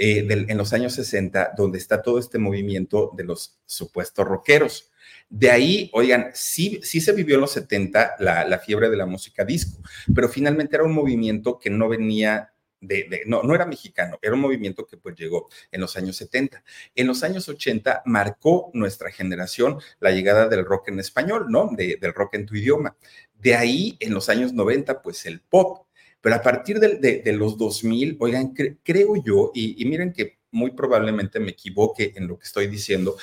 En 0.00 0.56
los 0.56 0.72
años 0.72 0.94
60, 0.94 1.54
donde 1.56 1.78
está 1.78 2.00
todo 2.00 2.20
este 2.20 2.38
movimiento 2.38 3.12
de 3.16 3.24
los 3.24 3.58
supuestos 3.66 4.26
rockeros. 4.26 4.90
De 5.28 5.50
ahí, 5.50 5.90
oigan, 5.92 6.30
sí, 6.34 6.80
sí 6.82 7.00
se 7.00 7.12
vivió 7.12 7.34
en 7.34 7.42
los 7.42 7.50
70 7.50 8.16
la, 8.20 8.46
la 8.46 8.58
fiebre 8.58 8.88
de 8.88 8.96
la 8.96 9.06
música 9.06 9.44
disco, 9.44 9.82
pero 10.14 10.28
finalmente 10.28 10.76
era 10.76 10.84
un 10.84 10.94
movimiento 10.94 11.58
que 11.58 11.68
no 11.68 11.88
venía 11.88 12.52
de, 12.80 13.22
no, 13.26 13.42
no 13.42 13.54
era 13.54 13.66
mexicano, 13.66 14.18
era 14.22 14.34
un 14.34 14.40
movimiento 14.40 14.86
que 14.86 14.96
pues 14.96 15.16
llegó 15.16 15.48
en 15.70 15.80
los 15.80 15.96
años 15.96 16.16
70. 16.16 16.62
En 16.94 17.06
los 17.06 17.22
años 17.22 17.48
80 17.48 18.02
marcó 18.06 18.70
nuestra 18.74 19.10
generación 19.10 19.78
la 20.00 20.10
llegada 20.10 20.48
del 20.48 20.64
rock 20.64 20.88
en 20.88 21.00
español, 21.00 21.46
¿no? 21.48 21.70
del 21.76 22.14
rock 22.14 22.34
en 22.34 22.46
tu 22.46 22.54
idioma. 22.54 22.96
De 23.34 23.54
ahí, 23.54 23.96
en 24.00 24.14
los 24.14 24.28
años 24.28 24.52
90, 24.52 25.02
pues 25.02 25.26
el 25.26 25.40
pop. 25.40 25.86
Pero 26.20 26.34
a 26.34 26.42
partir 26.42 26.80
de, 26.80 27.32
los 27.32 27.56
2000, 27.56 28.16
oigan, 28.18 28.52
creo 28.82 29.22
yo, 29.22 29.52
y, 29.54 29.84
miren 29.84 30.12
que 30.12 30.38
muy 30.50 30.72
probablemente 30.72 31.38
me 31.38 31.50
equivoque 31.50 32.12
en 32.16 32.26
lo 32.26 32.38
que 32.38 32.44
estoy 32.44 32.66
diciendo, 32.66 33.16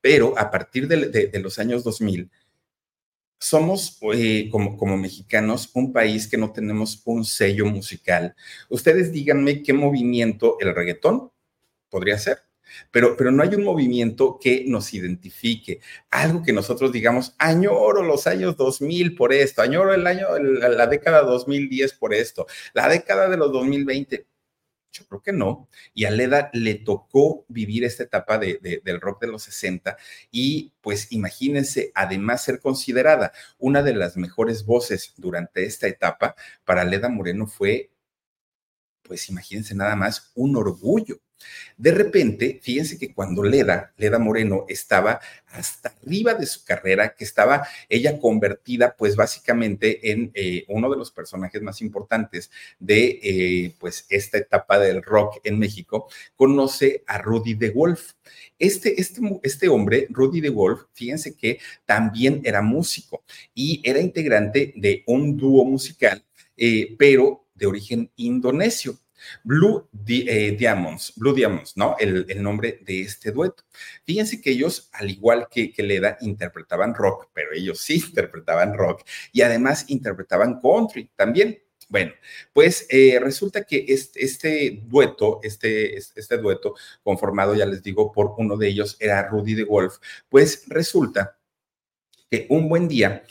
pero 0.00 0.36
a 0.36 0.50
partir 0.50 0.88
de, 0.88 1.30
los 1.40 1.58
años 1.60 1.84
2000, 1.84 2.28
somos 3.40 3.98
eh, 4.14 4.48
como, 4.50 4.76
como 4.76 4.96
mexicanos 4.96 5.70
un 5.74 5.92
país 5.92 6.28
que 6.28 6.36
no 6.36 6.52
tenemos 6.52 7.02
un 7.06 7.24
sello 7.24 7.66
musical. 7.66 8.36
Ustedes 8.68 9.12
díganme 9.12 9.62
qué 9.62 9.72
movimiento 9.72 10.58
el 10.60 10.74
reggaetón 10.74 11.32
podría 11.88 12.18
ser. 12.18 12.38
Pero, 12.92 13.16
pero 13.16 13.32
no 13.32 13.42
hay 13.42 13.54
un 13.56 13.64
movimiento 13.64 14.38
que 14.40 14.64
nos 14.64 14.94
identifique, 14.94 15.80
algo 16.08 16.40
que 16.40 16.52
nosotros 16.52 16.92
digamos, 16.92 17.34
añoro 17.36 18.04
los 18.04 18.28
años 18.28 18.56
2000 18.56 19.16
por 19.16 19.32
esto, 19.32 19.62
añoro 19.62 19.92
el 19.92 20.06
año, 20.06 20.38
la 20.38 20.86
década 20.86 21.22
2010 21.22 21.94
por 21.94 22.14
esto, 22.14 22.46
la 22.72 22.88
década 22.88 23.28
de 23.28 23.36
los 23.36 23.50
2020. 23.52 24.29
Yo 24.92 25.06
creo 25.06 25.22
que 25.22 25.32
no. 25.32 25.68
Y 25.94 26.04
a 26.04 26.10
Leda 26.10 26.50
le 26.52 26.74
tocó 26.74 27.44
vivir 27.48 27.84
esta 27.84 28.02
etapa 28.02 28.38
de, 28.38 28.80
del 28.84 29.00
rock 29.00 29.22
de 29.22 29.28
los 29.28 29.42
60 29.44 29.96
y 30.30 30.72
pues 30.80 31.12
imagínense, 31.12 31.92
además 31.94 32.44
ser 32.44 32.60
considerada 32.60 33.32
una 33.58 33.82
de 33.82 33.94
las 33.94 34.16
mejores 34.16 34.64
voces 34.64 35.14
durante 35.16 35.64
esta 35.64 35.86
etapa, 35.86 36.34
para 36.64 36.84
Leda 36.84 37.08
Moreno 37.08 37.46
fue, 37.46 37.89
pues 39.10 39.28
imagínense 39.28 39.74
nada 39.74 39.96
más, 39.96 40.30
un 40.36 40.54
orgullo 40.54 41.20
de 41.76 41.92
repente, 41.92 42.60
fíjense 42.62 42.98
que 42.98 43.14
cuando 43.14 43.42
Leda, 43.42 43.92
Leda 43.96 44.18
Moreno, 44.18 44.66
estaba 44.68 45.20
hasta 45.46 45.94
arriba 46.02 46.34
de 46.34 46.46
su 46.46 46.64
carrera, 46.64 47.14
que 47.14 47.24
estaba 47.24 47.66
ella 47.88 48.18
convertida, 48.18 48.94
pues 48.96 49.16
básicamente 49.16 50.12
en 50.12 50.30
eh, 50.34 50.64
uno 50.68 50.90
de 50.90 50.96
los 50.96 51.10
personajes 51.10 51.62
más 51.62 51.80
importantes 51.80 52.50
de, 52.78 53.18
eh, 53.22 53.74
pues, 53.78 54.06
esta 54.10 54.38
etapa 54.38 54.78
del 54.78 55.02
rock 55.02 55.40
en 55.44 55.58
México, 55.58 56.08
conoce 56.36 57.02
a 57.06 57.18
Rudy 57.18 57.54
de 57.54 57.70
Wolf. 57.70 58.12
Este, 58.58 59.00
este, 59.00 59.20
este 59.42 59.68
hombre, 59.68 60.06
Rudy 60.10 60.40
de 60.40 60.50
Wolf, 60.50 60.82
fíjense 60.92 61.34
que 61.36 61.58
también 61.86 62.42
era 62.44 62.62
músico 62.62 63.24
y 63.54 63.80
era 63.84 64.00
integrante 64.00 64.72
de 64.76 65.02
un 65.06 65.36
dúo 65.36 65.64
musical, 65.64 66.24
eh, 66.56 66.94
pero 66.98 67.49
de 67.60 67.66
origen 67.66 68.10
indonesio. 68.16 68.98
Blue 69.44 69.88
eh, 70.08 70.56
Diamonds, 70.58 71.12
Blue 71.16 71.34
Diamonds, 71.34 71.76
¿no? 71.76 71.94
El, 71.98 72.26
nombre 72.42 72.80
de 72.82 73.02
este 73.02 73.32
dueto. 73.32 73.64
Fíjense 74.04 74.40
que 74.40 74.50
ellos, 74.50 74.88
al 74.92 75.10
igual 75.10 75.46
que, 75.50 75.72
que 75.72 75.82
Leda, 75.82 76.16
interpretaban 76.22 76.94
rock, 76.94 77.28
pero 77.32 77.52
ellos 77.52 77.80
sí 77.80 78.02
interpretaban 78.08 78.74
rock 78.74 79.02
y 79.32 79.42
además 79.42 79.84
interpretaban 79.88 80.60
country 80.60 81.10
también. 81.16 81.58
Bueno, 81.88 82.12
pues 82.52 82.86
eh, 82.88 83.18
resulta 83.20 83.64
que 83.64 83.84
este, 83.88 84.24
este, 84.24 84.80
dueto, 84.84 85.40
este, 85.42 85.96
este 85.96 86.38
dueto 86.38 86.76
conformado, 87.02 87.54
ya 87.54 87.66
les 87.66 87.82
digo, 87.82 88.12
por 88.12 88.34
uno 88.38 88.56
de 88.56 88.68
ellos 88.68 88.96
era 89.00 89.28
Rudy 89.28 89.54
de 89.54 89.64
Wolf, 89.64 89.96
pues 90.28 90.64
resulta 90.68 91.36
que 92.30 92.46
un 92.48 92.68
buen 92.68 92.86
día, 92.86 93.24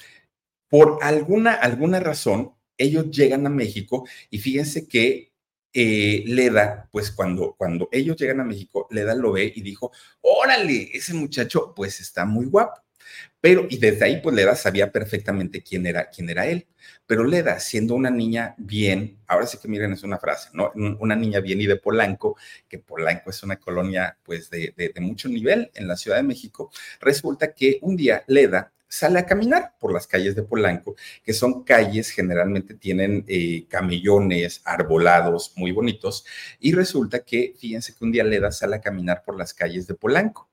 por 0.68 1.00
alguna, 1.02 1.54
alguna 1.54 2.02
razón, 2.02 2.54
ellos 2.80 3.12
llegan 3.12 3.46
a 3.46 3.50
México 3.50 4.08
y 4.32 4.40
fíjense 4.40 4.88
que 4.88 5.32
eh, 5.74 6.24
Leda, 6.26 6.90
pues 6.92 7.12
cuando, 7.12 7.54
cuando 7.56 7.90
ellos 7.92 8.18
llegan 8.18 8.40
a 8.40 8.44
México, 8.44 8.88
Leda 8.90 9.14
lo 9.14 9.34
ve 9.34 9.52
y 9.56 9.62
dijo, 9.62 9.92
órale, 10.22 10.90
ese 10.94 11.14
muchacho 11.14 11.74
pues 11.76 12.00
está 12.00 12.26
muy 12.26 12.46
guapo. 12.46 12.82
Pero, 13.42 13.68
y 13.70 13.78
desde 13.78 14.06
ahí, 14.06 14.22
pues 14.22 14.36
Leda 14.36 14.56
sabía 14.56 14.92
perfectamente 14.92 15.64
quién 15.64 15.86
era, 15.86 16.10
quién 16.10 16.30
era 16.30 16.46
él. 16.48 16.68
Pero 17.06 17.24
Leda, 17.24 17.60
siendo 17.60 17.96
una 17.96 18.10
niña 18.10 18.56
bien, 18.58 19.20
ahora 19.28 19.48
sí 19.48 19.58
que 19.62 19.68
miren, 19.68 19.94
es 19.94 20.04
una 20.04 20.20
frase, 20.20 20.50
¿no? 20.54 20.72
Una 20.76 21.16
niña 21.16 21.40
bien 21.40 21.62
y 21.62 21.66
de 21.66 21.78
Polanco, 21.78 22.38
que 22.68 22.80
Polanco 22.80 23.30
es 23.30 23.42
una 23.44 23.58
colonia, 23.58 24.18
pues, 24.24 24.50
de, 24.50 24.74
de 24.76 25.02
mucho 25.02 25.30
nivel 25.30 25.72
en 25.74 25.88
la 25.88 25.96
Ciudad 25.98 26.18
de 26.18 26.24
México, 26.24 26.72
resulta 27.00 27.54
que 27.54 27.80
un 27.82 27.96
día 27.96 28.24
Leda 28.28 28.74
sale 28.90 29.20
a 29.20 29.26
caminar 29.26 29.76
por 29.80 29.94
las 29.94 30.08
calles 30.08 30.36
de 30.36 30.44
Polanco, 30.44 30.96
que 31.24 31.34
son 31.34 31.64
calles 31.64 32.10
generalmente 32.10 32.74
tienen 32.74 33.24
eh, 33.28 33.66
camellones, 33.70 34.62
arbolados 34.66 35.54
muy 35.56 35.72
bonitos, 35.72 36.26
y 36.60 36.74
resulta 36.74 37.20
que, 37.20 37.54
fíjense 37.58 37.96
que 37.96 38.04
un 38.04 38.12
día 38.12 38.24
Leda 38.24 38.52
sale 38.52 38.76
a 38.76 38.82
caminar 38.82 39.24
por 39.24 39.38
las 39.38 39.54
calles 39.54 39.88
de 39.88 39.94
Polanco. 39.94 40.50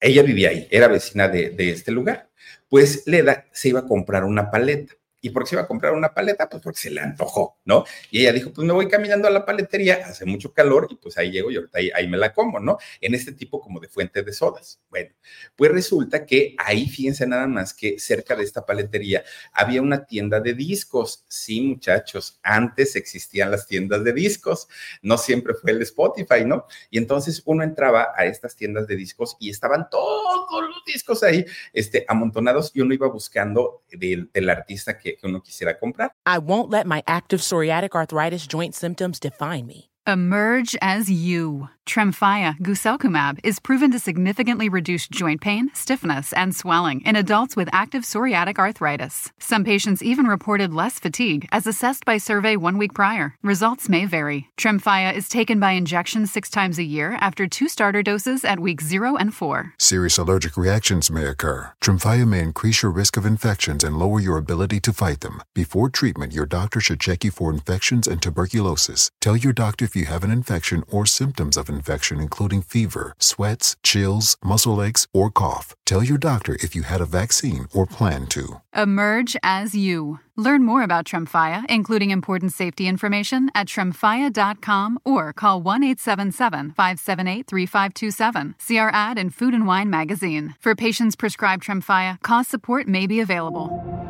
Ella 0.00 0.22
vivía 0.22 0.48
ahí, 0.48 0.66
era 0.70 0.88
vecina 0.88 1.28
de, 1.28 1.50
de 1.50 1.70
este 1.70 1.92
lugar. 1.92 2.30
Pues 2.68 3.06
Leda 3.06 3.46
se 3.52 3.68
iba 3.68 3.80
a 3.80 3.86
comprar 3.86 4.24
una 4.24 4.50
paleta. 4.50 4.94
¿Y 5.20 5.30
por 5.30 5.42
qué 5.42 5.50
se 5.50 5.54
iba 5.56 5.62
a 5.62 5.66
comprar 5.66 5.92
una 5.92 6.14
paleta? 6.14 6.48
Pues 6.48 6.62
porque 6.62 6.78
se 6.78 6.90
le 6.90 7.00
antojó, 7.00 7.58
¿no? 7.64 7.84
Y 8.10 8.20
ella 8.20 8.32
dijo, 8.32 8.52
pues 8.52 8.66
me 8.66 8.72
voy 8.72 8.88
caminando 8.88 9.28
a 9.28 9.30
la 9.30 9.44
paletería, 9.44 10.00
hace 10.06 10.24
mucho 10.24 10.52
calor 10.52 10.88
y 10.90 10.96
pues 10.96 11.18
ahí 11.18 11.30
llego 11.30 11.50
y 11.50 11.56
ahorita 11.56 11.78
ahí, 11.94 12.08
me 12.08 12.16
la 12.16 12.32
como, 12.32 12.58
¿no? 12.58 12.78
En 13.00 13.14
este 13.14 13.32
tipo 13.32 13.60
como 13.60 13.80
de 13.80 13.88
fuente 13.88 14.22
de 14.22 14.32
sodas. 14.32 14.80
Bueno, 14.88 15.10
pues 15.56 15.70
resulta 15.70 16.24
que 16.24 16.54
ahí, 16.58 16.88
fíjense 16.88 17.26
nada 17.26 17.46
más 17.46 17.74
que 17.74 17.98
cerca 17.98 18.34
de 18.34 18.44
esta 18.44 18.64
paletería 18.64 19.22
había 19.52 19.82
una 19.82 20.06
tienda 20.06 20.40
de 20.40 20.54
discos. 20.54 21.24
Sí, 21.28 21.60
muchachos, 21.60 22.40
antes 22.42 22.96
existían 22.96 23.50
las 23.50 23.66
tiendas 23.66 24.02
de 24.04 24.12
discos, 24.12 24.68
no 25.02 25.18
siempre 25.18 25.54
fue 25.54 25.72
el 25.72 25.82
Spotify, 25.82 26.44
¿no? 26.46 26.66
Y 26.90 26.98
entonces 26.98 27.42
uno 27.44 27.62
entraba 27.62 28.12
a 28.16 28.24
estas 28.24 28.56
tiendas 28.56 28.86
de 28.86 28.96
discos 28.96 29.36
y 29.38 29.50
estaban 29.50 29.88
todos 29.90 30.62
los 30.62 30.84
discos 30.86 31.22
ahí, 31.22 31.44
este, 31.72 32.04
amontonados 32.08 32.70
y 32.74 32.80
uno 32.80 32.94
iba 32.94 33.08
buscando 33.08 33.82
del, 33.90 34.30
del 34.32 34.48
artista 34.48 34.98
que 34.98 35.09
que, 35.16 35.26
uno 35.26 35.40
quisiera 35.40 35.74
comprar. 35.74 36.10
I 36.26 36.38
won't 36.38 36.70
let 36.70 36.86
my 36.86 37.02
active 37.06 37.40
psoriatic 37.40 37.94
arthritis 37.94 38.46
joint 38.46 38.74
symptoms 38.74 39.18
define 39.18 39.66
me. 39.66 39.90
Emerge 40.06 40.76
as 40.80 41.10
you. 41.10 41.68
Tremfya 41.90 42.56
guselkumab 42.58 43.40
is 43.42 43.58
proven 43.58 43.90
to 43.90 43.98
significantly 43.98 44.68
reduce 44.68 45.08
joint 45.08 45.40
pain, 45.40 45.72
stiffness, 45.74 46.32
and 46.32 46.54
swelling 46.54 47.00
in 47.00 47.16
adults 47.16 47.56
with 47.56 47.68
active 47.72 48.04
psoriatic 48.04 48.60
arthritis. 48.60 49.32
Some 49.40 49.64
patients 49.64 50.00
even 50.00 50.26
reported 50.26 50.72
less 50.72 51.00
fatigue 51.00 51.48
as 51.50 51.66
assessed 51.66 52.04
by 52.04 52.16
survey 52.16 52.54
one 52.54 52.78
week 52.78 52.94
prior. 52.94 53.34
Results 53.42 53.88
may 53.88 54.06
vary. 54.06 54.50
Tremfya 54.56 55.12
is 55.12 55.28
taken 55.28 55.58
by 55.58 55.72
injection 55.72 56.28
six 56.28 56.48
times 56.48 56.78
a 56.78 56.84
year 56.84 57.18
after 57.20 57.48
two 57.48 57.68
starter 57.68 58.04
doses 58.04 58.44
at 58.44 58.60
week 58.60 58.80
0 58.80 59.16
and 59.16 59.34
4. 59.34 59.74
Serious 59.76 60.16
allergic 60.16 60.56
reactions 60.56 61.10
may 61.10 61.24
occur. 61.24 61.72
Tremfya 61.82 62.24
may 62.24 62.38
increase 62.38 62.84
your 62.84 62.92
risk 62.92 63.16
of 63.16 63.26
infections 63.26 63.82
and 63.82 63.98
lower 63.98 64.20
your 64.20 64.36
ability 64.36 64.78
to 64.78 64.92
fight 64.92 65.22
them. 65.22 65.42
Before 65.56 65.90
treatment, 65.90 66.34
your 66.34 66.46
doctor 66.46 66.78
should 66.78 67.00
check 67.00 67.24
you 67.24 67.32
for 67.32 67.52
infections 67.52 68.06
and 68.06 68.22
tuberculosis. 68.22 69.10
Tell 69.20 69.36
your 69.36 69.52
doctor 69.52 69.84
if 69.84 69.96
you 69.96 70.04
have 70.04 70.22
an 70.22 70.30
infection 70.30 70.84
or 70.88 71.04
symptoms 71.04 71.56
of 71.56 71.68
infection, 71.68 71.79
including 72.20 72.62
fever, 72.62 73.14
sweats, 73.18 73.76
chills, 73.82 74.36
muscle 74.44 74.82
aches, 74.82 75.06
or 75.12 75.30
cough. 75.30 75.74
Tell 75.86 76.02
your 76.02 76.18
doctor 76.18 76.54
if 76.60 76.74
you 76.74 76.82
had 76.82 77.00
a 77.00 77.06
vaccine 77.06 77.66
or 77.74 77.86
plan 77.86 78.26
to. 78.28 78.60
Emerge 78.74 79.36
as 79.42 79.74
you. 79.74 80.20
Learn 80.36 80.64
more 80.64 80.82
about 80.82 81.04
Tremfya, 81.04 81.64
including 81.68 82.10
important 82.10 82.52
safety 82.52 82.86
information, 82.88 83.50
at 83.54 83.66
tremfya.com 83.66 84.98
or 85.04 85.32
call 85.32 85.60
1 85.60 85.82
877 85.84 86.70
578 86.70 87.46
3527. 87.46 88.54
See 88.58 88.78
our 88.78 88.90
ad 88.90 89.18
in 89.18 89.30
Food 89.30 89.54
and 89.54 89.66
Wine 89.66 89.90
magazine. 89.90 90.54
For 90.60 90.74
patients 90.74 91.16
prescribed 91.16 91.64
Tremfya, 91.64 92.22
cost 92.22 92.50
support 92.50 92.88
may 92.88 93.06
be 93.06 93.20
available. 93.20 94.09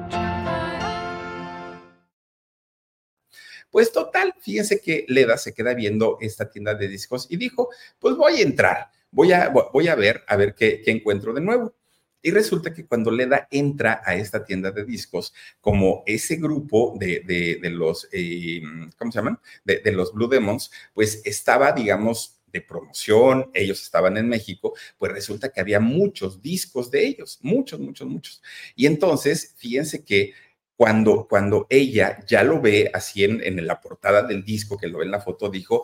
Pues 3.71 3.93
total, 3.93 4.35
fíjense 4.41 4.81
que 4.81 5.05
Leda 5.09 5.39
se 5.39 5.55
queda 5.55 5.75
viendo 5.75 6.19
esta 6.21 6.51
tienda 6.51 6.75
de 6.75 6.89
discos 6.89 7.27
y 7.31 7.37
dijo, 7.37 7.71
pues 7.99 8.17
voy 8.17 8.41
a 8.41 8.43
entrar, 8.43 8.91
voy 9.11 9.33
a, 9.33 9.49
voy 9.49 9.89
a 9.89 9.95
ver, 9.95 10.23
a 10.27 10.37
ver 10.37 10.55
qué, 10.55 10.83
encuentro 10.87 11.33
de 11.33 11.41
nuevo. 11.41 11.75
Y 12.23 12.33
resulta 12.33 12.75
que 12.75 12.85
cuando 12.85 13.11
Leda 13.11 13.49
entra 13.51 14.03
a 14.05 14.15
esta 14.15 14.45
tienda 14.45 14.71
de 14.73 14.85
discos, 14.85 15.33
como 15.61 16.03
ese 16.05 16.37
grupo 16.37 16.95
de, 16.99 17.59
los, 17.71 18.09
eh, 18.13 18.61
¿cómo 18.99 19.11
se 19.11 19.19
llaman? 19.19 19.39
De, 19.65 19.79
de, 19.79 19.93
los 19.93 20.13
Blue 20.13 20.29
Demons, 20.29 20.71
pues 20.93 21.23
estaba, 21.25 21.73
digamos, 21.73 22.41
de 22.53 22.61
promoción, 22.61 23.51
ellos 23.55 23.83
estaban 23.83 24.17
en 24.17 24.29
México, 24.29 24.75
pues 24.99 25.13
resulta 25.13 25.51
que 25.51 25.61
había 25.61 25.81
muchos 25.81 26.43
discos 26.43 26.91
de 26.91 27.07
ellos, 27.07 27.39
muchos, 27.43 27.81
muchos, 27.81 28.09
muchos. 28.09 28.43
Y 28.75 28.87
entonces, 28.87 29.55
fíjense 29.57 30.05
que 30.05 30.33
cuando, 30.81 31.29
cuando 31.29 31.67
ella 31.69 32.25
ya 32.27 32.43
lo 32.43 32.59
ve 32.59 32.91
así 32.95 33.23
en, 33.23 33.67
la 33.67 33.83
portada 33.83 34.23
del 34.23 34.43
disco, 34.47 34.79
que 34.79 34.89
lo 34.89 35.01
ve 35.01 35.05
en 35.05 35.11
la 35.11 35.21
foto, 35.21 35.51
dijo, 35.51 35.83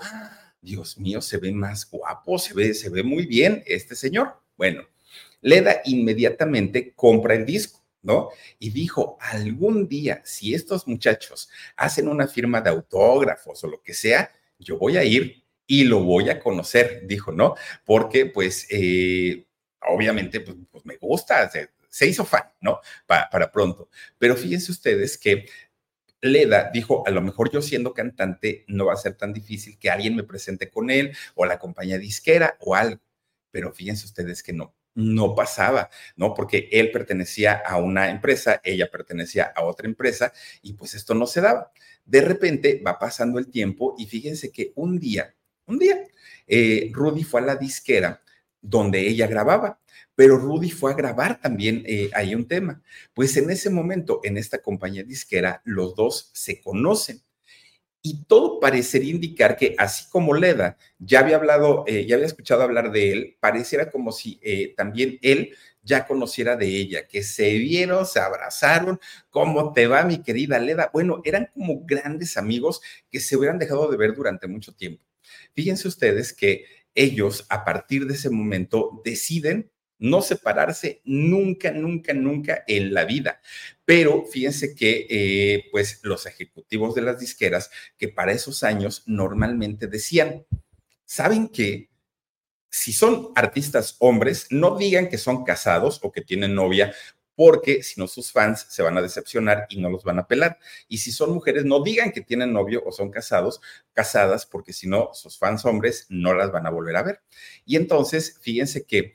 Dios 0.63 0.97
mío, 0.97 1.21
se 1.21 1.37
ve 1.37 1.53
más 1.53 1.91
guapo, 1.91 2.39
se 2.39 2.55
ve, 2.55 2.73
se 2.73 2.89
ve 2.89 3.03
muy 3.03 3.27
bien 3.27 3.63
este 3.67 3.95
señor. 3.95 4.41
Bueno, 4.57 4.85
Leda 5.43 5.83
inmediatamente 5.85 6.95
compra 6.95 7.35
el 7.35 7.45
disco. 7.45 7.85
¿no? 8.01 8.31
Y 8.59 8.71
dijo, 8.71 9.19
algún 9.21 9.87
día, 9.87 10.23
si 10.25 10.55
estos 10.55 10.89
muchachos 10.89 11.51
hacen 11.77 12.09
una 12.09 12.27
firma 12.27 12.63
de 12.63 12.71
autógrafos 12.71 13.63
o 13.65 13.69
lo 13.69 13.83
que 13.83 13.93
sea, 13.93 14.33
yo 14.59 14.79
voy 14.79 14.97
a 14.97 15.05
ir 15.05 15.45
y 15.67 15.85
lo 15.85 16.05
voy 16.05 16.31
a 16.31 16.41
conocer, 16.41 17.03
dijo, 17.05 17.33
¿no? 17.33 17.55
Porque 17.85 18.25
pues 18.25 18.67
eh, 18.71 19.45
obviamente 19.87 20.41
pues, 20.41 20.57
pues, 20.71 20.87
me 20.87 20.97
gusta, 20.97 21.51
se, 21.97 22.07
hizo 22.07 22.25
fan, 22.25 22.45
¿no? 22.61 22.81
para 23.07 23.51
pronto. 23.51 23.89
Pero 24.19 24.37
fíjense 24.37 24.71
ustedes 24.71 25.17
que 25.17 25.47
Leda 26.21 26.71
dijo, 26.73 27.07
a 27.07 27.11
lo 27.11 27.23
mejor 27.23 27.51
yo 27.51 27.63
siendo 27.63 27.95
cantante 27.95 28.65
no 28.69 28.87
va 28.87 28.95
a 28.95 28.97
ser 28.97 29.15
tan 29.15 29.33
difícil 29.33 29.79
que 29.79 29.91
alguien 29.91 30.17
me 30.17 30.25
presente 30.25 30.71
con 30.71 30.91
él 30.91 31.17
o 31.35 31.47
la 31.47 31.59
compañía 31.59 31.99
disquera 31.99 32.57
o 32.61 32.75
algo. 32.75 33.01
Pero 33.51 33.73
fíjense 33.73 34.07
ustedes 34.07 34.43
que 34.43 34.53
no, 34.53 34.75
no 34.95 35.35
pasaba, 35.35 35.91
¿no? 36.17 36.35
Porque 36.35 36.69
él 36.73 36.91
pertenecía 36.91 37.55
a 37.55 37.77
una 37.77 38.11
empresa, 38.11 38.61
ella 38.65 38.91
pertenecía 38.91 39.53
a 39.55 39.65
otra 39.65 39.87
empresa 39.87 40.33
y 40.63 40.75
pues 40.75 40.95
esto 40.95 41.15
no 41.15 41.27
se 41.27 41.41
daba. 41.41 41.73
De 42.05 42.21
repente 42.21 42.83
va 42.85 42.99
pasando 42.99 43.39
el 43.39 43.49
tiempo 43.49 43.95
y 43.99 44.07
fíjense 44.07 44.51
que 44.51 44.73
un 44.75 44.99
día, 44.99 45.35
un 45.67 45.79
día, 45.79 45.99
eh, 46.47 46.91
Rudy 46.93 47.25
fue 47.25 47.41
a 47.41 47.45
la 47.45 47.57
disquera 47.57 48.23
donde 48.69 49.07
ella 49.07 49.27
grababa, 49.27 49.81
pero 50.15 50.39
Rudy 50.39 50.71
fue 50.71 50.93
a 50.93 50.95
grabar 50.95 51.41
también 51.41 51.83
eh, 51.87 52.11
ahí 52.15 52.35
un 52.35 52.49
tema. 52.49 52.83
Pues 53.15 53.37
en 53.37 53.51
ese 53.51 53.71
momento, 53.71 54.21
en 54.25 54.37
esta 54.37 54.59
compañía 54.59 55.05
disquera, 55.05 55.63
los 55.65 55.95
dos 55.95 56.31
se 56.33 56.61
conocen 56.61 57.23
y 58.03 58.25
todo 58.25 58.61
parecería 58.61 59.11
indicar 59.11 59.57
que 59.57 59.75
así 59.79 60.09
como 60.11 60.35
Leda 60.35 60.77
ya 60.99 61.21
había 61.21 61.37
hablado, 61.37 61.85
eh, 61.87 62.07
ya 62.07 62.15
había 62.15 62.27
escuchado 62.27 62.63
hablar 62.63 62.93
de 62.93 63.13
él, 63.13 63.37
pareciera 63.41 63.91
como 63.91 64.13
si 64.13 64.39
eh, 64.43 64.75
también 64.77 65.19
él 65.23 65.55
ya 65.83 66.07
conociera 66.07 66.57
de 66.57 66.67
ella, 66.67 67.07
que 67.07 67.23
se 67.23 67.53
vieron, 67.59 68.07
se 68.07 68.19
abrazaron, 68.19 68.99
¿cómo 69.31 69.73
te 69.73 69.87
va 69.87 70.05
mi 70.05 70.23
querida 70.23 70.59
Leda? 70.59 70.91
Bueno, 70.93 71.21
eran 71.25 71.51
como 71.53 71.85
grandes 71.85 72.37
amigos 72.37 72.81
que 73.11 73.21
se 73.21 73.37
hubieran 73.37 73.59
dejado 73.59 73.89
de 73.89 73.97
ver 73.97 74.15
durante 74.15 74.49
mucho 74.49 74.75
tiempo. 74.75 75.05
Fíjense 75.55 75.89
ustedes 75.89 76.33
que 76.33 76.65
ellos 76.97 77.47
a 77.49 77.65
partir 77.65 78.07
de 78.07 78.15
ese 78.15 78.31
momento 78.31 79.01
deciden 79.05 79.71
no 79.99 80.21
separarse 80.23 81.01
nunca, 81.05 81.71
nunca, 81.71 82.13
nunca 82.13 82.65
en 82.67 82.93
la 82.93 83.05
vida. 83.05 83.41
Pero 83.85 84.25
fíjense 84.25 84.75
que 84.75 85.07
eh, 85.09 85.65
pues 85.71 86.01
los 86.03 86.27
ejecutivos 86.27 86.95
de 86.95 87.03
las 87.03 87.21
disqueras 87.21 87.71
que 87.97 88.09
para 88.09 88.33
esos 88.33 88.63
años 88.63 89.05
normalmente 89.07 89.87
decían, 89.87 90.45
¿saben 91.05 91.49
qué? 91.49 91.89
Si 92.69 92.93
son 92.93 93.29
artistas 93.37 93.97
hombres, 94.01 94.49
no 94.51 94.77
digan 94.77 95.09
que 95.09 95.19
son 95.19 95.45
casados 95.45 96.01
o 96.03 96.13
que 96.13 96.21
tienen 96.21 96.55
novia, 96.55 96.93
porque 97.37 97.83
si 97.83 98.01
no 98.01 98.09
sus 98.09 98.33
fans 98.33 98.67
se 98.69 98.83
van 98.83 98.99
a 98.99 99.03
decepcionar 99.03 99.67
y 99.69 99.81
no 99.81 99.91
los 99.91 100.03
van 100.03 100.19
a 100.19 100.27
pelar. 100.27 100.59
Y 100.89 100.99
si 100.99 101.13
son 101.13 101.33
mujeres, 101.33 101.65
no 101.65 101.83
digan 101.83 102.11
que 102.11 102.23
tienen 102.23 102.53
novio 102.53 102.83
o 102.85 102.91
son 102.91 103.11
casados, 103.11 103.61
casadas, 103.93 104.47
porque 104.47 104.73
si 104.73 104.89
no, 104.89 105.11
sus 105.13 105.39
fans 105.39 105.65
hombres 105.65 106.07
no 106.09 106.35
las 106.35 106.51
van 106.51 106.67
a 106.67 106.71
volver 106.71 106.97
a 106.97 107.03
ver. 107.03 107.21
Y 107.65 107.77
entonces, 107.77 108.39
fíjense 108.41 108.85
que 108.85 109.15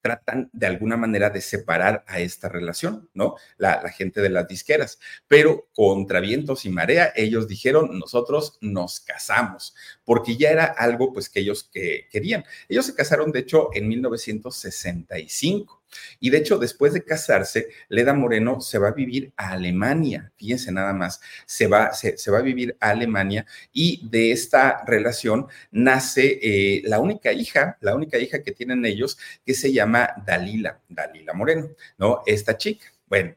tratan 0.00 0.48
de 0.52 0.66
alguna 0.66 0.96
manera 0.96 1.30
de 1.30 1.40
separar 1.40 2.04
a 2.06 2.20
esta 2.20 2.48
relación, 2.48 3.10
¿no? 3.14 3.36
La, 3.56 3.88
gente 3.90 4.20
de 4.20 4.30
las 4.30 4.46
disqueras. 4.46 4.98
Pero 5.26 5.68
contra 5.74 6.20
vientos 6.20 6.64
y 6.64 6.70
marea, 6.70 7.12
ellos 7.16 7.48
dijeron, 7.48 7.98
nosotros 7.98 8.58
nos 8.60 9.00
casamos, 9.00 9.74
porque 10.08 10.38
ya 10.38 10.48
era 10.48 10.64
algo 10.64 11.12
pues 11.12 11.28
que 11.28 11.40
ellos 11.40 11.68
que 11.70 12.08
querían. 12.10 12.42
Ellos 12.66 12.86
se 12.86 12.94
casaron, 12.94 13.30
de 13.30 13.40
hecho, 13.40 13.68
en 13.74 13.86
1965. 13.88 15.82
Y 16.18 16.30
de 16.30 16.38
hecho, 16.38 16.56
después 16.56 16.94
de 16.94 17.04
casarse, 17.04 17.68
Leda 17.90 18.14
Moreno 18.14 18.58
se 18.62 18.78
va 18.78 18.88
a 18.88 18.92
vivir 18.92 19.34
a 19.36 19.50
Alemania, 19.50 20.32
fíjense 20.36 20.72
nada 20.72 20.94
más, 20.94 21.20
se 21.44 21.66
va, 21.66 21.92
se, 21.92 22.30
va 22.30 22.38
a 22.38 22.42
vivir 22.42 22.74
a 22.80 22.88
Alemania 22.88 23.44
y 23.70 24.08
de 24.08 24.32
esta 24.32 24.82
relación 24.86 25.46
nace 25.72 26.38
eh, 26.40 26.80
la 26.86 27.00
única 27.00 27.30
hija, 27.32 27.76
la 27.82 27.94
única 27.94 28.16
hija 28.16 28.42
que 28.42 28.52
tienen 28.52 28.86
ellos, 28.86 29.18
que 29.44 29.52
se 29.52 29.74
llama 29.74 30.08
Dalila, 30.24 30.80
Dalila 30.88 31.34
Moreno, 31.34 31.68
¿no? 31.98 32.22
Esta 32.24 32.56
chica. 32.56 32.86
Bueno, 33.08 33.34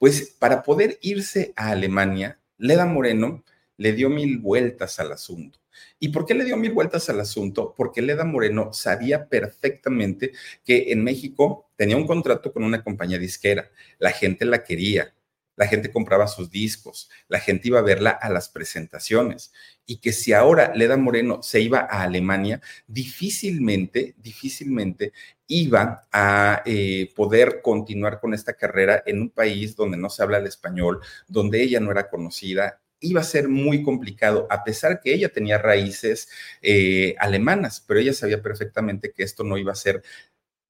pues 0.00 0.34
para 0.36 0.64
poder 0.64 0.98
irse 1.00 1.52
a 1.54 1.68
Alemania, 1.70 2.40
Leda 2.56 2.86
Moreno 2.86 3.44
le 3.76 3.92
dio 3.92 4.10
mil 4.10 4.38
vueltas 4.38 4.98
al 4.98 5.12
asunto. 5.12 5.60
¿Y 5.98 6.08
por 6.08 6.26
qué 6.26 6.34
le 6.34 6.44
dio 6.44 6.56
mil 6.56 6.72
vueltas 6.72 7.08
al 7.08 7.20
asunto? 7.20 7.74
Porque 7.76 8.02
Leda 8.02 8.24
Moreno 8.24 8.72
sabía 8.72 9.28
perfectamente 9.28 10.32
que 10.64 10.92
en 10.92 11.04
México 11.04 11.70
tenía 11.76 11.96
un 11.96 12.06
contrato 12.06 12.52
con 12.52 12.64
una 12.64 12.82
compañía 12.82 13.18
disquera, 13.18 13.70
la 13.98 14.10
gente 14.10 14.44
la 14.44 14.64
quería, 14.64 15.14
la 15.58 15.66
gente 15.66 15.90
compraba 15.90 16.28
sus 16.28 16.50
discos, 16.50 17.10
la 17.28 17.40
gente 17.40 17.66
iba 17.66 17.80
a 17.80 17.82
verla 17.82 18.10
a 18.10 18.30
las 18.30 18.48
presentaciones 18.48 19.52
y 19.84 19.96
que 19.96 20.12
si 20.12 20.32
ahora 20.32 20.72
Leda 20.74 20.96
Moreno 20.96 21.42
se 21.42 21.60
iba 21.60 21.80
a 21.80 22.02
Alemania, 22.02 22.60
difícilmente, 22.86 24.14
difícilmente 24.18 25.12
iba 25.48 26.06
a 26.12 26.62
eh, 26.64 27.10
poder 27.16 27.60
continuar 27.60 28.20
con 28.20 28.34
esta 28.34 28.52
carrera 28.52 29.02
en 29.04 29.20
un 29.20 29.30
país 29.30 29.74
donde 29.74 29.96
no 29.96 30.10
se 30.10 30.22
habla 30.22 30.38
el 30.38 30.46
español, 30.46 31.00
donde 31.26 31.60
ella 31.60 31.80
no 31.80 31.90
era 31.90 32.08
conocida 32.08 32.80
iba 33.00 33.20
a 33.20 33.24
ser 33.24 33.48
muy 33.48 33.82
complicado, 33.82 34.46
a 34.50 34.64
pesar 34.64 35.00
que 35.00 35.14
ella 35.14 35.28
tenía 35.30 35.58
raíces 35.58 36.28
eh, 36.62 37.14
alemanas, 37.18 37.84
pero 37.86 38.00
ella 38.00 38.12
sabía 38.12 38.42
perfectamente 38.42 39.12
que 39.12 39.22
esto 39.22 39.44
no 39.44 39.58
iba 39.58 39.72
a 39.72 39.76
ser 39.76 40.02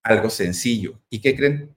algo 0.03 0.31
sencillo. 0.31 1.01
¿Y 1.11 1.21
qué 1.21 1.37
creen? 1.37 1.77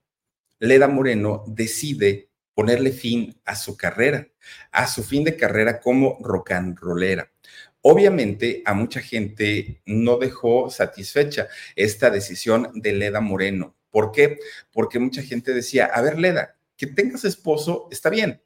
Leda 0.60 0.88
Moreno 0.88 1.43
decide 1.47 2.30
ponerle 2.54 2.91
fin 2.91 3.39
a 3.45 3.56
su 3.56 3.78
carrera, 3.78 4.28
a 4.72 4.88
su 4.88 5.04
fin 5.04 5.24
de 5.24 5.36
carrera 5.36 5.80
como 5.80 6.18
rock 6.22 6.52
and 6.52 6.78
rollera. 6.78 7.32
Obviamente 7.82 8.62
a 8.66 8.74
mucha 8.74 9.02
gente 9.02 9.82
no 9.86 10.18
dejó 10.18 10.70
satisfecha 10.70 11.47
esta 11.76 12.12
decisión 12.12 12.70
de 12.76 12.93
Leda 12.93 13.22
Moreno. 13.22 13.76
¿Por 13.89 14.12
qué? 14.12 14.38
Porque 14.72 14.99
mucha 14.99 15.24
gente 15.24 15.54
decía, 15.54 15.86
a 15.86 16.02
ver, 16.02 16.20
Leda, 16.20 16.56
que 16.78 16.88
tengas 16.88 17.26
esposo 17.26 17.88
está 17.91 18.10
bien, 18.10 18.41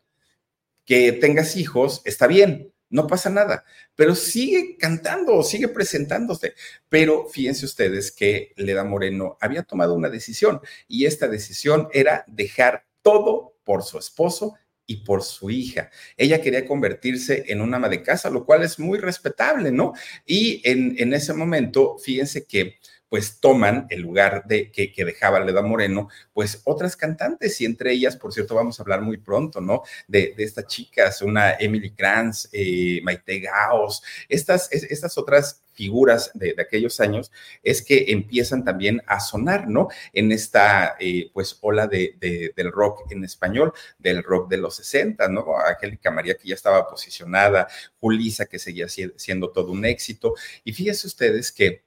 que 0.85 1.11
tengas 1.11 1.55
hijos, 1.55 2.01
está 2.05 2.27
bien, 2.27 2.71
no 2.89 3.07
pasa 3.07 3.29
nada, 3.29 3.65
pero 3.95 4.15
sigue 4.15 4.77
cantando, 4.77 5.43
sigue 5.43 5.67
presentándose. 5.67 6.53
Pero 6.89 7.27
fíjense 7.27 7.65
ustedes 7.65 8.11
que 8.11 8.53
Leda 8.55 8.83
Moreno 8.83 9.37
había 9.41 9.63
tomado 9.63 9.93
una 9.95 10.09
decisión 10.09 10.61
y 10.87 11.05
esta 11.05 11.27
decisión 11.27 11.89
era 11.91 12.23
dejar 12.27 12.85
todo 13.01 13.57
por 13.63 13.83
su 13.83 13.97
esposo 13.97 14.55
y 14.87 14.97
por 14.97 15.23
su 15.23 15.49
hija. 15.49 15.89
Ella 16.15 16.41
quería 16.41 16.65
convertirse 16.65 17.45
en 17.47 17.61
una 17.61 17.77
ama 17.77 17.89
de 17.89 18.03
casa, 18.03 18.29
lo 18.29 18.45
cual 18.45 18.63
es 18.63 18.77
muy 18.77 18.99
respetable, 18.99 19.71
¿no? 19.71 19.93
Y 20.25 20.61
en, 20.63 20.95
en 20.99 21.13
ese 21.13 21.33
momento, 21.33 21.97
fíjense 21.97 22.45
que 22.45 22.77
pues 23.15 23.39
toman 23.39 23.87
el 23.91 24.01
lugar 24.01 24.43
de 24.45 24.69
que, 24.69 25.05
dejaba 25.05 25.39
Leda 25.39 25.61
Moreno, 25.61 26.09
pues 26.33 26.61
otras 26.65 26.97
cantantes, 26.97 27.61
y 27.61 27.65
entre 27.65 27.93
ellas, 27.93 28.17
por 28.17 28.33
cierto, 28.33 28.55
vamos 28.55 28.77
a 28.77 28.83
hablar 28.83 28.99
muy 28.99 29.15
pronto, 29.15 29.61
¿no? 29.61 29.83
De, 30.05 30.35
estas 30.37 30.67
chicas, 30.67 31.21
una 31.21 31.53
Emily 31.53 31.91
Kranz, 31.91 32.49
eh, 32.51 32.99
Maite 33.03 33.39
Gaos, 33.39 34.03
estas, 34.27 34.69
estas 34.69 35.17
otras 35.17 35.63
figuras 35.71 36.31
de, 36.33 36.55
aquellos 36.59 36.99
años 36.99 37.31
es 37.63 37.81
que 37.81 38.05
empiezan 38.09 38.65
también 38.65 39.01
a 39.07 39.21
sonar, 39.21 39.69
¿no? 39.69 39.87
En 40.11 40.33
esta, 40.33 40.97
eh, 40.99 41.29
pues, 41.33 41.57
ola 41.61 41.87
de, 41.87 42.51
del 42.53 42.69
rock 42.69 43.09
en 43.11 43.23
español, 43.23 43.71
del 43.97 44.23
rock 44.23 44.49
de 44.49 44.57
los 44.57 44.75
60, 44.75 45.29
¿no? 45.29 45.45
Angélica 45.57 46.11
María 46.11 46.35
que 46.35 46.49
ya 46.49 46.55
estaba 46.55 46.85
posicionada, 46.85 47.69
Julisa 48.01 48.45
que 48.45 48.59
seguía 48.59 48.87
siendo 48.89 49.51
todo 49.51 49.71
un 49.71 49.85
éxito. 49.85 50.33
Y 50.65 50.73
fíjense 50.73 51.07
ustedes 51.07 51.53
que 51.53 51.84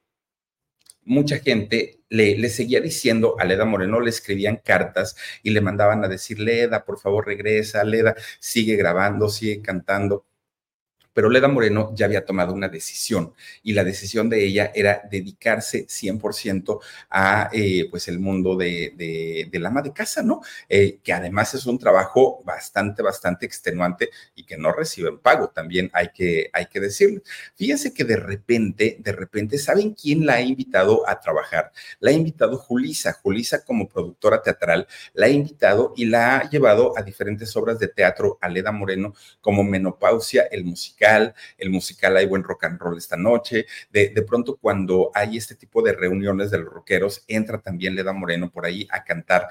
mucha 1.09 1.39
gente 1.39 2.01
le, 2.09 2.49
seguía 2.49 2.79
diciendo 2.81 3.35
a 3.39 3.45
Leda 3.45 3.65
Moreno, 3.65 3.99
le 3.99 4.09
escribían 4.11 4.57
cartas 4.63 5.15
y 5.43 5.49
le 5.49 5.61
mandaban 5.61 6.03
a 6.05 6.07
decir, 6.07 6.39
Leda, 6.39 6.85
por 6.85 6.99
favor 6.99 7.25
regresa, 7.25 7.83
Leda, 7.83 8.15
sigue 8.39 8.75
grabando, 8.75 9.27
sigue 9.29 9.61
cantando 9.61 10.25
pero 11.19 11.29
Leda 11.29 11.49
Moreno 11.49 11.91
ya 11.93 12.05
había 12.05 12.23
tomado 12.23 12.53
una 12.53 12.69
decisión 12.69 13.33
y 13.61 13.73
la 13.73 13.83
decisión 13.83 14.29
de 14.29 14.41
ella 14.45 14.71
era 14.73 15.01
dedicarse 15.11 15.85
100% 15.85 16.79
a 17.09 17.49
eh, 17.51 17.87
pues 17.91 18.07
el 18.07 18.19
mundo 18.19 18.55
de, 18.55 18.93
de, 18.95 19.49
del 19.51 19.65
ama 19.65 19.81
de 19.81 19.91
casa, 19.91 20.23
¿no? 20.23 20.39
Eh, 20.69 20.99
que 21.03 21.11
además 21.11 21.53
es 21.55 21.65
un 21.65 21.77
trabajo 21.77 22.41
bastante, 22.45 23.03
bastante 23.03 23.45
extenuante 23.45 24.11
y 24.33 24.45
que 24.45 24.55
no 24.55 24.71
reciben 24.71 25.19
pago, 25.19 25.49
también 25.49 25.91
hay 25.91 26.07
que, 26.13 26.49
hay 26.53 26.67
que 26.67 26.79
decirlo. 26.79 27.21
Fíjense 27.53 27.93
que 27.93 28.05
de 28.05 28.15
repente, 28.15 28.95
de 28.97 29.11
repente, 29.11 29.57
¿saben 29.57 29.95
quién 29.95 30.25
la 30.25 30.35
ha 30.35 30.41
invitado 30.41 31.03
a 31.05 31.19
trabajar? 31.19 31.73
La 31.99 32.11
ha 32.11 32.13
invitado 32.13 32.57
Julisa, 32.57 33.11
Julisa 33.11 33.65
como 33.65 33.89
productora 33.89 34.41
teatral, 34.41 34.87
la 35.15 35.25
ha 35.25 35.29
invitado 35.29 35.91
y 35.97 36.05
la 36.05 36.37
ha 36.37 36.49
llevado 36.49 36.97
a 36.97 37.01
diferentes 37.01 37.53
obras 37.57 37.77
de 37.77 37.89
teatro, 37.89 38.37
a 38.39 38.47
Leda 38.47 38.71
Moreno, 38.71 39.13
como 39.41 39.65
Menopausia, 39.65 40.43
el 40.43 40.63
musical, 40.63 41.08
el 41.17 41.69
musical 41.69 42.17
Hay 42.17 42.25
buen 42.25 42.43
rock 42.43 42.65
and 42.65 42.79
roll 42.79 42.97
esta 42.97 43.17
noche, 43.17 43.65
de, 43.91 44.09
de 44.09 44.21
pronto 44.23 44.57
cuando 44.57 45.11
hay 45.13 45.37
este 45.37 45.55
tipo 45.55 45.81
de 45.81 45.93
reuniones 45.93 46.51
de 46.51 46.59
los 46.59 46.73
rockeros, 46.73 47.23
entra 47.27 47.59
también 47.59 47.95
Leda 47.95 48.13
Moreno 48.13 48.51
por 48.51 48.65
ahí 48.65 48.87
a 48.91 49.03
cantar 49.03 49.47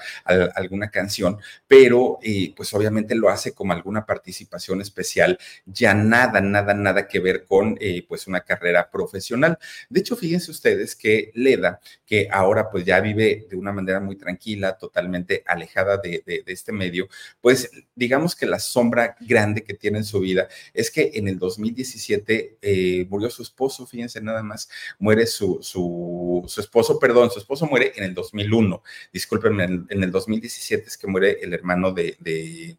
alguna 0.55 0.89
canción, 0.89 1.37
pero 1.67 2.19
eh, 2.21 2.53
pues 2.55 2.73
obviamente 2.73 3.15
lo 3.15 3.29
hace 3.29 3.53
como 3.53 3.73
alguna 3.73 4.05
participación 4.05 4.81
especial, 4.81 5.37
ya 5.65 5.93
nada, 5.93 6.41
nada, 6.41 6.73
nada 6.73 7.07
que 7.07 7.19
ver 7.19 7.45
con 7.45 7.77
eh, 7.79 8.05
pues 8.07 8.27
una 8.27 8.41
carrera 8.41 8.89
profesional. 8.89 9.57
De 9.89 9.99
hecho, 9.99 10.15
fíjense 10.15 10.51
ustedes 10.51 10.95
que 10.95 11.31
Leda, 11.33 11.79
que 12.05 12.27
ahora 12.31 12.69
pues 12.69 12.85
ya 12.85 12.99
vive 12.99 13.47
de 13.49 13.55
una 13.55 13.71
manera 13.71 13.99
muy 13.99 14.15
tranquila, 14.15 14.77
totalmente 14.77 15.43
alejada 15.45 15.97
de, 15.97 16.23
de, 16.25 16.43
de 16.45 16.53
este 16.53 16.71
medio, 16.71 17.07
pues 17.41 17.69
digamos 17.95 18.35
que 18.35 18.45
la 18.45 18.59
sombra 18.59 19.15
grande 19.19 19.63
que 19.63 19.73
tiene 19.73 19.99
en 19.99 20.03
su 20.03 20.19
vida 20.19 20.47
es 20.73 20.91
que 20.91 21.11
en 21.13 21.27
el 21.27 21.37
2017 21.49 22.57
eh, 22.61 23.07
murió 23.09 23.29
su 23.29 23.41
esposo, 23.41 23.85
fíjense 23.85 24.21
nada 24.21 24.43
más, 24.43 24.69
muere 24.99 25.25
su, 25.25 25.59
su, 25.61 26.43
esposo, 26.57 26.99
perdón, 26.99 27.31
su 27.31 27.39
esposo 27.39 27.65
muere 27.65 27.93
en 27.95 28.03
el 28.03 28.13
2001, 28.13 28.83
discúlpenme, 29.11 29.63
en, 29.63 29.87
en 29.89 30.03
el 30.03 30.11
2017 30.11 30.87
es 30.87 30.97
que 30.97 31.07
muere 31.07 31.39
el 31.41 31.53
hermano 31.53 31.91
de, 31.91 32.15
de, 32.19 32.77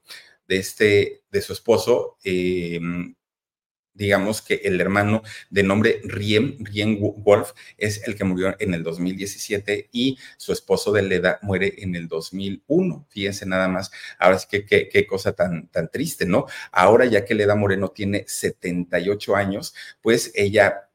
de 0.49 0.57
este, 0.57 1.23
de 1.31 1.43
su 1.43 1.53
esposo, 1.53 2.17
eh, 2.25 2.81
digamos 3.95 4.43
que 4.43 4.55
el 4.65 4.81
hermano 4.81 5.23
de 5.51 5.63
nombre 5.63 6.01
Riem, 6.05 6.57
Riem 6.61 6.99
Wolf, 7.01 7.53
es 7.77 8.07
el 8.07 8.17
que 8.17 8.25
murió 8.25 8.55
en 8.59 8.75
el 8.75 8.83
2017 8.83 9.89
y 9.93 10.19
su 10.37 10.53
esposo 10.53 10.93
de 10.93 11.03
Leda 11.03 11.39
muere 11.43 11.75
en 11.79 11.95
el 11.95 12.09
2001. 12.09 13.07
Fíjense 13.09 13.47
nada 13.47 13.69
más. 13.69 13.91
Ahora 14.19 14.39
sí 14.39 14.47
que 14.51 14.89
qué, 14.89 15.07
cosa 15.07 15.33
tan, 15.33 15.69
tan 15.69 15.91
triste, 15.91 16.27
¿no? 16.27 16.47
Ahora 16.73 17.05
ya 17.07 17.25
que 17.25 17.35
Leda 17.35 17.55
Moreno 17.55 17.89
tiene 17.89 18.25
78 18.27 19.37
años, 19.37 19.75
pues 20.03 20.33
ella 20.35 20.90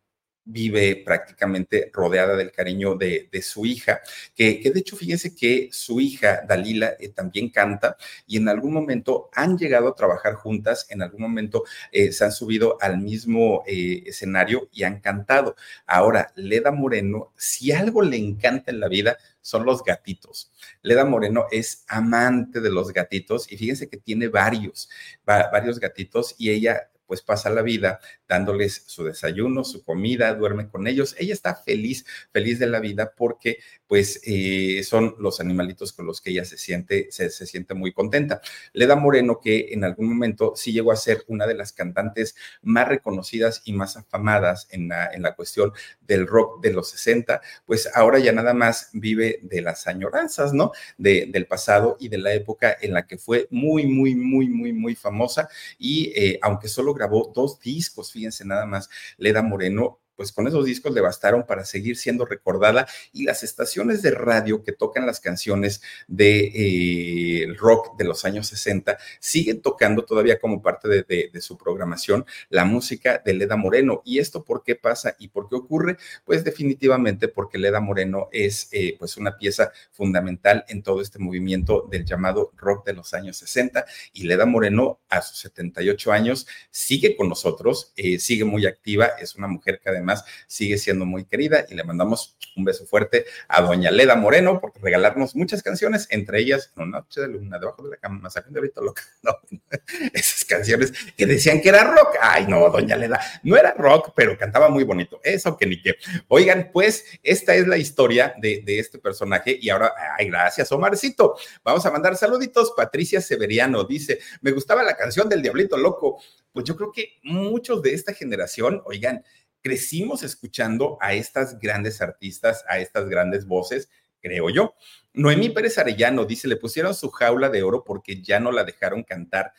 vive 0.46 1.02
prácticamente 1.04 1.90
rodeada 1.92 2.36
del 2.36 2.52
cariño 2.52 2.96
de, 2.96 3.28
de 3.32 3.42
su 3.42 3.66
hija, 3.66 4.02
que, 4.36 4.60
que, 4.62 4.72
de 4.72 4.80
hecho 4.80 4.96
fíjense 4.96 5.36
que 5.36 5.70
su 5.72 6.00
hija 6.00 6.44
Dalila 6.48 6.94
eh, 7.00 7.10
también 7.10 7.50
canta 7.50 7.98
y 8.28 8.38
en 8.38 8.48
algún 8.48 8.74
momento 8.74 9.30
han 9.34 9.58
llegado 9.58 9.90
a 9.90 9.96
trabajar 9.96 10.36
juntas, 10.36 10.86
en 10.90 11.02
algún 11.02 11.22
momento 11.22 11.64
eh, 11.92 12.12
se 12.12 12.26
han 12.26 12.32
subido 12.32 12.78
al 12.80 13.00
mismo 13.00 13.64
eh, 13.66 14.04
escenario 14.06 14.70
y 14.72 14.84
han 14.84 15.00
cantado. 15.00 15.56
Ahora, 15.88 16.32
Leda 16.36 16.72
Moreno, 16.72 17.34
si 17.36 17.72
algo 17.72 18.02
le 18.04 18.18
encanta 18.18 18.72
en 18.72 18.80
la 18.80 18.88
vida, 18.88 19.18
son 19.42 19.66
los 19.66 19.84
gatitos. 19.84 20.52
Leda 20.82 21.06
Moreno 21.06 21.46
es 21.52 21.84
amante 21.88 22.62
de 22.62 22.72
los 22.72 22.92
gatitos 22.94 23.52
y 23.52 23.58
fíjense 23.58 23.90
que 23.90 23.98
tiene 23.98 24.28
varios, 24.28 24.90
va, 25.28 25.50
varios 25.52 25.80
gatitos 25.80 26.36
y 26.38 26.50
ella 26.50 26.90
pues 27.06 27.22
pasa 27.22 27.50
la 27.50 27.62
vida 27.62 28.00
dándoles 28.28 28.84
su 28.88 29.04
desayuno, 29.04 29.64
su 29.64 29.84
comida, 29.84 30.34
duerme 30.34 30.70
con 30.70 30.88
ellos. 30.88 31.16
Ella 31.18 31.34
está 31.34 31.56
feliz, 31.56 32.06
feliz 32.32 32.60
de 32.60 32.68
la 32.68 32.80
vida 32.80 33.14
porque 33.16 33.60
pues 33.88 34.22
eh, 34.26 34.84
son 34.84 35.16
los 35.20 35.40
animalitos 35.40 35.94
con 35.94 36.06
los 36.06 36.22
que 36.22 36.32
ella 36.32 36.46
se 36.46 36.58
siente, 36.58 37.08
se, 37.12 37.30
se, 37.30 37.46
siente 37.46 37.74
muy 37.74 37.94
contenta. 37.94 38.42
Leda 38.74 38.96
Moreno, 38.96 39.40
que 39.40 39.68
en 39.72 39.84
algún 39.84 40.08
momento 40.10 40.54
sí 40.56 40.72
llegó 40.72 40.92
a 40.92 40.96
ser 40.96 41.24
una 41.28 41.46
de 41.46 41.54
las 41.54 41.72
cantantes 41.72 42.36
más 42.62 42.88
reconocidas 42.88 43.62
y 43.66 43.74
más 43.74 43.98
afamadas 43.98 44.68
en 44.72 44.88
la, 44.88 45.12
en 45.14 45.22
la 45.22 45.36
cuestión 45.36 45.72
del 46.02 46.28
rock 46.28 46.62
de 46.62 46.74
los 46.74 46.90
60, 46.90 47.42
pues 47.66 47.90
ahora 47.94 48.20
ya 48.20 48.32
nada 48.32 48.54
más 48.54 48.90
vive 48.94 49.40
de 49.44 49.62
las 49.62 49.88
añoranzas, 49.88 50.54
¿no? 50.54 50.72
De, 50.98 51.28
del 51.32 51.46
pasado 51.46 51.98
y 52.00 52.10
de 52.10 52.18
la 52.18 52.34
época 52.34 52.76
en 52.82 52.94
la 52.94 53.06
que 53.06 53.18
fue 53.18 53.48
muy, 53.52 53.86
muy, 53.86 54.16
muy, 54.16 54.50
muy, 54.50 54.74
muy 54.74 54.96
famosa 54.96 55.48
y 55.78 56.12
eh, 56.16 56.40
aunque 56.42 56.68
solo 56.68 56.94
grabó 56.96 57.32
dos 57.36 57.60
discos, 57.60 58.12
fíjense 58.12 58.46
nada 58.46 58.66
más, 58.66 58.90
Leda 59.18 59.42
Moreno 59.42 60.00
pues 60.16 60.32
con 60.32 60.48
esos 60.48 60.66
discos 60.66 60.94
le 60.94 61.02
bastaron 61.02 61.46
para 61.46 61.66
seguir 61.66 61.98
siendo 61.98 62.26
recordada 62.26 62.88
y 63.14 63.24
las 63.24 63.44
estaciones 63.44 64.02
de 64.02 64.12
radio 64.12 64.64
que 64.64 64.72
tocan 64.72 65.06
las 65.06 65.20
canciones 65.20 65.82
de 66.08 66.52
eh, 66.56 67.48
rock 67.58 67.98
de 67.98 68.06
los 68.06 68.26
años 68.26 68.48
60 68.48 68.98
siguen 69.20 69.62
tocando 69.62 70.06
todavía 70.06 70.40
como 70.40 70.62
parte 70.62 70.88
de, 70.88 71.32
su 71.42 71.58
programación 71.58 72.26
la 72.50 72.66
música 72.66 73.22
de 73.24 73.34
Leda 73.34 73.56
Moreno. 73.56 74.02
¿Y 74.06 74.20
esto 74.20 74.44
por 74.44 74.64
qué 74.64 74.76
pasa 74.76 75.16
y 75.20 75.28
por 75.28 75.50
qué 75.50 75.56
ocurre? 75.56 75.98
Pues 76.24 76.44
definitivamente 76.44 77.28
porque 77.28 77.58
Leda 77.58 77.80
Moreno 77.80 78.30
es 78.32 78.70
eh, 78.72 78.96
pues 78.98 79.18
una 79.18 79.38
pieza 79.38 79.72
fundamental 79.92 80.66
en 80.70 80.82
todo 80.82 81.02
este 81.02 81.20
movimiento 81.20 81.88
del 81.92 82.06
llamado 82.06 82.52
rock 82.56 82.86
de 82.86 82.94
los 82.94 83.14
años 83.14 83.38
60 83.38 83.86
y 84.14 84.24
Leda 84.24 84.46
Moreno 84.46 85.00
a 85.10 85.22
sus 85.22 85.40
78 85.40 86.12
años 86.12 86.48
sigue 86.72 87.16
con 87.16 87.30
nosotros, 87.30 87.94
eh, 87.96 88.20
sigue 88.20 88.46
muy 88.46 88.66
activa, 88.66 89.12
es 89.20 89.36
una 89.36 89.48
mujer 89.48 89.80
que 89.84 89.90
además 89.90 90.05
además 90.06 90.24
sigue 90.48 90.78
siendo 90.78 91.06
muy 91.06 91.26
querida 91.26 91.66
y 91.70 91.76
le 91.76 91.84
mandamos 91.84 92.38
un 92.56 92.64
beso 92.64 92.86
fuerte 92.86 93.26
a 93.48 93.62
doña 93.62 93.92
Leda 93.92 94.16
Moreno 94.16 94.62
por 94.62 94.72
regalarnos 94.82 95.36
muchas 95.36 95.64
canciones, 95.64 96.08
entre 96.10 96.40
ellas 96.40 96.72
Una 96.76 97.00
noche 97.00 97.22
de 97.22 97.28
luna, 97.28 97.60
debajo 97.60 97.84
de 97.84 97.92
la 97.92 97.98
cama, 97.98 98.30
saquen 98.30 98.54
de 98.54 98.60
ahorita 98.60 98.82
loca, 98.82 99.02
no, 99.24 99.38
esas 100.14 100.46
canciones 100.46 100.94
que 101.18 101.26
decían 101.26 101.62
que 101.62 101.70
era 101.70 101.84
rock, 101.84 102.16
ay 102.22 102.46
no, 102.48 102.70
doña 102.70 102.96
Leda, 102.96 103.20
no 103.44 103.58
era 103.58 103.74
rock, 103.74 104.14
pero 104.16 104.38
cantaba 104.38 104.70
muy 104.70 104.84
bonito, 104.84 105.20
eso 105.24 105.58
que 105.58 105.66
ni 105.66 105.82
qué. 105.82 105.96
Oigan, 106.28 106.70
pues 106.72 107.06
esta 107.24 107.56
es 107.56 107.68
la 107.68 107.78
historia 107.78 108.36
de, 108.38 108.62
de 108.64 108.80
este 108.80 109.00
personaje 109.00 109.58
y 109.60 109.70
ahora, 109.70 109.94
ay, 110.18 110.28
gracias 110.28 110.72
Omarcito, 110.72 111.36
vamos 111.64 111.86
a 111.86 111.92
mandar 111.92 112.16
saluditos, 112.16 112.74
Patricia 112.76 113.22
Severiano 113.22 113.84
dice, 113.84 114.20
me 114.42 114.52
gustaba 114.52 114.84
la 114.84 114.96
canción 114.96 115.28
del 115.28 115.42
Diablito 115.42 115.78
Loco, 115.78 116.22
pues 116.52 116.66
yo 116.66 116.76
creo 116.76 116.92
que 116.92 117.20
muchos 117.24 117.82
de 117.82 117.94
esta 117.94 118.14
generación, 118.14 118.82
oigan, 118.86 119.24
crecimos 119.66 120.22
escuchando 120.22 120.96
a 121.02 121.16
estas 121.16 121.60
grandes 121.60 122.00
artistas, 122.00 122.64
a 122.70 122.78
estas 122.78 123.10
grandes 123.10 123.48
voces, 123.48 123.90
creo 124.22 124.52
yo. 124.52 124.76
Noemí 125.12 125.50
Pérez 125.50 125.80
Arellano 125.80 126.24
dice, 126.24 126.48
le 126.48 126.56
pusieron 126.56 126.94
su 126.94 127.10
jaula 127.10 127.50
de 127.50 127.64
oro 127.64 127.84
porque 127.84 128.22
ya 128.22 128.40
no 128.40 128.52
la 128.52 128.64
dejaron 128.64 129.02
cantar. 129.02 129.54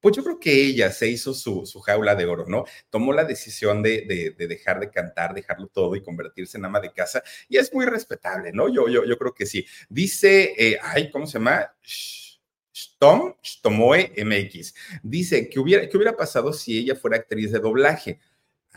Pues 0.00 0.16
yo 0.16 0.24
creo 0.24 0.40
que 0.40 0.52
ella 0.52 0.90
se 0.90 1.06
hizo 1.06 1.34
su, 1.34 1.66
su 1.66 1.78
jaula 1.78 2.16
de 2.16 2.26
oro, 2.26 2.46
¿no? 2.48 2.64
Tomó 2.90 3.12
la 3.12 3.22
decisión 3.22 3.80
de, 3.80 4.06
de, 4.08 4.34
de, 4.36 4.48
dejar 4.48 4.80
de 4.80 4.90
cantar, 4.90 5.34
dejarlo 5.34 5.68
todo 5.68 5.94
y 5.94 6.02
convertirse 6.02 6.58
en 6.58 6.64
ama 6.64 6.80
de 6.80 6.92
casa. 6.92 7.22
Y 7.48 7.58
es 7.58 7.72
muy 7.72 7.86
respetable, 7.86 8.50
¿no? 8.52 8.68
Yo, 8.68 8.88
yo, 8.88 9.04
yo 9.04 9.16
creo 9.16 9.34
que 9.34 9.46
sí. 9.46 9.64
Dice, 9.88 10.52
eh, 10.58 10.80
ay, 10.82 11.12
¿cómo 11.12 11.28
se 11.28 11.34
llama? 11.34 11.72
Tom, 12.98 13.34
Tomoe 13.62 14.12
MX. 14.16 14.74
Dice 15.04 15.48
que 15.48 15.60
hubiera, 15.60 15.88
que 15.88 15.96
hubiera 15.96 16.16
pasado 16.16 16.52
si 16.52 16.76
ella 16.76 16.96
fuera 16.96 17.18
actriz 17.18 17.52
de 17.52 17.60
doblaje. 17.60 18.18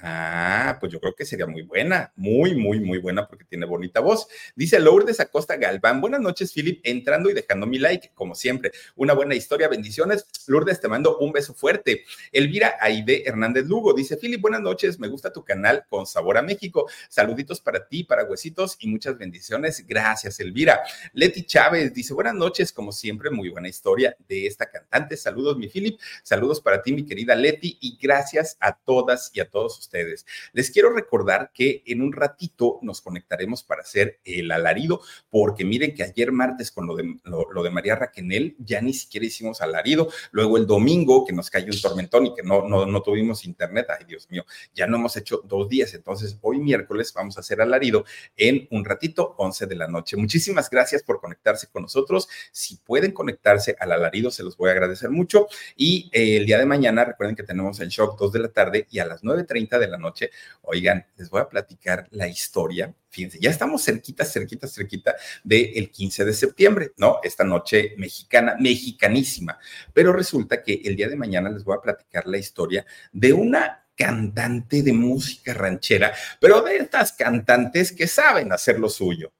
Ah, 0.04 0.78
pues 0.80 0.92
yo 0.92 1.00
creo 1.00 1.14
que 1.14 1.26
sería 1.26 1.46
muy 1.46 1.62
buena, 1.62 2.12
muy, 2.16 2.56
muy, 2.56 2.80
muy 2.80 2.98
buena 2.98 3.28
porque 3.28 3.46
tiene 3.46 3.68
bonita 3.68 4.00
voz. 4.00 4.28
Dice 4.56 4.80
Lourdes 4.80 5.20
Acosta 5.20 5.58
Galván, 5.58 6.02
buenas 6.02 6.22
noches, 6.22 6.52
Philip, 6.54 6.82
entrando 6.84 7.30
y 7.30 7.34
dejando 7.34 7.68
mi 7.68 7.78
like, 7.78 8.10
como 8.16 8.34
siempre. 8.34 8.72
Una 8.96 9.14
buena 9.14 9.36
historia, 9.36 9.68
bendiciones. 9.68 10.26
Lourdes, 10.48 10.82
te 10.82 10.88
mando 10.88 11.20
un 11.20 11.32
beso 11.32 11.54
fuerte. 11.54 12.04
Elvira 12.32 12.78
Aide 12.80 13.28
Hernández 13.28 13.68
Lugo 13.68 13.94
dice, 13.94 14.18
Philip, 14.18 14.42
buenas 14.42 14.62
noches, 14.62 15.00
me 15.00 15.08
gusta 15.08 15.32
tu 15.32 15.44
canal 15.44 15.86
con 15.88 16.08
sabor 16.08 16.40
a 16.40 16.42
México. 16.42 16.90
Saluditos 17.08 17.62
para 17.62 17.88
ti, 17.88 18.04
para 18.04 18.24
huesitos 18.24 18.78
y 18.80 18.88
muchas 18.88 19.20
bendiciones. 19.20 19.86
Gracias, 19.86 20.40
Elvira. 20.40 20.82
Leti 21.14 21.44
Chávez 21.44 21.94
dice, 21.94 22.16
buenas 22.16 22.34
noches, 22.34 22.74
como 22.74 22.92
siempre, 22.92 23.30
muy 23.30 23.50
buena 23.50 23.68
historia 23.68 24.18
de 24.28 24.48
esta 24.48 24.68
cantante. 24.68 25.16
Saludos, 25.16 25.58
mi 25.58 25.68
Philip. 25.68 26.00
Saludos 26.24 26.60
para 26.60 26.82
ti, 26.82 26.92
mi 26.92 27.06
querida 27.06 27.36
Leti, 27.36 27.78
y 27.82 28.00
gracias 28.02 28.58
a 28.60 28.76
todas 28.76 29.30
y 29.36 29.42
a 29.42 29.48
todos 29.48 29.78
ustedes 29.78 29.91
ustedes. 29.92 30.26
Les 30.54 30.72
quiero 30.72 30.94
recordar 30.94 31.52
que 31.54 31.84
en 31.86 32.02
un 32.02 32.14
ratito 32.14 32.80
nos 32.82 33.02
conectaremos 33.02 33.64
para 33.64 33.82
hacer 33.82 34.20
el 34.24 34.50
alarido, 34.52 35.02
porque 35.30 35.66
miren 35.66 35.94
que 35.94 36.04
ayer 36.04 36.32
martes 36.32 36.72
con 36.72 36.88
lo 36.88 36.96
de, 36.96 37.18
lo, 37.26 37.64
de 37.64 37.70
María 37.70 37.96
Raquenel 37.96 38.56
ya 38.60 38.82
ni 38.82 38.94
siquiera 38.94 39.26
hicimos 39.26 39.62
alarido. 39.62 40.10
Luego 40.32 40.58
el 40.58 40.66
domingo 40.66 41.26
que 41.26 41.34
nos 41.34 41.50
cayó 41.50 41.74
un 41.74 41.82
tormentón 41.82 42.28
y 42.28 42.34
que 42.34 42.44
no, 42.44 42.68
no, 42.68 42.86
no 42.86 43.02
tuvimos 43.02 43.44
internet, 43.46 43.88
ay 43.90 44.06
Dios 44.06 44.30
mío, 44.30 44.46
ya 44.74 44.88
no 44.88 44.98
hemos 44.98 45.18
hecho 45.18 45.42
dos 45.46 45.68
días. 45.68 45.94
Entonces 45.94 46.38
hoy 46.42 46.60
miércoles 46.60 47.12
vamos 47.14 47.38
a 47.38 47.42
hacer 47.42 47.62
alarido 47.62 48.06
en 48.38 48.68
un 48.72 48.86
ratito, 48.86 49.36
11 49.38 49.66
de 49.68 49.76
la 49.76 49.88
noche. 49.88 50.16
Muchísimas 50.16 50.70
gracias 50.70 51.04
por 51.04 51.20
conectarse 51.20 51.68
con 51.68 51.84
nosotros. 51.84 52.30
Si 52.52 52.78
pueden 52.78 53.12
conectarse 53.12 53.76
al 53.80 53.92
alarido, 53.92 54.32
se 54.32 54.44
los 54.44 54.56
voy 54.56 54.70
a 54.70 54.72
agradecer 54.72 55.10
mucho. 55.10 55.48
Y 55.76 56.10
eh, 56.14 56.38
el 56.38 56.46
día 56.46 56.58
de 56.58 56.66
mañana, 56.66 57.04
recuerden 57.04 57.36
que 57.36 57.44
tenemos 57.44 57.80
el 57.82 57.90
shock 57.90 58.18
2 58.18 58.32
de 58.32 58.40
la 58.40 58.48
tarde 58.50 58.88
y 58.90 59.00
a 59.00 59.06
las 59.06 59.24
9.30 59.24 59.81
de 59.82 59.92
la 59.92 59.98
noche, 59.98 60.32
oigan, 60.62 61.06
les 61.18 61.30
voy 61.30 61.42
a 61.42 61.50
platicar 61.50 62.08
la 62.12 62.28
historia. 62.28 62.94
Fíjense, 63.10 63.40
ya 63.40 63.50
estamos 63.50 63.84
cerquita, 63.84 64.24
cerquita, 64.24 64.68
cerquita 64.68 65.16
del 65.44 65.92
15 65.92 66.26
de 66.26 66.34
septiembre, 66.34 66.92
¿no? 66.98 67.20
Esta 67.24 67.44
noche 67.44 67.96
mexicana, 67.98 68.56
mexicanísima. 68.60 69.60
Pero 69.94 70.14
resulta 70.14 70.64
que 70.64 70.82
el 70.86 70.96
día 70.96 71.10
de 71.10 71.16
mañana 71.16 71.50
les 71.50 71.64
voy 71.64 71.78
a 71.78 71.82
platicar 71.82 72.28
la 72.28 72.38
historia 72.38 72.86
de 73.12 73.34
una 73.34 73.82
cantante 73.96 74.82
de 74.82 74.94
música 74.94 75.54
ranchera, 75.54 76.14
pero 76.40 76.62
de 76.62 76.78
estas 76.78 77.12
cantantes 77.14 77.92
que 77.92 78.08
saben 78.08 78.52
hacer 78.52 78.80
lo 78.80 78.90
suyo. 78.90 79.32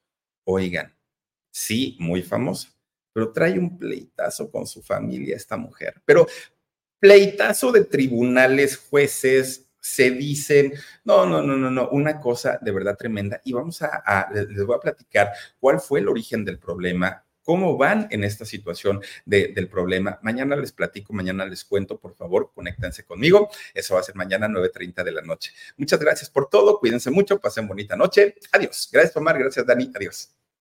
Oigan, 0.44 0.96
sí, 1.52 1.96
muy 2.00 2.22
famosa, 2.22 2.70
pero 3.14 3.32
trae 3.32 3.58
un 3.58 3.78
pleitazo 3.78 4.52
con 4.52 4.68
su 4.68 4.82
familia 4.82 5.36
esta 5.36 5.58
mujer. 5.58 6.02
Pero 6.06 6.28
pleitazo 7.00 7.72
de 7.72 7.86
tribunales, 7.86 8.78
jueces, 8.78 9.71
se 9.82 10.12
dicen, 10.12 10.74
no, 11.04 11.26
no, 11.26 11.42
no, 11.42 11.58
no, 11.58 11.70
no, 11.70 11.90
una 11.90 12.20
cosa 12.20 12.60
de 12.62 12.72
verdad 12.72 12.96
tremenda. 12.96 13.42
Y 13.44 13.52
vamos 13.52 13.82
a, 13.82 14.30
les 14.32 14.64
voy 14.66 14.76
a 14.76 14.80
platicar 14.80 15.34
cuál 15.60 15.80
fue 15.82 16.00
el 16.00 16.08
origen 16.08 16.46
del 16.46 16.60
problema, 16.60 17.26
cómo 17.44 17.76
van 17.76 18.08
en 18.12 18.24
esta 18.24 18.46
situación 18.46 19.02
del 19.26 19.68
problema. 19.68 20.20
Mañana 20.22 20.56
les 20.56 20.72
platico, 20.72 21.14
mañana 21.14 21.46
les 21.46 21.66
cuento, 21.66 22.00
por 22.00 22.16
favor, 22.16 22.52
conéctense 22.54 23.04
conmigo. 23.04 23.50
Eso 23.74 23.96
va 23.96 24.02
a 24.02 24.04
ser 24.04 24.16
mañana 24.16 24.48
9.30 24.48 25.04
de 25.04 25.12
la 25.12 25.22
noche. 25.22 25.52
Muchas 25.78 26.00
gracias 26.00 26.30
por 26.30 26.48
todo, 26.48 26.80
cuídense 26.80 27.10
mucho, 27.10 27.40
pasen 27.40 27.68
bonita 27.68 27.96
noche. 27.96 28.36
Adiós. 28.52 28.88
Gracias, 28.92 29.18
Omar, 29.18 29.38
gracias, 29.40 29.66
Dani. 29.66 29.92
Adiós. 29.96 30.41